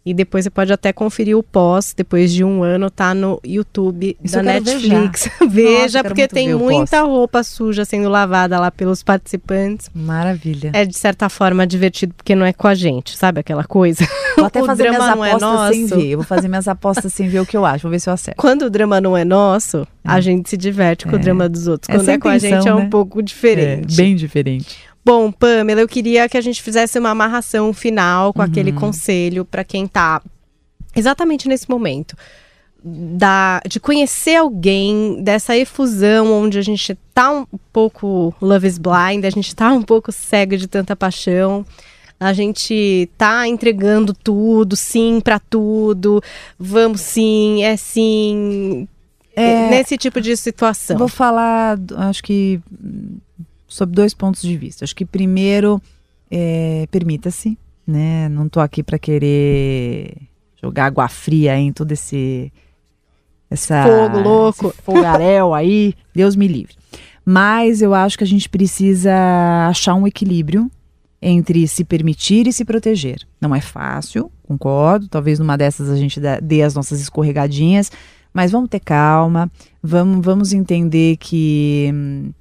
E 0.04 0.12
depois 0.12 0.42
você 0.44 0.50
pode 0.50 0.72
até 0.72 0.92
conferir 0.92 1.38
o 1.38 1.44
pós, 1.44 1.94
depois 1.96 2.32
de 2.32 2.42
um 2.42 2.62
ano, 2.64 2.90
tá 2.90 3.14
no 3.14 3.40
YouTube 3.44 4.16
Isso 4.22 4.34
da 4.34 4.42
Netflix. 4.42 5.30
Nossa, 5.40 5.46
Veja, 5.48 5.98
quero 6.02 6.08
porque 6.14 6.26
tem 6.26 6.52
o 6.52 6.58
muita 6.58 7.02
roupa 7.02 7.44
suja 7.44 7.84
sendo 7.84 8.08
lavada 8.08 8.58
lá 8.58 8.70
pelos 8.72 9.02
participantes. 9.04 9.88
Maravilha. 9.94 10.70
É 10.74 10.84
de 10.84 10.96
certa 10.98 11.28
forma 11.28 11.64
divertido, 11.66 12.14
porque 12.14 12.34
não 12.34 12.44
é 12.44 12.52
com 12.52 12.66
a 12.66 12.74
gente, 12.74 13.16
sabe 13.16 13.38
aquela 13.40 13.62
coisa? 13.62 14.04
Vou 14.36 14.46
até 14.46 14.60
o 14.62 14.66
fazer 14.66 14.88
minhas 14.90 14.96
drama 15.04 15.14
não 15.16 15.24
é 15.24 15.30
apostas 15.32 15.68
sem 15.76 15.82
nosso. 15.82 15.96
ver. 15.96 16.06
Eu 16.08 16.18
vou 16.18 16.26
fazer 16.26 16.48
minhas 16.48 16.66
apostas 16.66 17.12
sem 17.12 17.28
ver 17.28 17.38
o 17.40 17.46
que 17.46 17.56
eu 17.56 17.64
acho. 17.64 17.82
Vou 17.84 17.90
ver 17.92 18.00
se 18.00 18.08
eu 18.08 18.12
acerto. 18.12 18.40
Quando 18.40 18.62
o 18.62 18.70
drama 18.70 19.00
não 19.00 19.16
é 19.16 19.24
nosso, 19.24 19.86
a 20.02 20.20
gente 20.20 20.50
se 20.50 20.56
diverte 20.56 21.06
com 21.06 21.12
o 21.12 21.16
É. 21.16 21.18
drama 21.20 21.48
dos 21.48 21.68
outros. 21.68 21.88
Essa 21.88 21.98
Quando 22.00 22.08
é 22.08 22.12
a 22.12 22.14
é 22.14 22.18
com 22.18 22.28
a 22.28 22.36
intenção, 22.36 22.58
gente 22.58 22.68
é 22.68 22.74
um 22.74 22.78
né? 22.80 22.88
pouco 22.90 23.22
diferente. 23.22 23.94
É, 23.94 23.96
bem 23.96 24.16
diferente. 24.16 24.78
Bom, 25.04 25.32
Pamela, 25.32 25.80
eu 25.80 25.88
queria 25.88 26.28
que 26.28 26.36
a 26.36 26.40
gente 26.40 26.62
fizesse 26.62 26.98
uma 26.98 27.10
amarração 27.10 27.72
final 27.72 28.32
com 28.32 28.40
Uhum. 28.40 28.46
aquele 28.46 28.72
conselho 28.72 29.44
para 29.44 29.64
quem 29.64 29.86
tá 29.86 30.22
exatamente 30.94 31.48
nesse 31.48 31.68
momento. 31.68 32.16
Da, 32.84 33.60
de 33.68 33.78
conhecer 33.78 34.34
alguém, 34.36 35.22
dessa 35.22 35.56
efusão 35.56 36.32
onde 36.32 36.58
a 36.58 36.62
gente 36.62 36.96
tá 37.14 37.30
um 37.30 37.46
pouco 37.72 38.34
love 38.40 38.66
is 38.66 38.76
blind, 38.78 39.24
a 39.24 39.30
gente 39.30 39.54
tá 39.54 39.72
um 39.72 39.82
pouco 39.82 40.10
cego 40.10 40.56
de 40.56 40.66
tanta 40.66 40.96
paixão, 40.96 41.64
a 42.18 42.32
gente 42.32 43.08
tá 43.16 43.46
entregando 43.46 44.12
tudo, 44.12 44.74
sim 44.74 45.20
pra 45.20 45.38
tudo, 45.38 46.20
vamos 46.58 47.00
sim, 47.00 47.62
é 47.62 47.76
sim, 47.76 48.88
É, 49.36 49.70
nesse 49.70 49.96
tipo 49.96 50.20
de 50.20 50.36
situação. 50.36 50.98
Vou 50.98 51.08
falar, 51.08 51.78
acho 51.98 52.22
que, 52.24 52.60
sobre 53.72 53.94
dois 53.94 54.14
pontos 54.14 54.42
de 54.42 54.56
vista. 54.56 54.84
Acho 54.84 54.94
que 54.94 55.04
primeiro, 55.04 55.80
é, 56.30 56.86
permita-se, 56.90 57.58
né? 57.86 58.28
Não 58.28 58.48
tô 58.48 58.60
aqui 58.60 58.82
para 58.82 58.98
querer 58.98 60.16
jogar 60.62 60.86
água 60.86 61.08
fria 61.08 61.56
em 61.56 61.72
todo 61.72 61.92
esse 61.92 62.52
essa 63.50 63.84
Fogo 63.84 64.18
louco. 64.20 64.68
esse 64.68 64.82
fogaréu 64.82 65.52
aí, 65.52 65.94
Deus 66.14 66.34
me 66.34 66.48
livre. 66.48 66.74
Mas 67.24 67.82
eu 67.82 67.94
acho 67.94 68.16
que 68.16 68.24
a 68.24 68.26
gente 68.26 68.48
precisa 68.48 69.12
achar 69.68 69.94
um 69.94 70.06
equilíbrio 70.06 70.70
entre 71.20 71.68
se 71.68 71.84
permitir 71.84 72.48
e 72.48 72.52
se 72.52 72.64
proteger. 72.64 73.20
Não 73.40 73.54
é 73.54 73.60
fácil, 73.60 74.30
concordo. 74.42 75.06
Talvez 75.06 75.38
numa 75.38 75.56
dessas 75.56 75.88
a 75.88 75.96
gente 75.96 76.20
dê 76.42 76.62
as 76.62 76.74
nossas 76.74 77.00
escorregadinhas, 77.00 77.92
mas 78.34 78.50
vamos 78.50 78.70
ter 78.70 78.80
calma, 78.80 79.50
vamos, 79.82 80.24
vamos 80.24 80.52
entender 80.52 81.16
que 81.18 81.90
hum, 81.92 82.32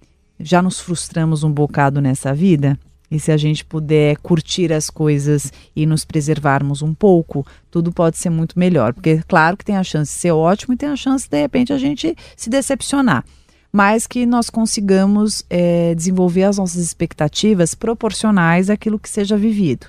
já 0.43 0.61
nos 0.61 0.79
frustramos 0.79 1.43
um 1.43 1.51
bocado 1.51 2.01
nessa 2.01 2.33
vida. 2.33 2.77
E 3.09 3.19
se 3.19 3.29
a 3.29 3.35
gente 3.35 3.65
puder 3.65 4.15
curtir 4.17 4.71
as 4.71 4.89
coisas 4.89 5.51
e 5.75 5.85
nos 5.85 6.05
preservarmos 6.05 6.81
um 6.81 6.93
pouco, 6.93 7.45
tudo 7.69 7.91
pode 7.91 8.17
ser 8.17 8.29
muito 8.29 8.57
melhor. 8.57 8.93
Porque, 8.93 9.21
claro 9.27 9.57
que 9.57 9.65
tem 9.65 9.75
a 9.75 9.83
chance 9.83 10.13
de 10.13 10.19
ser 10.19 10.31
ótimo 10.31 10.73
e 10.73 10.77
tem 10.77 10.87
a 10.87 10.95
chance, 10.95 11.29
de 11.29 11.41
repente, 11.41 11.73
a 11.73 11.77
gente 11.77 12.15
se 12.37 12.49
decepcionar. 12.49 13.25
Mas 13.69 14.07
que 14.07 14.25
nós 14.25 14.49
consigamos 14.49 15.43
eh, 15.49 15.93
desenvolver 15.95 16.43
as 16.43 16.57
nossas 16.57 16.81
expectativas 16.81 17.75
proporcionais 17.75 18.69
àquilo 18.69 18.99
que 18.99 19.09
seja 19.09 19.35
vivido. 19.35 19.87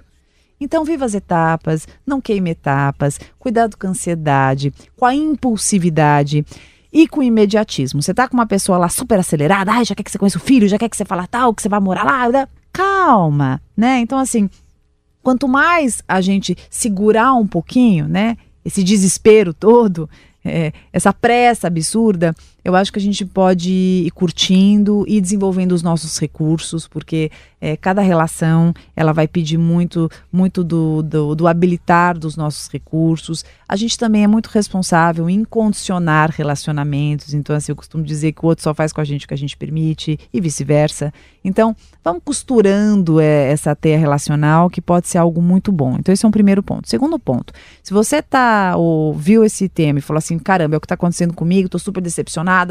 Então, 0.60 0.84
viva 0.84 1.04
as 1.04 1.14
etapas, 1.14 1.88
não 2.06 2.20
queime 2.20 2.50
etapas, 2.50 3.18
cuidado 3.38 3.76
com 3.76 3.86
a 3.86 3.90
ansiedade, 3.90 4.72
com 4.96 5.04
a 5.04 5.14
impulsividade 5.14 6.44
e 6.92 7.08
com 7.08 7.22
imediatismo. 7.22 8.02
Você 8.02 8.12
tá 8.12 8.28
com 8.28 8.34
uma 8.34 8.46
pessoa 8.46 8.78
lá 8.78 8.88
super 8.88 9.18
acelerada, 9.18 9.72
ai, 9.72 9.84
já 9.84 9.94
quer 9.94 10.02
que 10.02 10.10
você 10.10 10.18
conheça 10.18 10.38
o 10.38 10.40
filho, 10.40 10.68
já 10.68 10.78
quer 10.78 10.88
que 10.88 10.96
você 10.96 11.04
fala 11.04 11.26
tal, 11.26 11.54
que 11.54 11.62
você 11.62 11.68
vai 11.68 11.80
morar 11.80 12.04
lá, 12.04 12.28
né? 12.28 12.48
calma, 12.72 13.60
né? 13.76 14.00
Então, 14.00 14.18
assim, 14.18 14.48
quanto 15.22 15.46
mais 15.46 16.02
a 16.08 16.20
gente 16.20 16.56
segurar 16.70 17.34
um 17.34 17.46
pouquinho, 17.46 18.08
né, 18.08 18.36
esse 18.64 18.82
desespero 18.82 19.52
todo, 19.52 20.08
é, 20.44 20.72
essa 20.92 21.12
pressa 21.12 21.66
absurda, 21.66 22.34
eu 22.64 22.76
acho 22.76 22.92
que 22.92 22.98
a 22.98 23.02
gente 23.02 23.24
pode 23.24 23.70
ir 23.70 24.10
curtindo 24.12 25.04
e 25.08 25.20
desenvolvendo 25.20 25.72
os 25.72 25.82
nossos 25.82 26.18
recursos, 26.18 26.86
porque 26.86 27.30
é, 27.60 27.76
cada 27.76 28.02
relação 28.02 28.72
ela 28.94 29.12
vai 29.12 29.26
pedir 29.26 29.58
muito, 29.58 30.10
muito 30.32 30.62
do, 30.62 31.02
do, 31.02 31.34
do 31.34 31.46
habilitar 31.48 32.18
dos 32.18 32.36
nossos 32.36 32.68
recursos. 32.68 33.44
A 33.68 33.76
gente 33.76 33.98
também 33.98 34.24
é 34.24 34.26
muito 34.26 34.46
responsável 34.46 35.28
em 35.28 35.44
condicionar 35.44 36.30
relacionamentos, 36.30 37.34
então 37.34 37.54
assim, 37.54 37.72
eu 37.72 37.76
costumo 37.76 38.04
dizer 38.04 38.32
que 38.32 38.44
o 38.44 38.48
outro 38.48 38.62
só 38.62 38.72
faz 38.74 38.92
com 38.92 39.00
a 39.00 39.04
gente 39.04 39.24
o 39.24 39.28
que 39.28 39.34
a 39.34 39.38
gente 39.38 39.56
permite 39.56 40.18
e 40.32 40.40
vice-versa. 40.40 41.12
Então, 41.44 41.74
vamos 42.04 42.22
costurando 42.24 43.20
é, 43.20 43.50
essa 43.50 43.74
teia 43.74 43.98
relacional 43.98 44.70
que 44.70 44.80
pode 44.80 45.08
ser 45.08 45.18
algo 45.18 45.42
muito 45.42 45.72
bom. 45.72 45.96
Então, 45.98 46.12
esse 46.12 46.24
é 46.24 46.28
um 46.28 46.32
primeiro 46.32 46.62
ponto. 46.62 46.88
Segundo 46.88 47.18
ponto, 47.18 47.52
se 47.82 47.92
você 47.92 48.22
tá 48.22 48.76
ou 48.76 49.12
viu 49.12 49.44
esse 49.44 49.68
tema 49.68 49.98
e 49.98 50.02
falou 50.02 50.18
assim, 50.18 50.38
caramba, 50.38 50.76
é 50.76 50.78
o 50.78 50.80
que 50.80 50.84
está 50.84 50.94
acontecendo 50.94 51.34
comigo, 51.34 51.68
tô 51.68 51.78
super 51.78 52.00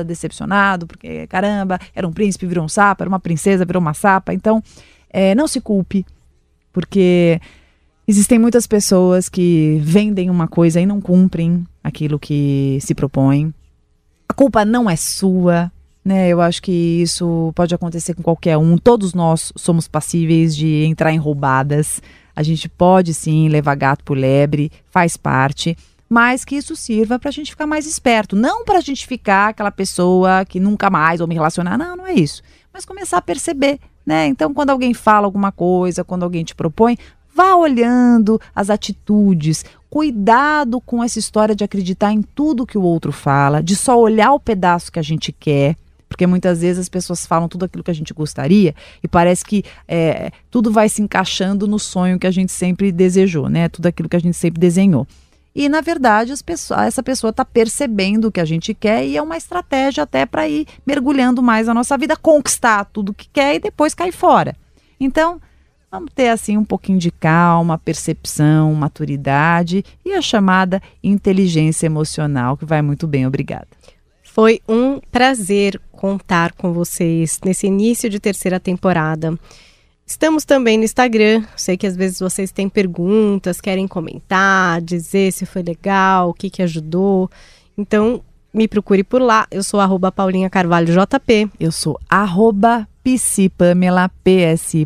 decepcionado, 0.03 0.87
porque 0.87 1.27
caramba, 1.27 1.79
era 1.95 2.07
um 2.07 2.11
príncipe, 2.11 2.45
virou 2.45 2.63
um 2.63 2.69
sapo, 2.69 3.03
era 3.03 3.09
uma 3.09 3.19
princesa, 3.19 3.65
virou 3.65 3.81
uma 3.81 3.93
sapa. 3.93 4.33
Então, 4.33 4.63
é, 5.09 5.35
não 5.35 5.47
se 5.47 5.59
culpe, 5.59 6.05
porque 6.71 7.39
existem 8.07 8.39
muitas 8.39 8.65
pessoas 8.67 9.29
que 9.29 9.79
vendem 9.83 10.29
uma 10.29 10.47
coisa 10.47 10.79
e 10.79 10.85
não 10.85 11.01
cumprem 11.01 11.65
aquilo 11.83 12.19
que 12.19 12.77
se 12.81 12.93
propõem. 12.93 13.53
A 14.27 14.33
culpa 14.33 14.63
não 14.63 14.89
é 14.89 14.95
sua, 14.95 15.71
né? 16.03 16.29
Eu 16.29 16.41
acho 16.41 16.61
que 16.61 16.71
isso 16.71 17.51
pode 17.55 17.75
acontecer 17.75 18.13
com 18.13 18.23
qualquer 18.23 18.57
um. 18.57 18.77
Todos 18.77 19.13
nós 19.13 19.51
somos 19.55 19.87
passíveis 19.87 20.55
de 20.55 20.85
entrar 20.85 21.11
em 21.11 21.17
roubadas. 21.17 22.01
A 22.35 22.41
gente 22.43 22.69
pode 22.69 23.13
sim 23.13 23.49
levar 23.49 23.75
gato 23.75 24.03
por 24.03 24.17
lebre, 24.17 24.71
faz 24.89 25.17
parte 25.17 25.77
mas 26.11 26.43
que 26.43 26.57
isso 26.57 26.75
sirva 26.75 27.17
para 27.17 27.29
a 27.29 27.31
gente 27.31 27.51
ficar 27.51 27.65
mais 27.65 27.85
esperto. 27.85 28.35
Não 28.35 28.65
para 28.65 28.79
a 28.79 28.81
gente 28.81 29.07
ficar 29.07 29.47
aquela 29.47 29.71
pessoa 29.71 30.43
que 30.43 30.59
nunca 30.59 30.89
mais 30.89 31.19
vou 31.19 31.27
me 31.27 31.33
relacionar. 31.33 31.77
Não, 31.77 31.95
não 31.95 32.05
é 32.05 32.11
isso. 32.11 32.43
Mas 32.73 32.83
começar 32.83 33.19
a 33.19 33.21
perceber, 33.21 33.79
né? 34.05 34.27
Então, 34.27 34.53
quando 34.53 34.71
alguém 34.71 34.93
fala 34.93 35.25
alguma 35.25 35.53
coisa, 35.53 36.03
quando 36.03 36.23
alguém 36.23 36.43
te 36.43 36.53
propõe, 36.53 36.97
vá 37.33 37.55
olhando 37.55 38.41
as 38.53 38.69
atitudes. 38.69 39.63
Cuidado 39.89 40.81
com 40.81 41.01
essa 41.01 41.17
história 41.17 41.55
de 41.55 41.63
acreditar 41.63 42.11
em 42.11 42.21
tudo 42.21 42.67
que 42.67 42.77
o 42.77 42.83
outro 42.83 43.13
fala, 43.13 43.63
de 43.63 43.73
só 43.73 43.97
olhar 43.97 44.33
o 44.33 44.39
pedaço 44.39 44.91
que 44.91 44.99
a 44.99 45.03
gente 45.03 45.31
quer. 45.31 45.77
Porque 46.09 46.27
muitas 46.27 46.59
vezes 46.59 46.77
as 46.77 46.89
pessoas 46.89 47.25
falam 47.25 47.47
tudo 47.47 47.63
aquilo 47.63 47.85
que 47.85 47.91
a 47.91 47.95
gente 47.95 48.13
gostaria 48.13 48.75
e 49.01 49.07
parece 49.07 49.45
que 49.45 49.63
é, 49.87 50.31
tudo 50.49 50.73
vai 50.73 50.89
se 50.89 51.01
encaixando 51.01 51.65
no 51.67 51.79
sonho 51.79 52.19
que 52.19 52.27
a 52.27 52.31
gente 52.31 52.51
sempre 52.51 52.91
desejou, 52.91 53.47
né? 53.47 53.69
Tudo 53.69 53.85
aquilo 53.85 54.09
que 54.09 54.17
a 54.17 54.19
gente 54.19 54.35
sempre 54.35 54.59
desenhou. 54.59 55.07
E, 55.53 55.67
na 55.67 55.81
verdade, 55.81 56.33
pessoas, 56.43 56.81
essa 56.81 57.03
pessoa 57.03 57.31
está 57.31 57.43
percebendo 57.43 58.25
o 58.25 58.31
que 58.31 58.39
a 58.39 58.45
gente 58.45 58.73
quer 58.73 59.05
e 59.05 59.17
é 59.17 59.21
uma 59.21 59.35
estratégia 59.35 60.03
até 60.03 60.25
para 60.25 60.47
ir 60.47 60.65
mergulhando 60.85 61.41
mais 61.41 61.67
na 61.67 61.73
nossa 61.73 61.97
vida, 61.97 62.15
conquistar 62.15 62.85
tudo 62.85 63.13
que 63.13 63.27
quer 63.27 63.55
e 63.55 63.59
depois 63.59 63.93
cair 63.93 64.13
fora. 64.13 64.55
Então, 64.99 65.41
vamos 65.91 66.11
ter 66.15 66.29
assim 66.29 66.57
um 66.57 66.63
pouquinho 66.63 66.97
de 66.97 67.11
calma, 67.11 67.77
percepção, 67.77 68.73
maturidade 68.73 69.83
e 70.05 70.13
a 70.13 70.21
chamada 70.21 70.81
inteligência 71.03 71.85
emocional, 71.85 72.55
que 72.55 72.65
vai 72.65 72.81
muito 72.81 73.05
bem, 73.05 73.27
obrigada. 73.27 73.67
Foi 74.23 74.61
um 74.69 75.01
prazer 75.11 75.81
contar 75.91 76.53
com 76.53 76.71
vocês 76.71 77.37
nesse 77.43 77.67
início 77.67 78.09
de 78.09 78.17
terceira 78.17 78.61
temporada. 78.61 79.37
Estamos 80.05 80.43
também 80.43 80.77
no 80.77 80.83
Instagram. 80.83 81.45
Sei 81.55 81.77
que 81.77 81.87
às 81.87 81.95
vezes 81.95 82.19
vocês 82.19 82.51
têm 82.51 82.67
perguntas, 82.67 83.61
querem 83.61 83.87
comentar, 83.87 84.81
dizer 84.81 85.31
se 85.31 85.45
foi 85.45 85.63
legal, 85.63 86.29
o 86.29 86.33
que, 86.33 86.49
que 86.49 86.61
ajudou. 86.61 87.29
Então, 87.77 88.21
me 88.53 88.67
procure 88.67 89.03
por 89.03 89.21
lá. 89.21 89.47
Eu 89.49 89.63
sou 89.63 89.79
arroba 89.79 90.11
Paulinha 90.11 90.49
Carvalho 90.49 90.93
JP. 90.93 91.49
Eu 91.59 91.71
sou 91.71 91.99
arroba 92.09 92.87
PC 93.03 93.49
Pamela, 93.49 94.11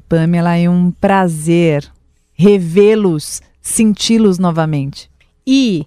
Pamela. 0.07 0.55
É 0.55 0.69
um 0.69 0.91
prazer 0.91 1.91
revê-los, 2.33 3.41
senti-los 3.61 4.37
novamente. 4.37 5.09
E 5.47 5.85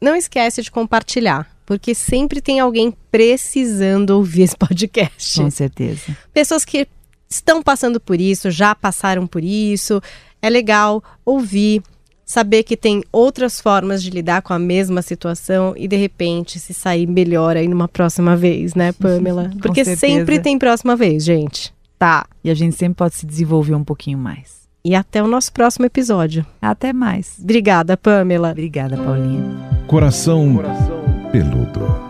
não 0.00 0.14
esquece 0.14 0.62
de 0.62 0.70
compartilhar, 0.70 1.50
porque 1.66 1.94
sempre 1.94 2.40
tem 2.40 2.60
alguém 2.60 2.94
precisando 3.10 4.10
ouvir 4.10 4.42
esse 4.42 4.56
podcast. 4.56 5.40
Com 5.40 5.50
certeza. 5.50 6.16
Pessoas 6.32 6.64
que 6.64 6.86
estão 7.28 7.62
passando 7.62 8.00
por 8.00 8.20
isso, 8.20 8.50
já 8.50 8.74
passaram 8.74 9.26
por 9.26 9.42
isso. 9.42 10.00
É 10.40 10.48
legal 10.48 11.02
ouvir, 11.24 11.82
saber 12.24 12.62
que 12.62 12.76
tem 12.76 13.02
outras 13.10 13.60
formas 13.60 14.02
de 14.02 14.10
lidar 14.10 14.42
com 14.42 14.52
a 14.52 14.58
mesma 14.58 15.02
situação 15.02 15.74
e 15.76 15.88
de 15.88 15.96
repente 15.96 16.58
se 16.58 16.72
sair 16.72 17.06
melhor 17.06 17.56
aí 17.56 17.66
numa 17.66 17.88
próxima 17.88 18.36
vez, 18.36 18.74
né, 18.74 18.92
Pamela? 19.00 19.50
Porque 19.60 19.84
sempre 19.84 20.38
tem 20.38 20.58
próxima 20.58 20.94
vez, 20.94 21.24
gente. 21.24 21.72
Tá. 21.98 22.26
E 22.44 22.50
a 22.50 22.54
gente 22.54 22.76
sempre 22.76 22.94
pode 22.94 23.16
se 23.16 23.26
desenvolver 23.26 23.74
um 23.74 23.84
pouquinho 23.84 24.18
mais. 24.18 24.58
E 24.84 24.94
até 24.94 25.22
o 25.22 25.26
nosso 25.26 25.52
próximo 25.52 25.84
episódio. 25.86 26.46
Até 26.62 26.92
mais. 26.92 27.36
Obrigada, 27.42 27.96
Pamela. 27.96 28.52
Obrigada, 28.52 28.96
Paulinha. 28.96 29.42
Coração, 29.86 30.54
Coração 30.54 30.98
peludo. 31.30 32.07